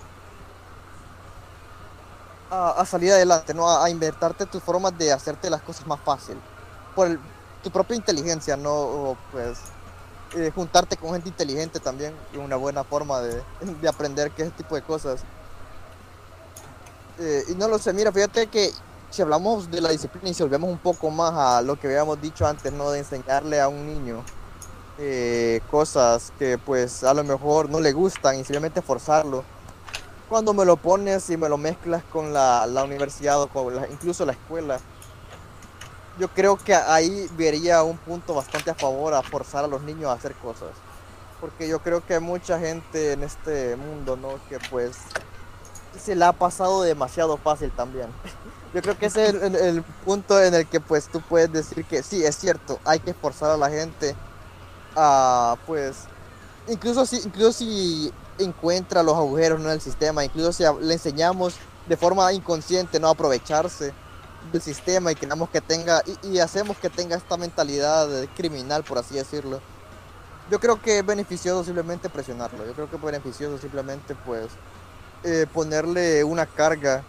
a, 2.50 2.84
salir 2.86 3.12
adelante, 3.12 3.54
¿no? 3.54 3.68
A, 3.68 3.84
a, 3.84 3.90
inventarte 3.90 4.46
tus 4.46 4.62
formas 4.62 4.96
de 4.96 5.12
hacerte 5.12 5.50
las 5.50 5.62
cosas 5.62 5.86
más 5.86 6.00
fácil. 6.00 6.36
Por 6.94 7.08
el, 7.08 7.20
tu 7.62 7.70
propia 7.70 7.96
inteligencia, 7.96 8.56
¿no? 8.56 8.72
O, 8.72 9.16
pues 9.32 9.58
eh, 10.36 10.50
juntarte 10.54 10.96
con 10.96 11.12
gente 11.12 11.28
inteligente 11.28 11.80
también 11.80 12.14
es 12.32 12.38
una 12.38 12.56
buena 12.56 12.84
forma 12.84 13.20
de, 13.20 13.42
de 13.80 13.88
aprender 13.88 14.30
que 14.30 14.42
ese 14.42 14.50
tipo 14.52 14.74
de 14.74 14.82
cosas. 14.82 15.20
Eh, 17.18 17.44
y 17.48 17.54
no 17.54 17.68
lo 17.68 17.78
sé, 17.78 17.92
mira, 17.92 18.12
fíjate 18.12 18.46
que 18.46 18.70
si 19.10 19.22
hablamos 19.22 19.70
de 19.70 19.80
la 19.80 19.88
disciplina 19.88 20.28
y 20.28 20.34
si 20.34 20.42
volvemos 20.42 20.70
un 20.70 20.78
poco 20.78 21.10
más 21.10 21.32
a 21.34 21.62
lo 21.62 21.78
que 21.78 21.88
habíamos 21.88 22.20
dicho 22.20 22.46
antes, 22.46 22.72
¿no? 22.72 22.90
De 22.90 23.00
enseñarle 23.00 23.60
a 23.60 23.68
un 23.68 23.86
niño 23.86 24.22
eh, 24.98 25.60
cosas 25.70 26.32
que 26.38 26.58
pues 26.58 27.04
a 27.04 27.14
lo 27.14 27.24
mejor 27.24 27.70
no 27.70 27.80
le 27.80 27.92
gustan 27.92 28.34
y 28.34 28.38
simplemente 28.38 28.82
forzarlo. 28.82 29.44
Cuando 30.28 30.52
me 30.52 30.64
lo 30.64 30.76
pones 30.76 31.30
y 31.30 31.36
me 31.36 31.48
lo 31.48 31.56
mezclas 31.56 32.02
con 32.12 32.32
la, 32.32 32.66
la 32.66 32.84
universidad 32.84 33.40
o 33.40 33.48
con 33.48 33.74
la, 33.74 33.88
incluso 33.88 34.26
la 34.26 34.32
escuela, 34.32 34.78
yo 36.18 36.28
creo 36.28 36.56
que 36.56 36.74
ahí 36.74 37.28
vería 37.36 37.82
un 37.82 37.96
punto 37.96 38.34
bastante 38.34 38.70
a 38.70 38.74
favor 38.74 39.14
a 39.14 39.22
forzar 39.22 39.64
a 39.64 39.68
los 39.68 39.82
niños 39.82 40.10
a 40.10 40.12
hacer 40.12 40.34
cosas. 40.34 40.70
Porque 41.40 41.68
yo 41.68 41.80
creo 41.80 42.04
que 42.04 42.14
hay 42.14 42.20
mucha 42.20 42.58
gente 42.58 43.12
en 43.12 43.22
este 43.22 43.76
mundo, 43.76 44.16
¿no? 44.16 44.40
Que 44.48 44.58
pues 44.70 44.96
se 45.98 46.16
la 46.16 46.28
ha 46.28 46.32
pasado 46.32 46.82
demasiado 46.82 47.36
fácil 47.36 47.70
también. 47.70 48.08
Yo 48.74 48.82
creo 48.82 48.98
que 48.98 49.06
ese 49.06 49.28
es 49.28 49.34
el, 49.34 49.82
punto 50.04 50.42
en 50.42 50.52
el 50.52 50.66
que 50.66 50.78
pues 50.78 51.08
tú 51.08 51.22
puedes 51.22 51.50
decir 51.50 51.86
que 51.86 52.02
sí, 52.02 52.22
es 52.22 52.36
cierto, 52.36 52.78
hay 52.84 53.00
que 53.00 53.14
forzar 53.14 53.50
a 53.50 53.56
la 53.56 53.70
gente 53.70 54.14
a 54.94 55.56
pues, 55.66 56.00
incluso 56.68 57.06
si, 57.06 57.16
incluso 57.16 57.52
si 57.52 58.12
encuentra 58.38 59.02
los 59.02 59.16
agujeros 59.16 59.60
en 59.60 59.68
el 59.68 59.80
sistema, 59.80 60.24
incluso 60.24 60.52
si 60.52 60.64
le 60.80 60.94
enseñamos 60.94 61.56
de 61.88 61.96
forma 61.96 62.32
inconsciente 62.32 63.00
no 63.00 63.08
aprovecharse 63.08 63.92
del 64.52 64.62
sistema 64.62 65.12
y 65.12 65.14
queremos 65.14 65.50
que 65.50 65.60
tenga 65.60 66.02
y, 66.22 66.38
hacemos 66.38 66.76
que 66.78 66.88
tenga 66.88 67.16
esta 67.16 67.36
mentalidad 67.36 68.08
criminal 68.36 68.82
por 68.84 68.98
así 68.98 69.14
decirlo 69.14 69.60
yo 70.50 70.58
creo 70.60 70.80
que 70.80 70.98
es 70.98 71.06
beneficioso 71.06 71.64
simplemente 71.64 72.08
presionarlo. 72.08 72.64
Yo 72.64 72.72
creo 72.72 72.88
que 72.88 72.96
es 72.96 73.02
beneficioso 73.02 73.58
simplemente 73.58 74.14
pues 74.14 74.46
eh, 75.24 75.46
ponerle 75.52 76.24
una 76.24 76.46
carga 76.46 77.02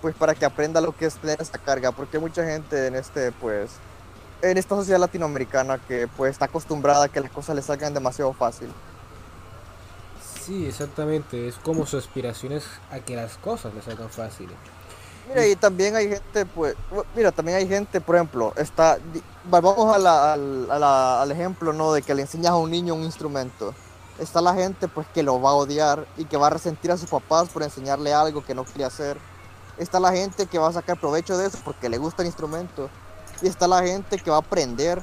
pues 0.00 0.14
para 0.14 0.34
que 0.34 0.44
aprenda 0.44 0.80
lo 0.80 0.96
que 0.96 1.06
es 1.06 1.14
tener 1.16 1.40
esa 1.40 1.58
carga. 1.58 1.92
Porque 1.92 2.18
mucha 2.18 2.44
gente 2.44 2.86
en 2.86 2.94
este 2.94 3.30
pues 3.32 3.72
en 4.40 4.56
esta 4.56 4.74
sociedad 4.74 4.98
latinoamericana 4.98 5.78
que 5.78 6.08
pues 6.16 6.32
está 6.32 6.46
acostumbrada 6.46 7.04
a 7.04 7.08
que 7.08 7.20
las 7.20 7.30
cosas 7.30 7.56
le 7.56 7.62
salgan 7.62 7.94
demasiado 7.94 8.32
fácil 8.32 8.72
Sí, 10.44 10.66
exactamente. 10.66 11.48
Es 11.48 11.56
como 11.56 11.86
su 11.86 11.96
aspiración 11.96 12.52
es 12.52 12.64
a 12.90 12.98
que 12.98 13.14
las 13.14 13.36
cosas 13.36 13.72
le 13.74 13.82
salgan 13.82 14.10
fáciles. 14.10 14.56
Mira, 15.28 15.46
y 15.46 15.54
también 15.54 15.94
hay 15.94 16.08
gente, 16.08 16.44
pues, 16.46 16.74
mira, 17.14 17.30
también 17.30 17.58
hay 17.58 17.68
gente, 17.68 18.00
por 18.00 18.16
ejemplo, 18.16 18.52
está, 18.56 18.98
vamos 19.44 19.94
a 19.94 19.98
la, 19.98 20.32
a 20.32 20.36
la, 20.36 21.22
al 21.22 21.30
ejemplo, 21.30 21.72
¿no? 21.72 21.92
De 21.92 22.02
que 22.02 22.14
le 22.14 22.22
enseñas 22.22 22.52
a 22.52 22.56
un 22.56 22.70
niño 22.70 22.94
un 22.94 23.04
instrumento. 23.04 23.72
Está 24.18 24.40
la 24.40 24.52
gente, 24.54 24.88
pues, 24.88 25.06
que 25.14 25.22
lo 25.22 25.40
va 25.40 25.50
a 25.50 25.54
odiar 25.54 26.06
y 26.16 26.24
que 26.24 26.36
va 26.36 26.48
a 26.48 26.50
resentir 26.50 26.90
a 26.90 26.96
sus 26.96 27.08
papás 27.08 27.48
por 27.48 27.62
enseñarle 27.62 28.12
algo 28.12 28.44
que 28.44 28.54
no 28.54 28.64
quiere 28.64 28.84
hacer. 28.84 29.16
Está 29.78 30.00
la 30.00 30.12
gente 30.12 30.46
que 30.46 30.58
va 30.58 30.68
a 30.68 30.72
sacar 30.72 30.98
provecho 30.98 31.38
de 31.38 31.46
eso 31.46 31.58
porque 31.64 31.88
le 31.88 31.98
gusta 31.98 32.22
el 32.22 32.26
instrumento. 32.26 32.90
Y 33.40 33.46
está 33.46 33.68
la 33.68 33.82
gente 33.82 34.18
que 34.18 34.30
va 34.30 34.36
a 34.36 34.40
aprender 34.40 35.02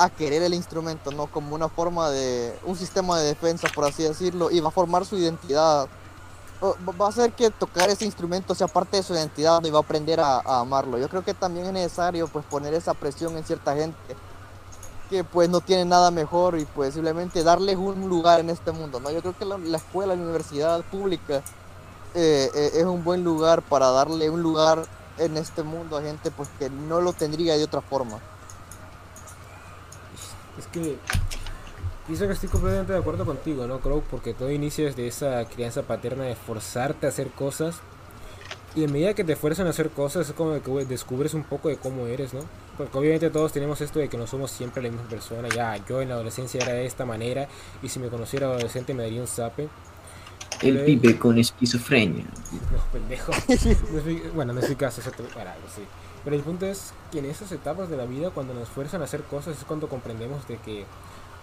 a 0.00 0.08
querer 0.08 0.42
el 0.42 0.54
instrumento, 0.54 1.10
¿no? 1.10 1.26
Como 1.26 1.54
una 1.54 1.68
forma 1.68 2.08
de, 2.08 2.58
un 2.64 2.74
sistema 2.74 3.18
de 3.18 3.26
defensa, 3.26 3.68
por 3.74 3.84
así 3.84 4.02
decirlo, 4.02 4.50
y 4.50 4.58
va 4.58 4.68
a 4.68 4.72
formar 4.72 5.04
su 5.04 5.18
identidad. 5.18 5.88
Va 6.62 7.06
a 7.06 7.08
hacer 7.08 7.32
que 7.32 7.50
tocar 7.50 7.90
ese 7.90 8.06
instrumento 8.06 8.54
sea 8.54 8.66
parte 8.66 8.96
de 8.96 9.02
su 9.02 9.12
identidad 9.12 9.62
y 9.62 9.70
va 9.70 9.78
a 9.78 9.82
aprender 9.82 10.18
a, 10.20 10.40
amarlo. 10.60 10.96
Yo 10.96 11.08
creo 11.08 11.22
que 11.22 11.34
también 11.34 11.66
es 11.66 11.72
necesario 11.72 12.28
pues 12.28 12.46
poner 12.46 12.72
esa 12.72 12.94
presión 12.94 13.36
en 13.36 13.44
cierta 13.44 13.76
gente 13.76 14.16
que 15.10 15.22
pues 15.22 15.50
no 15.50 15.60
tiene 15.60 15.84
nada 15.84 16.10
mejor 16.10 16.58
y 16.58 16.64
pues 16.64 16.94
simplemente 16.94 17.42
darles 17.42 17.76
un 17.76 18.08
lugar 18.08 18.40
en 18.40 18.48
este 18.48 18.72
mundo, 18.72 19.00
¿no? 19.00 19.10
Yo 19.10 19.20
creo 19.20 19.36
que 19.36 19.44
la, 19.44 19.58
la 19.58 19.76
escuela, 19.76 20.14
la 20.14 20.22
universidad 20.22 20.82
pública 20.84 21.42
eh, 22.14 22.50
eh, 22.54 22.70
es 22.74 22.84
un 22.84 23.04
buen 23.04 23.22
lugar 23.22 23.60
para 23.60 23.90
darle 23.90 24.30
un 24.30 24.42
lugar 24.42 24.86
en 25.18 25.36
este 25.36 25.62
mundo 25.62 25.98
a 25.98 26.02
gente 26.02 26.30
pues 26.30 26.48
que 26.58 26.70
no 26.70 27.00
lo 27.00 27.12
tendría 27.12 27.56
de 27.58 27.64
otra 27.64 27.82
forma. 27.82 28.18
Es 30.60 30.66
que 30.66 30.96
pienso 32.06 32.26
que 32.26 32.34
estoy 32.34 32.50
completamente 32.50 32.92
de 32.92 32.98
acuerdo 32.98 33.24
contigo, 33.24 33.66
¿no, 33.66 33.80
Crow? 33.80 34.02
Porque 34.10 34.34
todo 34.34 34.50
inicia 34.50 34.84
desde 34.84 35.06
esa 35.06 35.46
crianza 35.46 35.82
paterna 35.84 36.24
de 36.24 36.36
forzarte 36.36 37.06
a 37.06 37.08
hacer 37.08 37.28
cosas. 37.28 37.80
Y 38.76 38.84
en 38.84 38.92
medida 38.92 39.14
que 39.14 39.24
te 39.24 39.36
fuerzan 39.36 39.66
a 39.66 39.70
hacer 39.70 39.88
cosas, 39.88 40.28
es 40.28 40.34
como 40.34 40.60
que 40.60 40.84
descubres 40.84 41.32
un 41.32 41.44
poco 41.44 41.70
de 41.70 41.78
cómo 41.78 42.06
eres, 42.06 42.34
¿no? 42.34 42.40
Porque 42.76 42.98
obviamente 42.98 43.30
todos 43.30 43.52
tenemos 43.52 43.80
esto 43.80 44.00
de 44.00 44.10
que 44.10 44.18
no 44.18 44.26
somos 44.26 44.50
siempre 44.50 44.82
la 44.82 44.90
misma 44.90 45.08
persona. 45.08 45.48
Ya, 45.48 45.78
yo 45.88 46.02
en 46.02 46.10
la 46.10 46.16
adolescencia 46.16 46.60
era 46.60 46.74
de 46.74 46.84
esta 46.84 47.06
manera, 47.06 47.48
y 47.82 47.88
si 47.88 47.98
me 47.98 48.08
conociera 48.08 48.48
adolescente 48.48 48.92
me 48.92 49.04
daría 49.04 49.22
un 49.22 49.26
zape. 49.26 49.68
Él 50.60 50.84
vive 50.84 51.18
con 51.18 51.38
esquizofrenia. 51.38 52.26
No, 52.52 52.92
pendejo. 52.92 53.32
No 53.92 54.34
bueno, 54.34 54.52
no 54.52 54.60
es 54.60 54.68
mi 54.68 54.76
caso, 54.76 55.00
eso 55.00 55.10
te... 55.10 55.22
para 55.22 55.54
algo, 55.54 55.66
sí. 55.74 55.82
Pero 56.24 56.36
el 56.36 56.42
punto 56.42 56.66
es 56.66 56.92
que 57.10 57.20
en 57.20 57.26
esas 57.26 57.50
etapas 57.52 57.88
de 57.88 57.96
la 57.96 58.04
vida, 58.04 58.30
cuando 58.30 58.52
nos 58.52 58.68
fuerzan 58.68 59.00
a 59.00 59.04
hacer 59.04 59.22
cosas, 59.22 59.56
es 59.56 59.64
cuando 59.64 59.88
comprendemos 59.88 60.46
de 60.46 60.58
que 60.58 60.84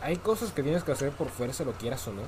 hay 0.02 0.18
cosas 0.18 0.52
que 0.52 0.62
tienes 0.62 0.84
que 0.84 0.92
hacer 0.92 1.12
por 1.12 1.30
fuerza, 1.30 1.64
lo 1.64 1.74
quieras 1.74 2.08
o 2.08 2.14
no. 2.14 2.22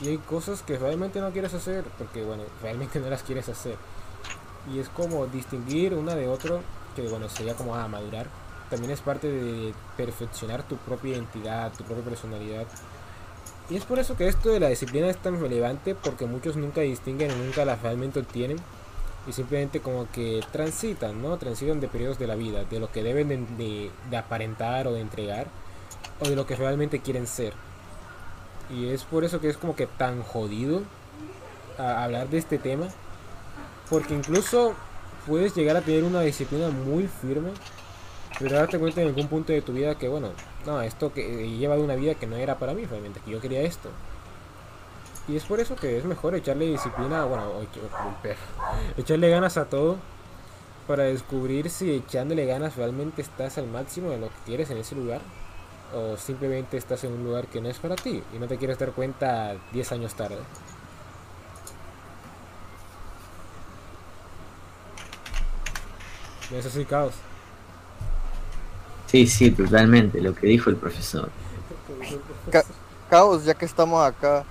Y 0.00 0.08
hay 0.08 0.18
cosas 0.18 0.62
que 0.62 0.78
realmente 0.78 1.20
no 1.20 1.30
quieres 1.32 1.54
hacer, 1.54 1.84
porque 1.98 2.24
bueno, 2.24 2.44
realmente 2.62 2.98
no 2.98 3.10
las 3.10 3.22
quieres 3.22 3.48
hacer. 3.48 3.76
Y 4.72 4.78
es 4.78 4.88
como 4.88 5.26
distinguir 5.26 5.94
una 5.94 6.14
de 6.14 6.28
otro, 6.28 6.60
que 6.94 7.06
bueno, 7.08 7.28
sería 7.28 7.54
como 7.54 7.74
a 7.74 7.86
madurar. 7.88 8.26
también 8.70 8.90
es 8.90 9.00
parte 9.00 9.30
de 9.30 9.74
perfeccionar 9.96 10.62
tu 10.64 10.76
propia 10.76 11.12
identidad, 11.12 11.72
tu 11.72 11.84
propia 11.84 12.04
personalidad. 12.04 12.66
Y 13.68 13.76
es 13.76 13.84
por 13.84 13.98
eso 13.98 14.16
que 14.16 14.28
esto 14.28 14.50
de 14.50 14.60
la 14.60 14.68
disciplina 14.68 15.08
es 15.08 15.18
tan 15.18 15.40
relevante 15.40 15.94
porque 15.94 16.26
muchos 16.26 16.56
nunca 16.56 16.80
distinguen 16.80 17.30
o 17.32 17.36
nunca 17.36 17.64
la 17.64 17.76
realmente 17.76 18.20
obtienen 18.20 18.58
y 19.26 19.32
simplemente 19.32 19.80
como 19.80 20.10
que 20.10 20.40
transitan, 20.52 21.20
¿no? 21.20 21.36
Transitan 21.36 21.80
de 21.80 21.88
periodos 21.88 22.18
de 22.18 22.26
la 22.26 22.34
vida, 22.34 22.64
de 22.64 22.80
lo 22.80 22.90
que 22.90 23.02
deben 23.02 23.28
de, 23.56 23.90
de, 24.10 24.16
aparentar 24.16 24.86
o 24.86 24.92
de 24.92 25.00
entregar 25.00 25.46
o 26.20 26.28
de 26.28 26.36
lo 26.36 26.46
que 26.46 26.56
realmente 26.56 27.00
quieren 27.00 27.26
ser. 27.26 27.52
Y 28.70 28.88
es 28.88 29.04
por 29.04 29.24
eso 29.24 29.40
que 29.40 29.48
es 29.48 29.56
como 29.56 29.76
que 29.76 29.86
tan 29.86 30.22
jodido 30.22 30.82
hablar 31.78 32.28
de 32.28 32.38
este 32.38 32.58
tema 32.58 32.88
porque 33.90 34.14
incluso 34.14 34.74
puedes 35.26 35.54
llegar 35.54 35.76
a 35.76 35.82
tener 35.82 36.04
una 36.04 36.22
disciplina 36.22 36.68
muy 36.70 37.06
firme 37.06 37.50
pero 38.38 38.56
darte 38.56 38.78
cuenta 38.78 39.00
en 39.00 39.08
algún 39.08 39.28
punto 39.28 39.52
de 39.52 39.62
tu 39.62 39.72
vida 39.72 39.96
que, 39.96 40.08
bueno, 40.08 40.28
no, 40.66 40.82
esto 40.82 41.12
que 41.12 41.44
he 41.44 41.56
llevado 41.56 41.82
una 41.82 41.94
vida 41.94 42.14
que 42.14 42.26
no 42.26 42.36
era 42.36 42.58
para 42.58 42.74
mí 42.74 42.84
realmente, 42.84 43.20
que 43.24 43.30
yo 43.30 43.40
quería 43.40 43.62
esto. 43.62 43.88
Y 45.28 45.36
es 45.36 45.44
por 45.44 45.58
eso 45.58 45.74
que 45.74 45.98
es 45.98 46.04
mejor 46.04 46.34
echarle 46.36 46.66
disciplina, 46.66 47.24
bueno, 47.24 47.50
echarle 48.96 49.28
ganas 49.28 49.56
a 49.56 49.64
todo 49.64 49.96
para 50.86 51.02
descubrir 51.04 51.68
si 51.68 51.90
echándole 51.90 52.46
ganas 52.46 52.76
realmente 52.76 53.22
estás 53.22 53.58
al 53.58 53.66
máximo 53.66 54.10
de 54.10 54.18
lo 54.18 54.28
que 54.28 54.36
quieres 54.44 54.70
en 54.70 54.78
ese 54.78 54.94
lugar 54.94 55.20
o 55.92 56.16
simplemente 56.16 56.76
estás 56.76 57.02
en 57.04 57.12
un 57.12 57.24
lugar 57.24 57.48
que 57.48 57.60
no 57.60 57.68
es 57.68 57.78
para 57.78 57.96
ti 57.96 58.22
y 58.32 58.38
no 58.38 58.46
te 58.46 58.56
quieres 58.56 58.78
dar 58.78 58.92
cuenta 58.92 59.56
10 59.72 59.92
años 59.92 60.14
tarde. 60.14 60.38
¿No 66.50 66.58
es 66.58 66.66
así, 66.66 66.84
caos? 66.84 67.14
Sí, 69.06 69.26
sí, 69.26 69.50
totalmente, 69.50 70.20
lo 70.20 70.32
que 70.34 70.46
dijo 70.46 70.70
el 70.70 70.76
profesor. 70.76 71.30
Caos, 73.10 73.44
ya 73.44 73.54
que 73.54 73.64
estamos 73.64 74.04
acá 74.04 74.44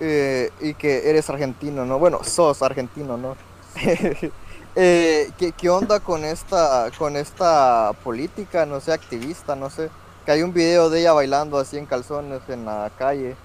eh, 0.00 0.50
y 0.60 0.74
que 0.74 1.08
eres 1.08 1.28
argentino, 1.30 1.84
¿no? 1.84 1.98
Bueno, 1.98 2.22
sos 2.22 2.62
argentino, 2.62 3.16
¿no? 3.16 3.36
eh, 4.76 5.30
¿qué, 5.38 5.52
¿qué, 5.52 5.70
onda 5.70 6.00
con 6.00 6.24
esta, 6.24 6.90
con 6.98 7.16
esta 7.16 7.92
política, 8.04 8.66
no 8.66 8.80
sé, 8.80 8.92
activista, 8.92 9.56
no 9.56 9.70
sé? 9.70 9.88
Que 10.24 10.32
hay 10.32 10.42
un 10.42 10.52
video 10.52 10.90
de 10.90 11.00
ella 11.00 11.12
bailando 11.12 11.58
así 11.58 11.78
en 11.78 11.86
calzones 11.86 12.40
en 12.48 12.64
la 12.64 12.90
calle. 12.98 13.36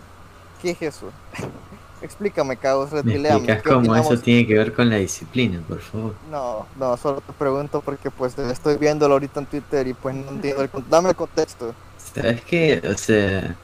¿Qué 0.61 0.71
es 0.71 0.81
eso? 0.81 1.11
Explícame, 2.01 2.57
Caos, 2.57 2.91
¿Me 2.91 2.99
explicas 2.99 3.61
cómo 3.61 3.95
eso 3.95 4.17
tiene 4.17 4.47
que 4.47 4.55
ver 4.55 4.73
con 4.73 4.89
la 4.89 4.95
disciplina, 4.95 5.61
por 5.67 5.79
favor? 5.79 6.15
No, 6.31 6.65
no, 6.75 6.97
solo 6.97 7.21
te 7.21 7.31
pregunto 7.31 7.81
porque 7.81 8.09
pues 8.09 8.35
estoy 8.39 8.77
viéndolo 8.77 9.13
ahorita 9.13 9.39
en 9.41 9.45
Twitter 9.45 9.87
y 9.87 9.93
pues 9.93 10.15
no 10.15 10.31
entiendo 10.31 10.63
el 10.63 10.69
Dame 10.89 11.09
el 11.09 11.15
contexto. 11.15 11.75
¿Sabes 12.15 12.41
qué? 12.41 12.81
O 12.91 12.97
sea, 12.97 13.55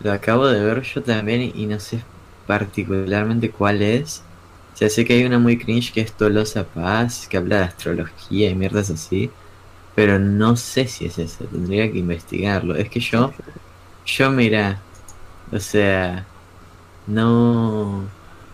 lo 0.00 0.12
acabo 0.12 0.46
de 0.46 0.62
ver 0.62 0.82
yo 0.82 1.02
también 1.02 1.50
y 1.54 1.64
no 1.64 1.80
sé 1.80 2.02
particularmente 2.46 3.50
cuál 3.50 3.82
es. 3.82 4.22
O 4.74 4.76
sea, 4.76 4.90
sé 4.90 5.04
que 5.04 5.14
hay 5.14 5.24
una 5.24 5.38
muy 5.38 5.58
cringe 5.58 5.92
que 5.92 6.02
es 6.02 6.12
Tolosa 6.12 6.64
Paz, 6.64 7.26
que 7.28 7.36
habla 7.38 7.58
de 7.58 7.64
astrología 7.64 8.50
y 8.50 8.54
mierdas 8.54 8.90
así. 8.90 9.30
Pero 9.94 10.18
no 10.18 10.56
sé 10.56 10.86
si 10.86 11.06
es 11.06 11.18
eso, 11.18 11.44
tendría 11.44 11.90
que 11.90 11.98
investigarlo. 11.98 12.76
Es 12.76 12.90
que 12.90 13.00
yo, 13.00 13.32
yo 14.04 14.30
mira, 14.30 14.80
o 15.50 15.58
sea, 15.58 16.26
no 17.06 18.04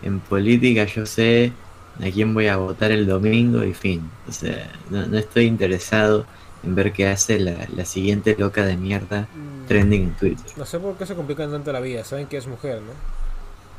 en 0.03 0.19
política 0.19 0.85
yo 0.85 1.05
sé 1.05 1.51
a 1.99 2.09
quién 2.11 2.33
voy 2.33 2.47
a 2.47 2.57
votar 2.57 2.91
el 2.91 3.05
domingo 3.07 3.63
y 3.63 3.73
fin. 3.73 4.09
O 4.27 4.31
sea, 4.31 4.71
no, 4.89 5.17
estoy 5.17 5.45
interesado 5.45 6.25
en 6.63 6.75
ver 6.75 6.93
qué 6.93 7.07
hace 7.07 7.39
la, 7.39 7.85
siguiente 7.85 8.35
loca 8.37 8.65
de 8.65 8.77
mierda 8.77 9.27
mm. 9.33 9.67
trending 9.67 10.03
en 10.03 10.13
Twitter. 10.15 10.45
No 10.57 10.65
sé 10.65 10.79
por 10.79 10.95
qué 10.95 11.05
se 11.05 11.15
complican 11.15 11.51
tanto 11.51 11.71
la 11.71 11.79
vida, 11.79 12.03
saben 12.03 12.27
que 12.27 12.37
es 12.37 12.47
mujer, 12.47 12.81
¿no? 12.81 12.93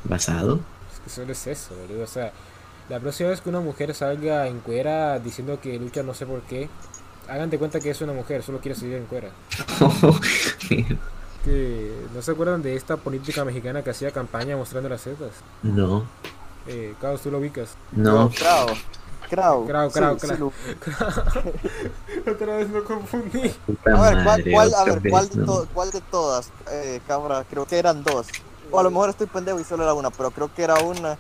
¿Basado? 0.05 0.61
Es 0.93 1.01
que 1.01 1.11
solo 1.11 1.33
es 1.33 1.47
eso, 1.47 1.75
boludo. 1.75 2.05
O 2.05 2.07
sea, 2.07 2.33
la 2.89 3.01
próxima 3.01 3.31
vez 3.31 3.41
que 3.41 3.49
una 3.49 3.61
mujer 3.61 3.95
salga 3.95 4.47
en 4.47 4.61
cuera 4.61 5.19
diciendo 5.19 5.59
que 5.61 5.79
lucha 5.79 6.03
no 6.03 6.15
sé 6.15 6.27
por 6.27 6.43
qué, 6.43 6.69
hagan 7.29 7.51
de 7.51 7.59
cuenta 7.59 7.81
que 7.81 7.91
es 7.91 8.01
una 8.01 8.13
mujer, 8.13 8.43
solo 8.43 8.61
quiere 8.61 8.79
salir 8.79 8.97
en 8.97 9.07
cuera. 9.07 9.31
que 11.45 11.93
no 12.15 12.23
se 12.23 12.31
acuerdan 12.31 12.63
de 12.63 12.75
esta 12.75 12.97
política 12.97 13.45
mexicana 13.45 13.83
que 13.83 13.91
hacía 13.91 14.11
campaña 14.11 14.57
mostrando 14.57 14.89
las 14.89 15.03
setas. 15.03 15.33
No. 15.63 16.05
Eh, 16.67 16.95
Carlos, 17.01 17.21
tú 17.21 17.31
lo 17.31 17.39
ubicas. 17.39 17.71
No. 17.93 18.31
Crao. 18.31 18.67
Crao. 19.29 19.67
Crao, 19.67 19.91
crao, 19.91 20.17
crao. 20.17 20.53
Otra 22.31 22.57
vez 22.57 22.69
me 22.69 22.83
confundí. 22.83 23.51
a 23.87 24.01
ver, 24.01 24.25
¿cuál, 24.25 24.45
cuál, 24.51 24.75
a 24.75 24.85
ver, 24.85 25.11
¿cuál, 25.11 25.29
de, 25.29 25.45
to 25.45 25.69
cuál 25.73 25.91
de 25.91 26.01
todas, 26.03 26.51
eh, 26.71 27.01
cabra? 27.07 27.45
Creo 27.49 27.67
que 27.67 27.79
eran 27.79 28.05
dos. 28.05 28.29
O 28.75 28.81
a 28.81 28.83
lo 28.83 28.91
mejor 28.91 29.11
estoy 29.11 29.29
pendejo 29.29 29.61
y 29.61 29.65
solo 29.65 29.85
era 29.85 29.95
una, 29.95 30.11
pero 30.11 30.33
creo 30.33 30.53
que 30.53 30.65
era 30.65 30.75
una 30.81 31.17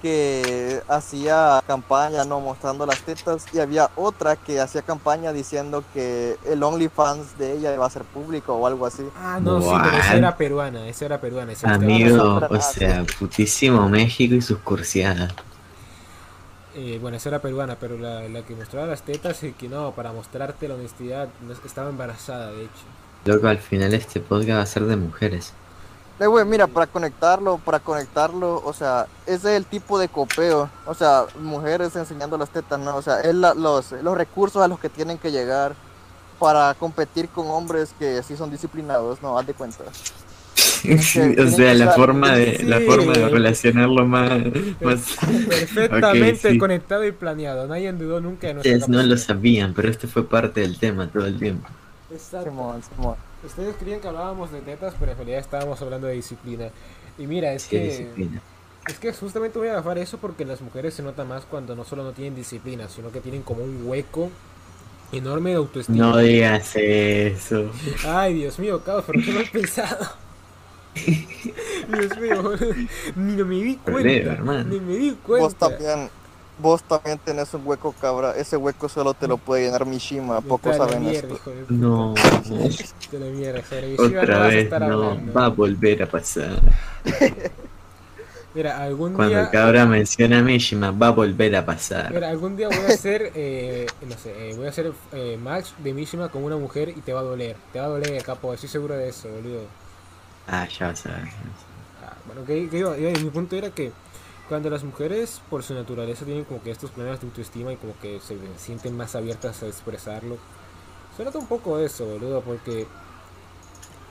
que 0.00 0.80
hacía 0.88 1.62
campaña, 1.66 2.24
no 2.24 2.40
mostrando 2.40 2.86
las 2.86 3.00
tetas, 3.02 3.44
y 3.52 3.58
había 3.58 3.90
otra 3.96 4.36
que 4.36 4.60
hacía 4.60 4.80
campaña 4.80 5.30
diciendo 5.32 5.84
que 5.92 6.38
el 6.46 6.62
OnlyFans 6.62 7.36
de 7.36 7.52
ella 7.52 7.74
iba 7.74 7.84
a 7.84 7.90
ser 7.90 8.02
público 8.04 8.54
o 8.54 8.66
algo 8.66 8.86
así. 8.86 9.06
Ah, 9.14 9.38
no, 9.42 9.60
sí, 9.60 9.68
pero 9.82 9.96
esa 9.98 10.16
era 10.16 10.36
peruana, 10.38 10.88
esa 10.88 11.04
era 11.04 11.20
peruana. 11.20 11.52
Esa 11.52 11.74
Amigo, 11.74 12.40
o 12.48 12.60
sea, 12.62 13.04
putísimo 13.18 13.86
México 13.90 14.34
y 14.34 14.40
sus 14.40 14.58
cursiadas. 14.58 15.34
Eh, 16.74 16.98
bueno, 17.00 17.18
esa 17.18 17.28
era 17.28 17.40
peruana, 17.40 17.76
pero 17.78 17.98
la, 17.98 18.26
la, 18.26 18.40
que 18.40 18.54
mostraba 18.54 18.86
las 18.86 19.02
tetas 19.02 19.42
y 19.42 19.52
que 19.52 19.68
no, 19.68 19.92
para 19.92 20.12
mostrarte 20.12 20.66
la 20.66 20.74
honestidad, 20.74 21.28
estaba 21.62 21.90
embarazada, 21.90 22.52
de 22.52 22.62
hecho. 22.62 22.84
Loco, 23.26 23.48
al 23.48 23.58
final 23.58 23.92
este 23.92 24.20
podcast 24.20 24.58
va 24.58 24.62
a 24.62 24.66
ser 24.66 24.84
de 24.84 24.96
mujeres. 24.96 25.52
Eh, 26.18 26.26
güey, 26.26 26.46
mira, 26.46 26.66
para 26.66 26.86
conectarlo, 26.86 27.58
para 27.58 27.78
conectarlo, 27.78 28.62
o 28.64 28.72
sea, 28.72 29.06
ese 29.26 29.50
es 29.50 29.56
el 29.56 29.66
tipo 29.66 29.98
de 29.98 30.08
copeo, 30.08 30.70
o 30.86 30.94
sea, 30.94 31.26
mujeres 31.38 31.94
enseñando 31.94 32.38
las 32.38 32.48
tetas, 32.48 32.78
¿no? 32.78 32.96
O 32.96 33.02
sea, 33.02 33.20
es 33.20 33.34
los, 33.34 33.92
los 33.92 34.16
recursos 34.16 34.62
a 34.62 34.68
los 34.68 34.80
que 34.80 34.88
tienen 34.88 35.18
que 35.18 35.30
llegar 35.30 35.74
para 36.38 36.74
competir 36.74 37.28
con 37.28 37.48
hombres 37.48 37.94
que 37.98 38.22
sí 38.22 38.36
son 38.36 38.50
disciplinados, 38.50 39.20
¿no? 39.22 39.38
Haz 39.38 39.46
de 39.46 39.54
cuenta. 39.54 39.84
o 40.86 41.48
sea, 41.48 41.74
la 41.74 41.92
forma 41.92 42.32
de 42.32 42.62
la 42.64 42.80
forma 42.80 43.12
de 43.12 43.28
relacionarlo 43.28 44.06
más, 44.06 44.30
perfectamente 45.48 46.56
conectado 46.58 47.04
y 47.04 47.12
planeado. 47.12 47.66
Nadie 47.66 47.92
dudó 47.92 48.20
nunca 48.20 48.46
de 48.46 48.54
nuestra 48.54 48.88
No 48.88 49.02
lo 49.02 49.16
sabían, 49.16 49.74
pero 49.74 49.90
este 49.90 50.06
fue 50.06 50.26
parte 50.26 50.60
del 50.60 50.78
tema 50.78 51.08
todo 51.08 51.26
el 51.26 51.38
tiempo. 51.38 51.68
Exacto. 52.10 52.76
Ustedes 53.46 53.76
creían 53.76 54.00
que 54.00 54.08
hablábamos 54.08 54.50
de 54.52 54.60
tetas, 54.60 54.94
pero 54.98 55.12
en 55.12 55.18
realidad 55.18 55.40
estábamos 55.40 55.80
hablando 55.80 56.06
de 56.06 56.14
disciplina. 56.14 56.70
Y 57.18 57.26
mira, 57.26 57.52
es 57.52 57.66
que. 57.66 58.10
Es 58.88 58.98
que 59.00 59.12
justamente 59.12 59.58
voy 59.58 59.66
a 59.68 59.72
agarrar 59.72 59.98
eso 59.98 60.18
porque 60.18 60.44
las 60.44 60.60
mujeres 60.60 60.94
se 60.94 61.02
nota 61.02 61.24
más 61.24 61.44
cuando 61.44 61.74
no 61.74 61.84
solo 61.84 62.04
no 62.04 62.12
tienen 62.12 62.36
disciplina, 62.36 62.88
sino 62.88 63.10
que 63.10 63.20
tienen 63.20 63.42
como 63.42 63.64
un 63.64 63.84
hueco 63.84 64.30
enorme 65.10 65.50
de 65.50 65.56
autoestima. 65.56 65.98
No 65.98 66.18
digas 66.18 66.76
eso. 66.76 67.70
Ay, 68.06 68.34
Dios 68.34 68.58
mío, 68.60 68.80
cabrón, 68.84 69.04
pero 69.08 69.24
qué 69.24 69.32
lo 69.32 69.40
he 69.40 69.46
pensado. 69.46 70.06
Dios 70.94 72.18
mío, 72.20 72.52
ni 73.16 73.42
me 73.42 73.54
di 73.56 73.76
cuenta. 73.76 74.64
ni 74.64 74.80
me 74.80 74.96
di 74.96 75.10
cuenta. 75.22 75.44
Vos 75.46 75.54
también, 75.56 76.08
Vos 76.58 76.82
también 76.82 77.18
tenés 77.18 77.52
un 77.52 77.66
hueco, 77.66 77.94
cabra. 78.00 78.34
Ese 78.36 78.56
hueco 78.56 78.88
solo 78.88 79.12
te 79.12 79.28
lo 79.28 79.36
puede 79.36 79.64
llenar 79.66 79.84
Mishima. 79.84 80.40
Pocos 80.40 80.76
saben 80.76 81.04
mierda, 81.04 81.34
esto. 81.34 81.52
No. 81.68 82.14
la 83.12 83.26
mierda, 83.26 83.62
Otra 83.98 84.38
vez 84.46 84.70
no. 84.70 85.20
Va 85.34 85.46
a 85.46 85.48
volver 85.48 86.02
a 86.02 86.06
pasar. 86.06 86.58
Mira, 88.54 88.82
algún 88.82 89.12
Cuando 89.12 89.34
día. 89.34 89.42
el 89.42 89.50
cabra 89.50 89.84
menciona 89.84 90.38
a 90.38 90.42
Mishima, 90.42 90.90
va 90.90 91.08
a 91.08 91.10
volver 91.10 91.54
a 91.56 91.66
pasar. 91.66 92.10
Mira, 92.10 92.30
algún 92.30 92.56
día 92.56 92.68
voy 92.68 92.78
a 92.78 92.86
hacer. 92.86 93.32
Eh, 93.34 93.86
no 94.08 94.16
sé, 94.16 94.32
eh, 94.50 94.54
voy 94.56 94.64
a 94.64 94.70
hacer 94.70 94.92
eh, 95.12 95.36
match 95.36 95.72
de 95.76 95.92
Mishima 95.92 96.30
con 96.30 96.42
una 96.42 96.56
mujer 96.56 96.88
y 96.88 97.02
te 97.02 97.12
va 97.12 97.20
a 97.20 97.24
doler. 97.24 97.54
Te 97.70 97.80
va 97.80 97.84
a 97.84 97.88
doler, 97.88 98.22
capo. 98.22 98.54
Estoy 98.54 98.70
seguro 98.70 98.96
de 98.96 99.10
eso, 99.10 99.28
boludo. 99.28 99.60
Ah, 100.48 100.66
ya 100.66 100.86
vas 100.86 101.04
a 101.04 101.10
ver. 101.10 101.28
Ah, 102.02 102.14
bueno, 102.24 102.46
que, 102.46 102.70
que 102.70 102.78
iba, 102.78 102.96
mi 102.96 103.28
punto 103.28 103.56
era 103.56 103.68
que 103.68 103.92
cuando 104.48 104.70
las 104.70 104.84
mujeres 104.84 105.40
por 105.50 105.62
su 105.62 105.74
naturaleza 105.74 106.24
tienen 106.24 106.44
como 106.44 106.62
que 106.62 106.70
estos 106.70 106.90
problemas 106.90 107.20
de 107.20 107.26
autoestima 107.26 107.72
y 107.72 107.76
como 107.76 107.98
que 108.00 108.20
se 108.20 108.36
sienten 108.56 108.96
más 108.96 109.14
abiertas 109.14 109.62
a 109.62 109.66
expresarlo, 109.66 110.38
se 111.16 111.24
nota 111.24 111.38
un 111.38 111.46
poco 111.46 111.78
eso, 111.78 112.04
boludo, 112.04 112.42
porque 112.42 112.86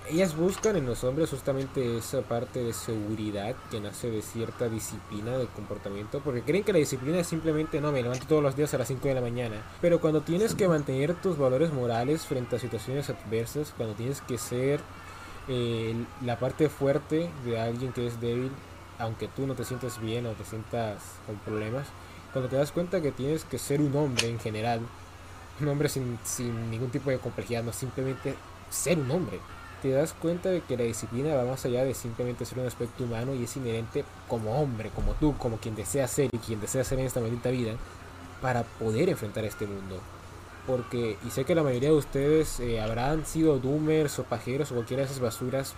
ellas 0.09 0.36
buscan 0.36 0.75
en 0.75 0.86
los 0.86 1.03
hombres 1.03 1.29
justamente 1.29 1.97
esa 1.97 2.21
parte 2.21 2.63
de 2.63 2.73
seguridad 2.73 3.55
que 3.71 3.79
nace 3.79 4.11
de 4.11 4.21
cierta 4.21 4.69
disciplina 4.69 5.38
de 5.38 5.47
comportamiento, 5.47 6.19
porque 6.19 6.43
creen 6.43 6.63
que 6.63 6.73
la 6.73 6.79
disciplina 6.79 7.19
es 7.19 7.27
simplemente, 7.27 7.81
no, 7.81 7.91
me 7.91 8.03
levanto 8.03 8.27
todos 8.27 8.43
los 8.43 8.55
días 8.55 8.73
a 8.73 8.77
las 8.77 8.88
5 8.88 9.07
de 9.07 9.13
la 9.13 9.21
mañana, 9.21 9.63
pero 9.81 9.99
cuando 9.99 10.21
tienes 10.21 10.53
que 10.53 10.67
mantener 10.67 11.15
tus 11.15 11.38
valores 11.38 11.73
morales 11.73 12.25
frente 12.25 12.55
a 12.55 12.59
situaciones 12.59 13.09
adversas, 13.09 13.73
cuando 13.75 13.95
tienes 13.95 14.21
que 14.21 14.38
ser 14.38 14.79
eh, 15.47 15.95
la 16.23 16.39
parte 16.39 16.69
fuerte 16.69 17.29
de 17.45 17.59
alguien 17.59 17.91
que 17.91 18.07
es 18.07 18.19
débil, 18.19 18.51
aunque 19.00 19.28
tú 19.28 19.48
no 19.48 19.56
te 19.56 19.66
sientas 19.66 20.00
bien 20.00 20.26
o 20.26 20.32
te 20.32 20.46
sientas 20.46 21.02
con 21.26 21.36
problemas, 21.38 21.88
cuando 22.34 22.50
te 22.50 22.56
das 22.56 22.72
cuenta 22.72 23.02
que 23.02 23.12
tienes 23.12 23.46
que 23.46 23.58
ser 23.58 23.82
un 23.82 23.96
hombre 23.96 24.30
en 24.30 24.39
general 24.39 24.82
un 25.62 25.68
hombre 25.68 25.89
sin, 25.89 26.20
sin 26.24 26.70
ningún 26.70 26.89
tipo 26.89 27.10
de 27.10 27.20
complejidad, 27.20 27.64
no 27.64 27.72
simplemente 27.72 28.36
ser 28.70 29.00
un 29.00 29.10
hombre. 29.12 29.39
Te 29.82 29.91
das 29.91 30.14
cuenta 30.14 30.50
de 30.50 30.62
que 30.62 30.78
la 30.78 30.84
disciplina 30.84 31.36
va 31.36 31.46
más 31.46 31.64
allá 31.66 31.84
de 31.84 31.93
simplemente 31.93 32.46
ser 32.46 32.60
un 32.60 32.66
aspecto 32.66 33.04
humano 33.04 33.36
y 33.36 33.43
es 33.43 33.56
inherente 33.56 34.04
como 34.28 34.60
hombre, 34.62 34.89
como 34.96 35.14
tú, 35.14 35.38
como 35.38 35.58
quien 35.58 35.76
desea 35.76 36.08
ser 36.08 36.30
y 36.32 36.38
quien 36.39 36.60
desea 36.60 36.84
ser 36.84 37.00
en 37.00 37.06
esta 37.06 37.20
maldita 37.20 37.52
vida, 37.52 37.74
para 38.41 38.64
poder 38.64 39.10
enfrentar 39.10 39.46
este 39.46 39.68
mundo. 39.68 40.00
Porque, 40.66 41.18
y 41.26 41.30
sé 41.30 41.46
que 41.46 41.54
la 41.54 41.62
mayoría 41.62 41.89
de 41.89 41.96
ustedes 41.96 42.60
eh, 42.60 42.82
habrán 42.82 43.26
sido 43.26 43.60
doomers 43.60 44.18
o 44.18 44.24
pajeros 44.24 44.72
o 44.72 44.76
cualquiera 44.76 45.04
de 45.04 45.10
esas 45.10 45.20
basuras 45.20 45.76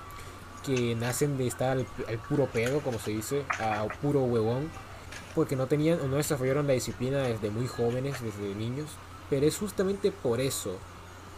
que 0.67 0.95
nacen 0.95 1.37
de 1.37 1.47
estar 1.47 1.71
al, 1.71 1.87
al 2.07 2.17
puro 2.19 2.45
pedo, 2.47 2.81
como 2.81 2.99
se 2.99 3.11
dice, 3.11 3.45
a 3.59 3.87
puro 4.01 4.21
huevón, 4.21 4.69
porque 5.33 5.55
no 5.55 5.67
tenían 5.67 5.99
o 6.01 6.07
no 6.07 6.17
desarrollaron 6.17 6.67
la 6.67 6.73
disciplina 6.73 7.19
desde 7.19 7.49
muy 7.49 7.67
jóvenes, 7.67 8.21
desde 8.21 8.53
niños. 8.53 8.89
Pero 9.29 9.45
es 9.45 9.57
justamente 9.57 10.11
por 10.11 10.41
eso, 10.41 10.77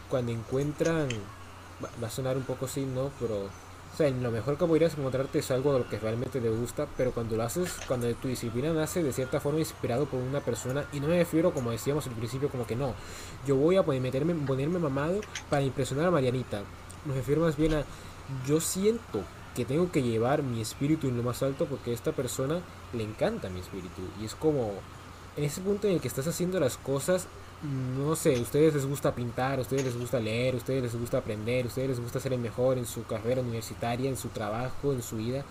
cuando 0.09 0.31
encuentran, 0.31 1.07
va, 1.83 2.07
a 2.07 2.09
sonar 2.09 2.35
un 2.37 2.43
poco 2.43 2.65
así, 2.65 2.81
¿no? 2.85 3.11
Pero, 3.19 3.45
o 3.45 3.97
sea, 3.97 4.09
lo 4.09 4.31
mejor 4.31 4.57
que 4.57 4.65
podrías 4.65 4.97
encontrarte 4.97 5.39
es 5.39 5.51
algo 5.51 5.73
de 5.73 5.79
lo 5.79 5.89
que 5.89 5.99
realmente 5.99 6.39
te 6.39 6.49
gusta, 6.49 6.87
pero 6.97 7.11
cuando 7.11 7.35
lo 7.35 7.43
haces, 7.43 7.77
cuando 7.87 8.11
tu 8.15 8.27
disciplina 8.27 8.73
nace 8.73 9.03
de 9.03 9.13
cierta 9.13 9.39
forma 9.39 9.59
inspirado 9.59 10.05
por 10.05 10.19
una 10.19 10.39
persona, 10.39 10.85
y 10.93 10.99
no 10.99 11.07
me 11.07 11.17
refiero, 11.17 11.51
como 11.53 11.71
decíamos 11.71 12.07
al 12.07 12.13
principio, 12.13 12.49
como 12.49 12.65
que 12.67 12.75
no, 12.75 12.93
yo 13.45 13.55
voy 13.55 13.77
a 13.77 13.83
poner- 13.83 14.01
meterme, 14.01 14.33
ponerme 14.35 14.79
mamado 14.79 15.21
para 15.49 15.63
impresionar 15.63 16.07
a 16.07 16.11
Marianita. 16.11 16.61
Me 17.05 17.13
refiero 17.15 17.41
más 17.41 17.55
bien 17.55 17.73
a, 17.73 17.83
yo 18.47 18.61
siento 18.61 19.23
que 19.55 19.65
tengo 19.65 19.91
que 19.91 20.03
llevar 20.03 20.43
mi 20.43 20.61
espíritu 20.61 21.07
en 21.07 21.17
lo 21.17 21.23
más 21.23 21.43
alto 21.43 21.65
porque 21.65 21.91
a 21.91 21.93
esta 21.93 22.11
persona 22.11 22.61
le 22.93 23.03
encanta 23.03 23.49
mi 23.49 23.59
espíritu. 23.59 24.01
Y 24.21 24.25
es 24.25 24.35
como, 24.35 24.73
en 25.35 25.43
ese 25.43 25.61
punto 25.61 25.87
en 25.87 25.93
el 25.93 26.01
que 26.01 26.07
estás 26.07 26.27
haciendo 26.27 26.59
las 26.59 26.77
cosas, 26.77 27.27
no 27.97 28.15
sé, 28.15 28.37
a 28.37 28.41
ustedes 28.41 28.73
les 28.73 28.85
gusta 28.85 29.13
pintar, 29.13 29.59
a 29.59 29.63
ustedes 29.63 29.83
les 29.83 29.97
gusta 29.97 30.19
leer, 30.19 30.53
a 30.53 30.57
ustedes 30.57 30.81
les 30.81 30.95
gusta 30.95 31.17
aprender, 31.17 31.65
a 31.65 31.67
ustedes 31.67 31.89
les 31.89 31.99
gusta 31.99 32.19
ser 32.19 32.33
el 32.33 32.39
mejor 32.39 32.77
en 32.77 32.85
su 32.85 33.03
carrera 33.03 33.41
universitaria, 33.41 34.09
en 34.09 34.17
su 34.17 34.29
trabajo, 34.29 34.93
en 34.93 35.01
su 35.01 35.17
vida. 35.17 35.43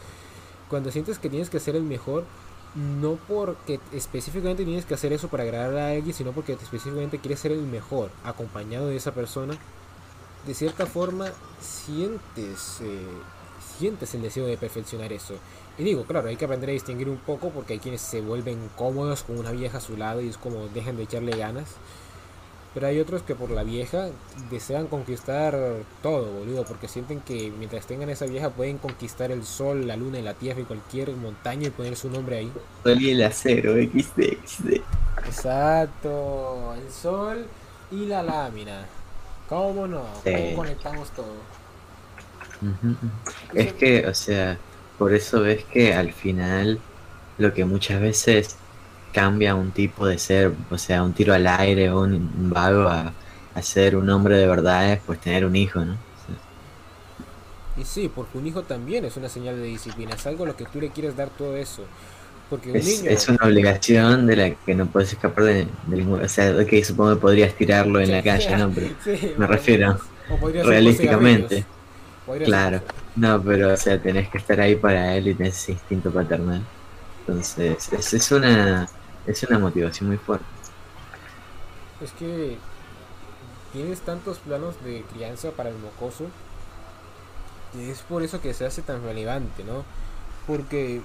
Cuando 0.71 0.91
sientes 0.91 1.19
que 1.19 1.29
tienes 1.29 1.51
que 1.51 1.61
ser 1.61 1.77
el 1.77 1.83
mejor, 1.83 2.25
no 2.75 3.19
porque 3.29 3.81
específicamente 3.93 4.65
tienes 4.65 4.85
que 4.85 4.95
hacer 4.95 5.13
eso 5.13 5.29
para 5.29 5.43
agradar 5.43 5.77
a 5.77 5.91
alguien, 5.91 6.15
sino 6.15 6.33
porque 6.33 6.53
específicamente 6.53 7.19
quieres 7.19 7.41
ser 7.41 7.53
el 7.53 7.63
mejor, 7.63 8.11
acompañado 8.25 8.87
de 8.87 8.97
esa 8.97 9.13
persona, 9.13 9.59
de 10.47 10.55
cierta 10.55 10.87
forma 10.87 11.27
sientes, 11.61 12.81
eh, 12.83 13.07
sientes 13.79 14.15
el 14.15 14.23
deseo 14.23 14.47
de 14.47 14.57
perfeccionar 14.57 15.13
eso. 15.13 15.35
Y 15.79 15.85
digo, 15.85 16.05
claro, 16.05 16.29
hay 16.29 16.37
que 16.37 16.45
aprender 16.45 16.71
a 16.71 16.73
distinguir 16.73 17.09
un 17.09 17.19
poco 17.19 17.51
porque 17.51 17.75
hay 17.75 17.79
quienes 17.79 18.01
se 18.01 18.21
vuelven 18.21 18.59
cómodos 18.77 19.23
con 19.23 19.39
una 19.39 19.53
vieja 19.53 19.79
a 19.79 19.81
su 19.81 19.97
lado 19.97 20.21
y 20.21 20.29
es 20.29 20.37
como 20.37 20.69
dejan 20.69 20.97
de 20.97 21.05
echarle 21.05 21.37
ganas. 21.37 21.77
Pero 22.75 22.87
hay 22.87 23.01
otros 23.01 23.23
que 23.23 23.35
por 23.35 23.51
la 23.51 23.65
vieja 23.65 24.11
desean 24.51 24.89
conquistar 24.89 25.57
todo, 26.03 26.33
boludo, 26.33 26.65
porque 26.65 26.87
sienten 26.87 27.21
que 27.21 27.51
mientras 27.51 27.87
tengan 27.87 28.11
esa 28.11 28.27
vieja 28.27 28.51
pueden 28.51 28.79
conquistar 28.79 29.33
el 29.33 29.45
sol, 29.45 29.87
la 29.87 29.97
luna 29.97 30.19
y 30.19 30.23
la 30.23 30.35
tierra 30.35 30.61
y 30.61 30.65
cualquier 30.65 31.11
montaña 31.17 31.69
y 31.69 31.71
poner 31.71 31.97
su 31.97 32.11
nombre 32.11 32.39
ahí. 32.39 32.53
Sol 32.85 33.01
y 33.01 33.11
el 33.11 33.23
acero, 33.23 33.73
XD, 33.73 34.47
XD. 34.47 34.69
Exacto, 35.25 36.75
el 36.75 36.93
sol 36.93 37.47
y 37.91 38.07
la 38.07 38.23
lámina. 38.23 38.87
¿Cómo 39.49 39.87
no? 39.89 40.25
Sí. 40.25 40.31
¿Cómo 40.31 40.53
conectamos 40.53 41.13
todo? 41.13 41.49
Es 43.53 43.73
que, 43.75 44.07
o 44.07 44.15
sea, 44.15 44.61
por 44.97 45.13
eso 45.15 45.41
ves 45.43 45.65
que 45.65 45.95
al 45.95 46.13
final 46.13 46.85
lo 47.37 47.53
que 47.55 47.65
muchas 47.65 48.01
veces 48.01 48.61
cambia 49.13 49.55
un 49.55 49.73
tipo 49.73 50.07
de 50.07 50.19
ser, 50.19 50.55
o 50.71 50.79
sea, 50.79 51.03
un 51.05 51.15
tiro 51.15 51.35
al 51.35 51.47
aire 51.47 51.91
o 51.91 52.03
un, 52.03 52.15
un 52.15 52.51
vago 52.51 52.89
a, 52.89 53.17
a 53.55 53.63
ser 53.63 53.97
un 53.97 54.11
hombre 54.11 54.37
de 54.37 54.47
verdad 54.47 54.93
es 54.93 55.03
pues 55.05 55.21
tener 55.21 55.45
un 55.47 55.57
hijo, 55.57 55.85
¿no? 55.85 56.05
Y 57.77 57.85
sí, 57.85 58.09
porque 58.09 58.39
un 58.39 58.47
hijo 58.47 58.65
también 58.65 59.05
es 59.05 59.17
una 59.17 59.29
señal 59.29 59.57
de 59.57 59.63
disciplina, 59.65 60.15
es 60.17 60.27
algo 60.27 60.45
a 60.45 60.47
lo 60.49 60.57
que 60.57 60.67
tú 60.67 60.81
le 60.81 60.91
quieres 60.93 61.15
dar 61.17 61.31
todo 61.31 61.57
eso. 61.57 61.91
Porque 62.49 62.73
un 62.73 62.79
es, 62.79 62.85
niño... 62.85 63.11
es 63.11 63.29
una 63.29 63.39
obligación 63.47 64.27
de 64.27 64.37
la 64.37 64.55
que 64.57 64.75
no 64.75 64.91
puedes 64.91 65.13
escapar 65.13 65.45
de, 65.45 65.55
de 65.83 65.97
ningún- 65.97 66.23
O 66.23 66.29
sea, 66.29 66.53
ok, 66.61 66.83
supongo 66.85 67.15
que 67.17 67.21
podrías 67.21 67.57
tirarlo 67.57 68.01
en 68.01 68.11
la 68.13 68.23
calle, 68.23 68.57
¿no? 68.57 68.73
Pero 68.75 68.91
Sí, 69.05 69.35
me 69.37 69.47
refiero 69.47 69.99
realísticamente. 70.63 71.71
Claro, 72.43 72.85
no, 73.17 73.43
pero 73.45 73.75
o 73.75 73.77
sea, 73.77 74.01
tenés 74.03 74.31
que 74.31 74.39
estar 74.39 74.61
ahí 74.61 74.77
para 74.77 75.17
él 75.17 75.29
y 75.29 75.37
tenés 75.37 75.57
ese 75.59 75.73
instinto 75.73 76.13
paternal. 76.13 76.71
Entonces, 77.27 77.93
es, 77.93 78.15
es 78.15 78.33
una 78.33 78.93
es 79.27 79.43
una 79.45 79.59
motivación 79.59 80.09
muy 80.09 80.19
fuerte. 80.19 80.47
Es 82.01 82.13
que 82.13 82.65
tienes 83.73 84.03
tantos 84.03 84.41
planos 84.41 84.83
de 84.83 85.07
crianza 85.07 85.53
para 85.53 85.71
el 85.71 85.79
mocoso 85.79 86.35
que 87.73 87.91
es 87.91 88.03
por 88.03 88.23
eso 88.23 88.41
que 88.41 88.55
se 88.55 88.67
hace 88.67 88.83
tan 88.83 89.03
relevante, 89.03 89.65
¿no? 89.65 89.85
Porque 90.47 91.03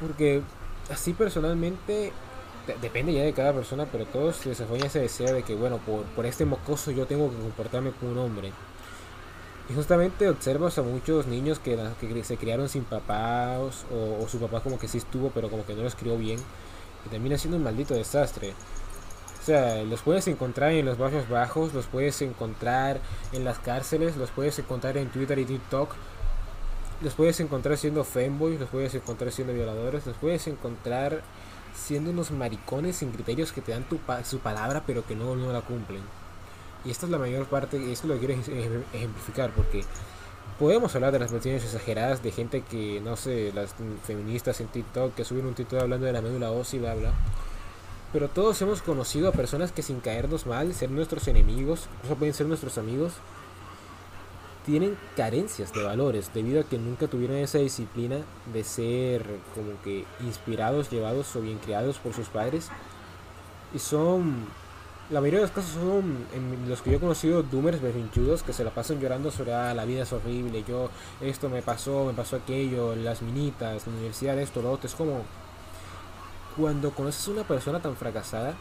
porque 0.00 0.42
así 0.90 1.12
personalmente 1.12 2.12
de- 2.66 2.76
depende 2.80 3.12
ya 3.12 3.22
de 3.22 3.32
cada 3.32 3.52
persona, 3.52 3.86
pero 3.90 4.06
todos 4.06 4.44
desarrollan 4.44 4.86
ese 4.86 5.00
deseo 5.00 5.32
de 5.34 5.42
que 5.42 5.54
bueno, 5.54 5.78
por, 5.78 6.02
por 6.04 6.26
este 6.26 6.44
mocoso 6.44 6.90
yo 6.90 7.06
tengo 7.06 7.30
que 7.30 7.36
comportarme 7.36 7.92
como 7.92 8.12
un 8.12 8.18
hombre. 8.18 8.52
Y 9.68 9.74
justamente 9.74 10.28
observas 10.28 10.78
a 10.78 10.82
muchos 10.82 11.26
niños 11.26 11.60
que, 11.60 11.78
se 12.24 12.36
criaron 12.36 12.68
sin 12.68 12.82
papás 12.84 13.84
o, 13.92 14.24
o 14.24 14.28
su 14.28 14.38
papá 14.40 14.60
como 14.60 14.78
que 14.78 14.88
sí 14.88 14.98
estuvo, 14.98 15.30
pero 15.30 15.48
como 15.48 15.64
que 15.64 15.74
no 15.74 15.82
los 15.82 15.94
crió 15.94 16.18
bien. 16.18 16.40
Y 17.06 17.08
termina 17.08 17.38
siendo 17.38 17.56
un 17.56 17.62
maldito 17.62 17.94
desastre. 17.94 18.52
O 19.40 19.42
sea, 19.44 19.82
los 19.84 20.02
puedes 20.02 20.26
encontrar 20.28 20.72
en 20.72 20.84
los 20.84 20.98
barrios 20.98 21.28
bajos, 21.28 21.72
los 21.72 21.86
puedes 21.86 22.20
encontrar 22.20 23.00
en 23.32 23.44
las 23.44 23.58
cárceles, 23.58 24.16
los 24.16 24.30
puedes 24.30 24.58
encontrar 24.58 24.98
en 24.98 25.08
Twitter 25.08 25.38
y 25.38 25.46
TikTok, 25.46 25.94
los 27.00 27.14
puedes 27.14 27.40
encontrar 27.40 27.76
siendo 27.78 28.04
femboys, 28.04 28.60
los 28.60 28.68
puedes 28.68 28.94
encontrar 28.94 29.32
siendo 29.32 29.52
violadores, 29.54 30.06
los 30.06 30.16
puedes 30.16 30.46
encontrar 30.46 31.22
siendo 31.74 32.10
unos 32.10 32.30
maricones 32.30 32.96
sin 32.96 33.10
criterios 33.12 33.52
que 33.52 33.60
te 33.62 33.72
dan 33.72 33.84
tu 33.84 33.98
pa- 33.98 34.24
su 34.24 34.38
palabra 34.40 34.82
pero 34.86 35.06
que 35.06 35.14
no, 35.16 35.34
no 35.36 35.52
la 35.52 35.60
cumplen. 35.62 36.02
Y 36.84 36.90
esta 36.90 37.06
es 37.06 37.12
la 37.12 37.18
mayor 37.18 37.46
parte, 37.46 37.76
y 37.78 37.92
esto 37.92 38.06
lo 38.08 38.16
quiero 38.18 38.34
ej- 38.34 38.48
ej- 38.48 38.84
ejemplificar 38.92 39.50
porque 39.50 39.84
podemos 40.58 40.94
hablar 40.94 41.12
de 41.12 41.18
las 41.18 41.32
versiones 41.32 41.64
exageradas 41.64 42.22
de 42.22 42.32
gente 42.32 42.62
que, 42.62 43.00
no 43.00 43.16
sé, 43.16 43.52
las 43.54 43.74
feministas 44.04 44.60
en 44.60 44.68
TikTok 44.68 45.14
que 45.14 45.24
suben 45.24 45.46
un 45.46 45.54
título 45.54 45.82
hablando 45.82 46.06
de 46.06 46.12
la 46.12 46.20
médula 46.22 46.50
ósea 46.50 46.78
y 46.78 46.82
bla 46.82 46.94
bla. 46.94 47.12
Pero 48.12 48.28
todos 48.28 48.60
hemos 48.60 48.82
conocido 48.82 49.28
a 49.28 49.32
personas 49.32 49.72
que 49.72 49.82
sin 49.82 50.00
caernos 50.00 50.44
mal, 50.46 50.74
ser 50.74 50.90
nuestros 50.90 51.28
enemigos, 51.28 51.88
incluso 51.98 52.16
pueden 52.16 52.34
ser 52.34 52.46
nuestros 52.46 52.76
amigos, 52.76 53.12
tienen 54.64 54.96
carencias 55.16 55.72
de 55.72 55.82
valores 55.82 56.30
debido 56.34 56.60
a 56.60 56.64
que 56.64 56.78
nunca 56.78 57.06
tuvieron 57.06 57.36
esa 57.36 57.58
disciplina 57.58 58.18
de 58.52 58.64
ser 58.64 59.24
como 59.54 59.80
que 59.82 60.04
inspirados, 60.20 60.90
llevados 60.90 61.34
o 61.36 61.40
bien 61.40 61.58
criados 61.58 61.98
por 61.98 62.12
sus 62.12 62.28
padres. 62.28 62.68
Y 63.74 63.78
son, 63.78 64.46
la 65.10 65.20
mayoría 65.20 65.40
de 65.40 65.46
los 65.46 65.54
casos 65.54 65.72
son 65.72 66.26
en 66.34 66.68
los 66.68 66.82
que 66.82 66.90
yo 66.90 66.96
he 66.96 67.00
conocido 67.00 67.42
doomers 67.42 67.80
berrinchudos 67.80 68.42
que 68.42 68.52
se 68.52 68.64
la 68.64 68.70
pasan 68.70 69.00
llorando 69.00 69.30
sobre 69.30 69.54
ah, 69.54 69.74
la 69.74 69.84
vida 69.84 70.02
es 70.02 70.12
horrible, 70.12 70.64
yo 70.66 70.90
esto 71.20 71.48
me 71.48 71.62
pasó, 71.62 72.04
me 72.04 72.12
pasó 72.12 72.36
aquello, 72.36 72.94
las 72.96 73.22
minitas, 73.22 73.86
la 73.86 73.92
universidad, 73.92 74.38
esto, 74.38 74.62
lo 74.62 74.72
otro. 74.72 74.88
Es 74.88 74.94
como 74.94 75.22
cuando 76.56 76.90
conoces 76.90 77.26
a 77.28 77.30
una 77.30 77.44
persona 77.44 77.80
tan 77.80 77.96
fracasada 77.96 78.54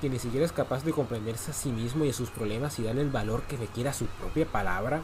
que 0.00 0.08
ni 0.10 0.18
siquiera 0.18 0.44
es 0.44 0.52
capaz 0.52 0.84
de 0.84 0.92
comprenderse 0.92 1.50
a 1.50 1.54
sí 1.54 1.70
mismo 1.70 2.04
y 2.04 2.10
a 2.10 2.12
sus 2.12 2.30
problemas 2.30 2.78
y 2.78 2.82
darle 2.82 3.02
el 3.02 3.10
valor 3.10 3.42
que 3.42 3.56
requiere 3.56 3.88
a 3.88 3.94
su 3.94 4.06
propia 4.06 4.46
palabra. 4.46 5.02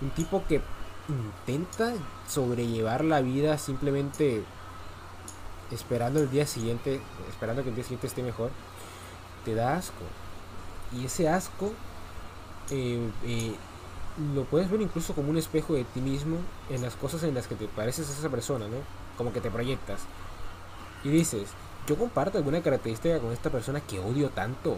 Un 0.00 0.10
tipo 0.10 0.44
que 0.46 0.60
intenta 1.08 1.92
sobrellevar 2.28 3.04
la 3.04 3.20
vida 3.20 3.58
simplemente 3.58 4.42
esperando 5.70 6.20
el 6.20 6.30
día 6.30 6.46
siguiente, 6.46 7.00
esperando 7.28 7.62
que 7.62 7.70
el 7.70 7.74
día 7.74 7.84
siguiente 7.84 8.06
esté 8.06 8.22
mejor, 8.22 8.50
te 9.44 9.54
da 9.54 9.76
asco. 9.76 10.04
Y 10.92 11.06
ese 11.06 11.28
asco 11.28 11.72
eh, 12.70 13.10
eh, 13.24 13.54
lo 14.34 14.44
puedes 14.44 14.70
ver 14.70 14.80
incluso 14.80 15.14
como 15.14 15.30
un 15.30 15.38
espejo 15.38 15.74
de 15.74 15.84
ti 15.84 16.00
mismo 16.00 16.38
en 16.70 16.82
las 16.82 16.94
cosas 16.94 17.22
en 17.22 17.34
las 17.34 17.46
que 17.46 17.54
te 17.54 17.66
pareces 17.68 18.08
a 18.08 18.12
esa 18.12 18.28
persona, 18.28 18.66
¿no? 18.66 18.78
Como 19.16 19.32
que 19.32 19.40
te 19.40 19.50
proyectas. 19.50 20.00
Y 21.04 21.08
dices, 21.10 21.48
yo 21.86 21.96
comparto 21.96 22.38
alguna 22.38 22.62
característica 22.62 23.18
con 23.20 23.32
esta 23.32 23.50
persona 23.50 23.80
que 23.80 23.98
odio 23.98 24.30
tanto. 24.30 24.76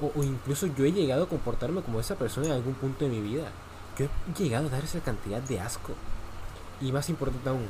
O, 0.00 0.18
o 0.18 0.24
incluso 0.24 0.66
yo 0.66 0.84
he 0.84 0.92
llegado 0.92 1.24
a 1.24 1.28
comportarme 1.28 1.82
como 1.82 2.00
esa 2.00 2.16
persona 2.16 2.46
en 2.46 2.52
algún 2.52 2.74
punto 2.74 3.04
de 3.04 3.10
mi 3.10 3.20
vida. 3.20 3.50
Yo 3.98 4.06
he 4.06 4.42
llegado 4.42 4.68
a 4.68 4.70
dar 4.70 4.84
esa 4.84 5.00
cantidad 5.00 5.40
de 5.40 5.60
asco. 5.60 5.92
Y 6.80 6.92
más 6.92 7.08
importante 7.10 7.48
aún, 7.48 7.66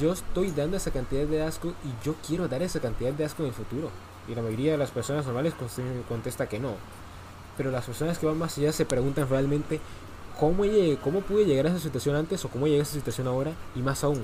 yo 0.00 0.12
estoy 0.12 0.50
dando 0.50 0.76
esa 0.76 0.90
cantidad 0.90 1.26
de 1.26 1.42
asco 1.42 1.74
y 1.84 2.04
yo 2.04 2.14
quiero 2.26 2.48
dar 2.48 2.62
esa 2.62 2.80
cantidad 2.80 3.12
de 3.12 3.24
asco 3.24 3.42
en 3.42 3.48
el 3.48 3.54
futuro. 3.54 3.90
Y 4.28 4.34
la 4.34 4.42
mayoría 4.42 4.72
de 4.72 4.78
las 4.78 4.90
personas 4.90 5.26
normales 5.26 5.54
contesta 6.08 6.48
que 6.48 6.58
no. 6.58 6.74
Pero 7.56 7.70
las 7.70 7.84
personas 7.84 8.18
que 8.18 8.26
van 8.26 8.38
más 8.38 8.56
allá 8.56 8.72
se 8.72 8.86
preguntan 8.86 9.28
realmente 9.28 9.80
cómo, 10.38 10.64
llegué, 10.64 10.96
cómo 10.96 11.20
pude 11.20 11.44
llegar 11.44 11.66
a 11.66 11.70
esa 11.70 11.80
situación 11.80 12.16
antes 12.16 12.44
o 12.44 12.48
cómo 12.48 12.66
llegué 12.66 12.80
a 12.80 12.82
esa 12.82 12.94
situación 12.94 13.26
ahora. 13.26 13.52
Y 13.74 13.80
más 13.80 14.04
aún, 14.04 14.22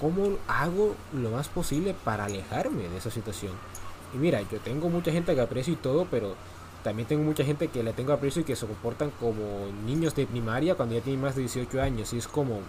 cómo 0.00 0.36
hago 0.46 0.94
lo 1.12 1.30
más 1.30 1.48
posible 1.48 1.94
para 2.04 2.26
alejarme 2.26 2.88
de 2.88 2.98
esa 2.98 3.10
situación. 3.10 3.52
Y 4.14 4.18
mira, 4.18 4.40
yo 4.42 4.60
tengo 4.60 4.88
mucha 4.88 5.10
gente 5.10 5.34
que 5.34 5.40
aprecio 5.40 5.72
y 5.72 5.76
todo, 5.76 6.06
pero 6.10 6.34
también 6.86 7.08
tengo 7.08 7.24
mucha 7.24 7.44
gente 7.44 7.66
que 7.66 7.82
le 7.82 7.92
tengo 7.92 8.12
aprecio 8.12 8.42
y 8.42 8.44
que 8.44 8.54
se 8.54 8.64
comportan 8.64 9.10
como 9.18 9.66
niños 9.84 10.14
de 10.14 10.24
primaria 10.24 10.76
cuando 10.76 10.94
ya 10.94 11.00
tienen 11.00 11.20
más 11.20 11.34
de 11.34 11.40
18 11.40 11.82
años. 11.82 12.12
Y 12.12 12.18
es 12.18 12.28
como, 12.28 12.60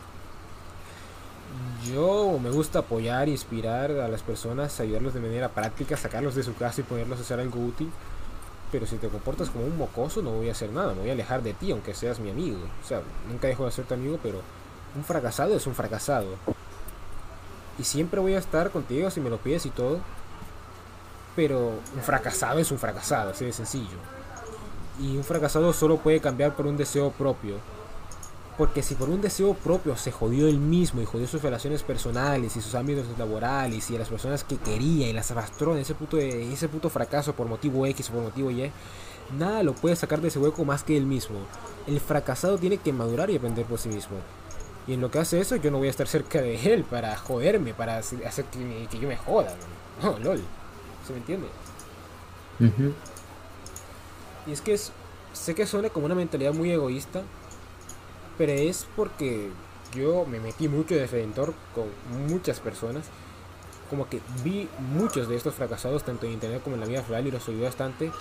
yo 1.85 2.39
me 2.41 2.49
gusta 2.49 2.79
apoyar, 2.79 3.29
inspirar 3.29 3.91
a 3.91 4.07
las 4.07 4.23
personas, 4.23 4.79
ayudarlos 4.79 5.13
de 5.13 5.19
manera 5.19 5.49
práctica, 5.49 5.95
sacarlos 5.95 6.33
de 6.33 6.41
su 6.41 6.55
casa 6.55 6.81
y 6.81 6.83
ponerlos 6.83 7.19
a 7.19 7.21
hacer 7.21 7.39
algo 7.39 7.59
útil. 7.59 7.91
Pero 8.71 8.87
si 8.87 8.95
te 8.95 9.07
comportas 9.07 9.51
como 9.51 9.65
un 9.65 9.77
mocoso, 9.77 10.23
no 10.23 10.31
voy 10.31 10.49
a 10.49 10.53
hacer 10.53 10.71
nada, 10.71 10.95
me 10.95 11.01
voy 11.01 11.09
a 11.11 11.13
alejar 11.13 11.43
de 11.43 11.53
ti, 11.53 11.69
aunque 11.69 11.93
seas 11.93 12.19
mi 12.19 12.31
amigo. 12.31 12.57
O 12.83 12.87
sea, 12.87 13.01
nunca 13.29 13.47
dejo 13.47 13.65
de 13.65 13.71
ser 13.71 13.85
tu 13.85 13.93
amigo, 13.93 14.17
pero 14.23 14.41
un 14.95 15.03
fracasado 15.03 15.55
es 15.55 15.67
un 15.67 15.75
fracasado. 15.75 16.29
Y 17.77 17.83
siempre 17.83 18.19
voy 18.19 18.33
a 18.33 18.39
estar 18.39 18.71
contigo 18.71 19.11
si 19.11 19.21
me 19.21 19.29
lo 19.29 19.37
pides 19.37 19.67
y 19.67 19.69
todo. 19.69 19.99
Pero 21.37 21.69
un 21.95 22.01
fracasado 22.01 22.59
es 22.59 22.69
un 22.71 22.79
fracasado, 22.79 23.31
así 23.31 23.45
de 23.45 23.53
sencillo. 23.53 23.97
Y 24.99 25.15
un 25.15 25.23
fracasado 25.23 25.71
solo 25.71 25.97
puede 25.97 26.19
cambiar 26.19 26.55
por 26.55 26.67
un 26.67 26.75
deseo 26.75 27.11
propio. 27.11 27.55
Porque 28.57 28.81
si 28.81 28.95
por 28.95 29.07
un 29.09 29.21
deseo 29.21 29.53
propio 29.53 29.95
se 29.95 30.11
jodió 30.11 30.47
él 30.47 30.57
mismo 30.57 30.99
y 30.99 31.05
jodió 31.05 31.27
sus 31.27 31.43
relaciones 31.43 31.83
personales 31.83 32.57
y 32.57 32.61
sus 32.61 32.73
ámbitos 32.73 33.05
laborales 33.19 33.89
y 33.91 33.95
a 33.95 33.99
las 33.99 34.09
personas 34.09 34.43
que 34.43 34.57
quería 34.57 35.07
y 35.07 35.13
las 35.13 35.29
arrastró 35.29 35.75
en 35.75 35.81
ese 35.81 35.93
puto, 35.93 36.17
ese 36.17 36.67
puto 36.67 36.89
fracaso 36.89 37.33
por 37.33 37.47
motivo 37.47 37.85
X 37.85 38.09
o 38.09 38.13
por 38.13 38.23
motivo 38.23 38.49
Y, 38.49 38.71
nada 39.37 39.61
lo 39.61 39.73
puede 39.73 39.95
sacar 39.95 40.21
de 40.21 40.29
ese 40.29 40.39
hueco 40.39 40.65
más 40.65 40.83
que 40.83 40.97
él 40.97 41.05
mismo. 41.05 41.37
El 41.85 41.99
fracasado 41.99 42.57
tiene 42.57 42.79
que 42.79 42.91
madurar 42.91 43.29
y 43.29 43.37
aprender 43.37 43.65
por 43.65 43.77
sí 43.77 43.89
mismo. 43.89 44.17
Y 44.87 44.93
en 44.93 45.01
lo 45.01 45.11
que 45.11 45.19
hace 45.19 45.39
eso, 45.39 45.57
yo 45.57 45.69
no 45.69 45.77
voy 45.77 45.87
a 45.87 45.91
estar 45.91 46.07
cerca 46.07 46.41
de 46.41 46.73
él 46.73 46.83
para 46.83 47.15
joderme, 47.15 47.75
para 47.75 47.97
hacer 47.97 48.45
que, 48.45 48.87
yo 48.99 49.07
me 49.07 49.17
joda. 49.17 49.53
No, 50.01 50.17
lol. 50.17 50.41
¿Se 51.07 51.13
me 51.13 51.19
entiende? 51.19 51.47
Y 54.45 54.51
es 54.51 54.61
que 54.61 54.73
es, 54.73 54.91
sé 55.31 55.55
que 55.55 55.65
suena 55.65 55.89
como 55.89 56.05
una 56.05 56.15
mentalidad 56.15 56.53
muy 56.53 56.69
egoísta, 56.71 57.21
pero 58.37 58.51
es 58.51 58.85
porque 58.95 59.49
yo 59.95 60.25
me 60.25 60.39
metí 60.39 60.67
mucho 60.67 60.95
de 60.95 61.07
Redentor 61.07 61.53
con 61.73 61.87
muchas 62.27 62.59
personas. 62.59 63.05
Como 63.89 64.09
que 64.09 64.19
vi 64.43 64.67
muchos 64.79 65.29
de 65.29 65.37
estos 65.37 65.55
fracasados, 65.55 66.03
tanto 66.03 66.25
en 66.25 66.33
internet 66.33 66.61
como 66.61 66.75
en 66.75 66.81
la 66.81 66.87
vida 66.87 67.03
real, 67.07 67.25
y 67.25 67.31
los 67.31 67.47
ayudé 67.47 67.63
bastante. 67.63 68.11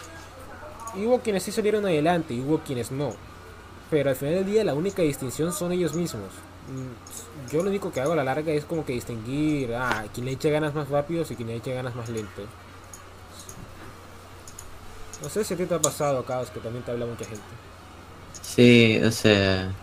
Y 0.94 1.06
hubo 1.06 1.20
quienes 1.20 1.42
sí 1.42 1.50
salieron 1.50 1.84
adelante, 1.84 2.34
y 2.34 2.40
hubo 2.40 2.60
quienes 2.60 2.92
no. 2.92 3.14
Pero 3.90 4.10
al 4.10 4.16
final 4.16 4.34
del 4.34 4.46
día, 4.46 4.64
la 4.64 4.74
única 4.74 5.02
distinción 5.02 5.52
son 5.52 5.72
ellos 5.72 5.94
mismos. 5.94 6.30
Mm, 6.68 7.50
yo 7.52 7.62
lo 7.62 7.70
único 7.70 7.90
que 7.90 8.00
hago 8.00 8.12
a 8.12 8.16
la 8.16 8.24
larga 8.24 8.52
es 8.52 8.64
como 8.64 8.84
que 8.84 8.92
distinguir 8.92 9.74
a 9.74 10.00
ah, 10.00 10.04
quien 10.12 10.26
le 10.26 10.32
eche 10.32 10.50
ganas 10.50 10.74
más 10.74 10.88
rápidos 10.88 11.30
y 11.30 11.36
quien 11.36 11.48
le 11.48 11.56
eche 11.56 11.74
ganas 11.74 11.94
más 11.96 12.08
lentos. 12.08 12.46
No 15.20 15.28
sé 15.28 15.44
si 15.44 15.52
a 15.54 15.56
te 15.58 15.74
ha 15.74 15.82
pasado, 15.82 16.24
Caos, 16.24 16.50
que 16.50 16.60
también 16.60 16.84
te 16.84 16.90
habla 16.90 17.06
mucha 17.06 17.26
gente. 17.26 17.60
Sí, 18.42 19.00
o 19.02 19.10
sea, 19.10 19.80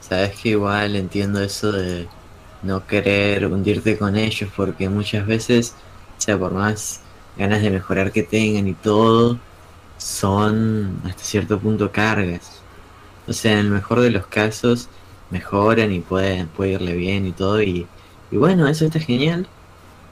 sabes 0.00 0.40
que 0.40 0.50
igual 0.50 0.96
entiendo 0.96 1.42
eso 1.42 1.72
de 1.72 2.14
no 2.60 2.86
querer 2.86 3.46
hundirte 3.46 3.98
con 3.98 4.16
ellos 4.16 4.50
porque 4.56 4.88
muchas 4.88 5.26
veces, 5.26 5.78
o 6.18 6.20
sea, 6.20 6.38
por 6.38 6.52
más 6.54 7.06
ganas 7.36 7.62
de 7.62 7.70
mejorar 7.70 8.12
que 8.12 8.22
tengan 8.24 8.66
y 8.68 8.74
todo, 8.76 9.44
son 9.96 11.02
hasta 11.04 11.22
cierto 11.24 11.60
punto 11.60 11.92
cargas. 11.92 12.66
O 13.26 13.32
sea, 13.32 13.52
en 13.54 13.58
el 13.60 13.70
mejor 13.70 14.00
de 14.00 14.10
los 14.10 14.26
casos, 14.28 14.90
mejoran 15.30 15.92
y 15.92 16.00
pueden 16.02 16.50
puede 16.50 16.72
irle 16.74 16.94
bien 16.96 17.26
y 17.26 17.34
todo 17.34 17.62
y 17.62 18.36
bueno, 18.38 18.68
eso 18.68 18.84
está 18.86 19.00
genial, 19.00 19.52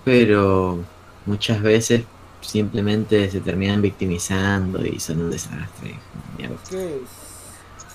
pero 0.04 0.90
muchas 1.24 1.62
veces 1.62 2.08
simplemente 2.46 3.30
se 3.30 3.40
terminan 3.40 3.82
victimizando 3.82 4.84
y 4.84 5.00
son 5.00 5.22
un 5.22 5.30
desastre. 5.30 5.98
Es 6.38 6.68
que 6.68 7.00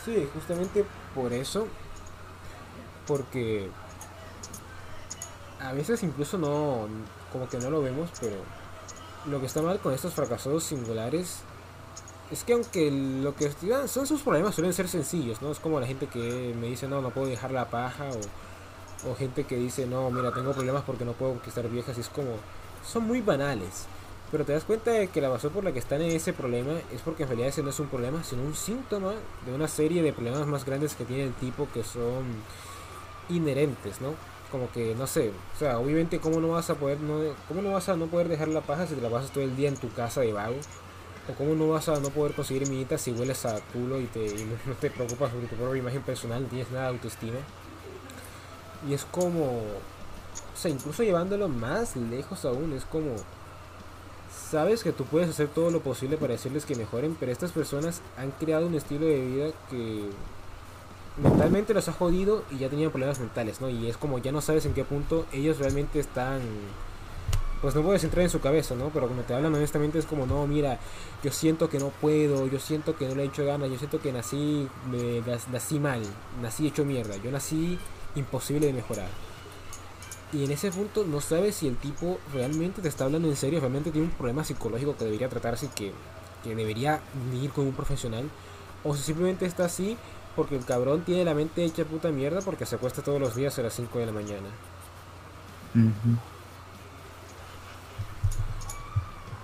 sí, 0.06 0.28
justamente 0.34 0.86
por 1.14 1.34
eso, 1.34 1.68
porque 3.08 3.70
a 5.60 5.74
veces 5.74 6.04
incluso 6.04 6.38
no, 6.38 6.88
como 7.32 7.47
que 7.50 7.58
no 7.60 7.70
lo 7.70 7.82
vemos, 7.82 8.10
pero 8.20 8.38
lo 9.26 9.39
que 9.39 9.45
está 9.45 9.62
mal 9.62 9.80
con 9.80 9.93
estos 9.93 10.14
fracasados 10.14 10.64
singulares 10.64 11.39
es 12.32 12.43
que 12.43 12.54
aunque 12.54 12.91
lo 12.91 13.36
que 13.36 13.52
son 13.88 14.06
sus 14.06 14.22
problemas 14.22 14.56
suelen 14.56 14.74
ser 14.74 14.88
sencillos, 14.88 15.41
¿no? 15.41 15.52
Es 15.52 15.60
como 15.60 15.80
la 15.80 15.88
gente 15.88 16.08
que 16.08 16.56
me 16.60 16.68
dice, 16.68 16.88
no, 16.88 17.02
no 17.02 17.10
puedo 17.10 17.28
dejar 17.28 17.52
la 17.52 17.70
paja, 17.70 18.10
o 19.10 19.16
gente 19.16 19.45
que 19.45 19.56
dice, 19.56 19.88
no, 19.88 20.12
mira, 20.12 20.32
tengo 20.34 20.52
problemas 20.52 20.84
porque 20.84 21.06
no 21.06 21.14
puedo 21.14 21.34
conquistar 21.34 21.68
viejas, 21.70 21.97
y 21.97 22.02
es 22.02 22.10
como, 22.10 22.32
son 22.86 23.08
muy 23.08 23.22
banales. 23.22 23.88
Pero 24.32 24.45
te 24.45 24.53
das 24.53 24.63
cuenta 24.63 24.91
de 24.91 25.07
que 25.07 25.21
la 25.21 25.30
razón 25.30 25.51
por 25.51 25.63
la 25.63 25.71
que 25.71 25.80
están 25.80 26.01
en 26.01 26.11
ese 26.11 26.34
problema 26.34 26.73
es 26.93 27.01
porque 27.01 27.23
en 27.23 27.30
realidad 27.30 27.49
ese 27.49 27.63
no 27.63 27.71
es 27.71 27.80
un 27.80 27.88
problema, 27.88 28.23
sino 28.23 28.43
un 28.43 28.55
síntoma 28.55 29.13
de 29.45 29.53
una 29.53 29.67
serie 29.67 30.03
de 30.03 30.13
problemas 30.13 30.45
más 30.45 30.65
grandes 30.65 30.93
que 30.93 31.05
tiene 31.05 31.23
el 31.23 31.34
tipo 31.34 31.67
que 31.73 31.84
son 31.84 32.25
inherentes, 33.30 34.01
¿no? 34.01 34.13
Como 34.51 34.71
que, 34.71 34.95
no 34.95 35.07
sé, 35.07 35.32
o 35.55 35.59
sea, 35.59 35.80
obviamente 35.80 36.19
cómo 36.19 36.39
no 36.39 36.49
vas 36.49 36.69
a 36.69 36.75
poder, 36.75 36.99
no, 36.99 37.19
cómo 37.47 37.61
no 37.61 37.71
vas 37.71 37.89
a 37.89 37.95
no 37.95 38.07
poder 38.07 38.27
dejar 38.27 38.47
la 38.49 38.61
paja 38.61 38.88
si 38.88 38.95
te 38.95 39.01
la 39.01 39.09
pasas 39.09 39.32
todo 39.32 39.43
el 39.43 39.55
día 39.55 39.69
en 39.69 39.77
tu 39.77 39.91
casa 39.93 40.21
de 40.21 40.34
vago 40.34 40.57
o 41.30 41.34
cómo 41.34 41.53
no 41.53 41.69
vas 41.69 41.88
a 41.89 41.99
no 41.99 42.09
poder 42.09 42.34
conseguir 42.34 42.67
minitas 42.67 43.01
si 43.01 43.11
hueles 43.11 43.45
a 43.45 43.59
culo 43.73 43.99
y, 43.99 44.05
te, 44.05 44.27
no, 44.65 44.73
te 44.80 44.89
preocupas 44.89 45.32
sobre 45.32 45.47
tu 45.47 45.55
propia 45.55 45.80
imagen 45.80 46.01
personal, 46.01 46.43
no 46.43 46.47
tienes 46.49 46.71
nada 46.71 46.86
de 46.86 46.89
autoestima. 46.89 47.38
Y 48.88 48.93
es 48.93 49.05
como, 49.05 49.45
o 49.45 50.55
sea, 50.55 50.71
incluso 50.71 51.03
llevándolo 51.03 51.47
más 51.47 51.95
lejos 51.95 52.45
aún, 52.45 52.73
es 52.73 52.86
como, 52.86 53.15
sabes 54.50 54.84
que 54.84 54.91
tú 54.91 55.06
puedes 55.06 55.30
hacer 55.30 55.47
todo 55.47 55.70
lo 55.70 55.82
posible 55.82 56.18
para 56.18 56.34
decirles 56.34 56.66
que 56.66 56.76
mejoren, 56.76 57.16
pero 57.20 57.32
estas 57.32 57.52
personas 57.52 58.02
han 58.18 58.32
creado 58.32 58.66
un 58.68 58.76
estilo 58.76 59.06
de 59.06 59.20
vida 59.20 59.47
que 59.70 60.10
mentalmente 61.22 61.74
los 61.74 61.88
ha 61.88 61.93
jodido 61.93 62.43
y 62.52 62.58
ya 62.58 62.70
tenían 62.70 62.91
problemas 62.91 63.20
mentales, 63.20 63.62
¿no? 63.62 63.70
Y 63.70 63.88
es 63.88 63.97
como 63.97 64.18
ya 64.20 64.32
no 64.32 64.41
sabes 64.41 64.66
en 64.66 64.74
qué 64.74 64.84
punto 64.84 65.26
ellos 65.34 65.60
realmente 65.60 66.00
están 66.00 66.41
pues 67.62 67.76
no 67.76 67.82
puedes 67.82 68.04
entrar 68.06 68.24
en 68.24 68.30
su 68.30 68.39
cabeza, 68.39 68.74
¿no? 68.76 68.89
Pero 68.89 69.08
cuando 69.08 69.24
te 69.24 69.34
hablan 69.34 69.54
honestamente 69.54 70.00
es 70.00 70.06
como, 70.06 70.26
no, 70.26 70.47
mira, 70.47 70.80
yo 71.24 71.32
siento 71.32 71.70
que 71.70 71.78
no 71.78 71.89
puedo, 71.89 72.47
yo 72.47 72.58
siento 72.58 72.95
que 72.95 73.08
no 73.08 73.16
le 73.16 73.24
he 73.24 73.26
hecho 73.26 73.45
ganas, 73.45 73.70
yo 73.70 73.78
siento 73.78 74.00
que 74.00 74.14
nací, 74.14 74.68
nací 75.52 75.80
mal, 75.80 76.02
nací 76.41 76.68
hecho 76.68 76.86
mierda, 76.86 77.18
yo 77.18 77.32
nací 77.32 77.78
imposible 78.16 78.68
de 78.68 78.74
mejorar. 78.74 79.10
Y 80.32 80.43
en 80.43 80.51
ese 80.51 80.71
punto 80.71 81.05
no 81.05 81.21
sabes 81.21 81.55
si 81.55 81.67
el 81.67 81.75
tipo 81.77 82.19
realmente 82.34 82.82
te 82.82 82.88
está 82.88 83.05
hablando 83.05 83.27
en 83.27 83.36
serio, 83.36 83.59
realmente 83.59 83.91
tiene 83.91 84.07
un 84.07 84.13
problema 84.13 84.43
psicológico 84.43 84.95
que 84.95 85.05
debería 85.05 85.27
tratarse 85.27 85.65
y 85.65 85.69
que, 85.69 85.91
que 86.43 86.55
debería 86.55 87.01
ir 87.41 87.49
con 87.51 87.65
un 87.65 87.73
profesional, 87.73 88.30
o 88.84 88.95
si 88.95 89.01
simplemente 89.01 89.45
está 89.45 89.65
así 89.65 89.97
porque 90.36 90.55
el 90.55 90.65
cabrón 90.65 91.01
tiene 91.01 91.25
la 91.25 91.34
mente 91.34 91.65
hecha 91.65 91.84
puta 91.84 92.09
mierda 92.09 92.41
porque 92.41 92.65
se 92.65 92.75
acuesta 92.75 93.01
todos 93.01 93.19
los 93.19 93.36
días 93.36 93.57
a 93.57 93.63
las 93.63 93.73
5 93.73 93.99
de 93.99 94.05
la 94.05 94.11
mañana. 94.11 94.49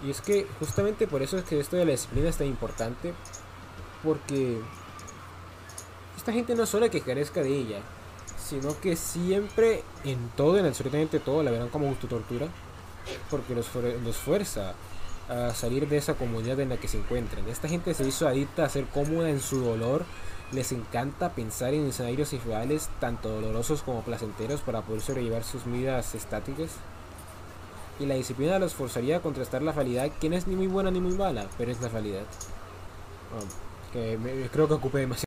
Y 0.05 0.11
es 0.11 0.21
que 0.21 0.47
justamente 0.59 1.07
por 1.07 1.21
eso 1.21 1.37
es 1.37 1.43
que 1.43 1.59
esto 1.59 1.75
de 1.75 1.85
la 1.85 1.91
disciplina 1.91 2.29
es 2.29 2.37
tan 2.37 2.47
importante. 2.47 3.13
Porque 4.03 4.59
esta 6.15 6.31
gente 6.31 6.53
no 6.55 6.65
solo 6.65 6.89
que 6.91 7.01
carezca 7.01 7.41
de 7.41 7.55
ella, 7.55 7.79
sino 8.47 8.79
que 8.79 8.95
siempre 8.95 9.83
en 10.03 10.29
todo, 10.35 10.57
en 10.57 10.65
absolutamente 10.65 11.19
todo, 11.19 11.43
la 11.43 11.51
verán 11.51 11.69
como 11.69 11.91
tortura 11.93 12.47
Porque 13.29 13.55
los, 13.55 13.67
los 14.03 14.15
fuerza 14.17 14.73
a 15.29 15.53
salir 15.53 15.87
de 15.87 15.97
esa 15.97 16.13
comunidad 16.13 16.59
en 16.59 16.69
la 16.69 16.77
que 16.77 16.87
se 16.87 16.97
encuentran. 16.97 17.47
Esta 17.47 17.67
gente 17.67 17.93
se 17.93 18.07
hizo 18.07 18.27
adicta 18.27 18.63
a 18.63 18.69
ser 18.69 18.85
cómoda 18.85 19.29
en 19.29 19.41
su 19.41 19.59
dolor. 19.61 20.05
Les 20.51 20.71
encanta 20.71 21.31
pensar 21.31 21.73
en 21.73 21.87
escenarios 21.87 22.31
irreales, 22.33 22.89
tanto 22.99 23.29
dolorosos 23.29 23.81
como 23.81 24.03
placenteros, 24.03 24.61
para 24.61 24.81
poder 24.81 25.01
sobrellevar 25.01 25.43
sus 25.43 25.65
vidas 25.65 26.13
estáticas 26.13 26.69
y 27.99 28.05
la 28.05 28.15
disciplina 28.15 28.59
los 28.59 28.73
forzaría 28.73 29.17
a 29.17 29.21
contrastar 29.21 29.61
la 29.61 29.71
realidad, 29.71 30.11
que 30.19 30.29
no 30.29 30.35
es 30.35 30.47
ni 30.47 30.55
muy 30.55 30.67
buena 30.67 30.91
ni 30.91 30.99
muy 30.99 31.13
mala, 31.13 31.47
pero 31.57 31.71
es 31.71 31.81
la 31.81 31.89
realidad. 31.89 32.23
creo 34.51 34.67
que 34.67 34.73
ocupé 34.73 34.99
demasiado 34.99 35.24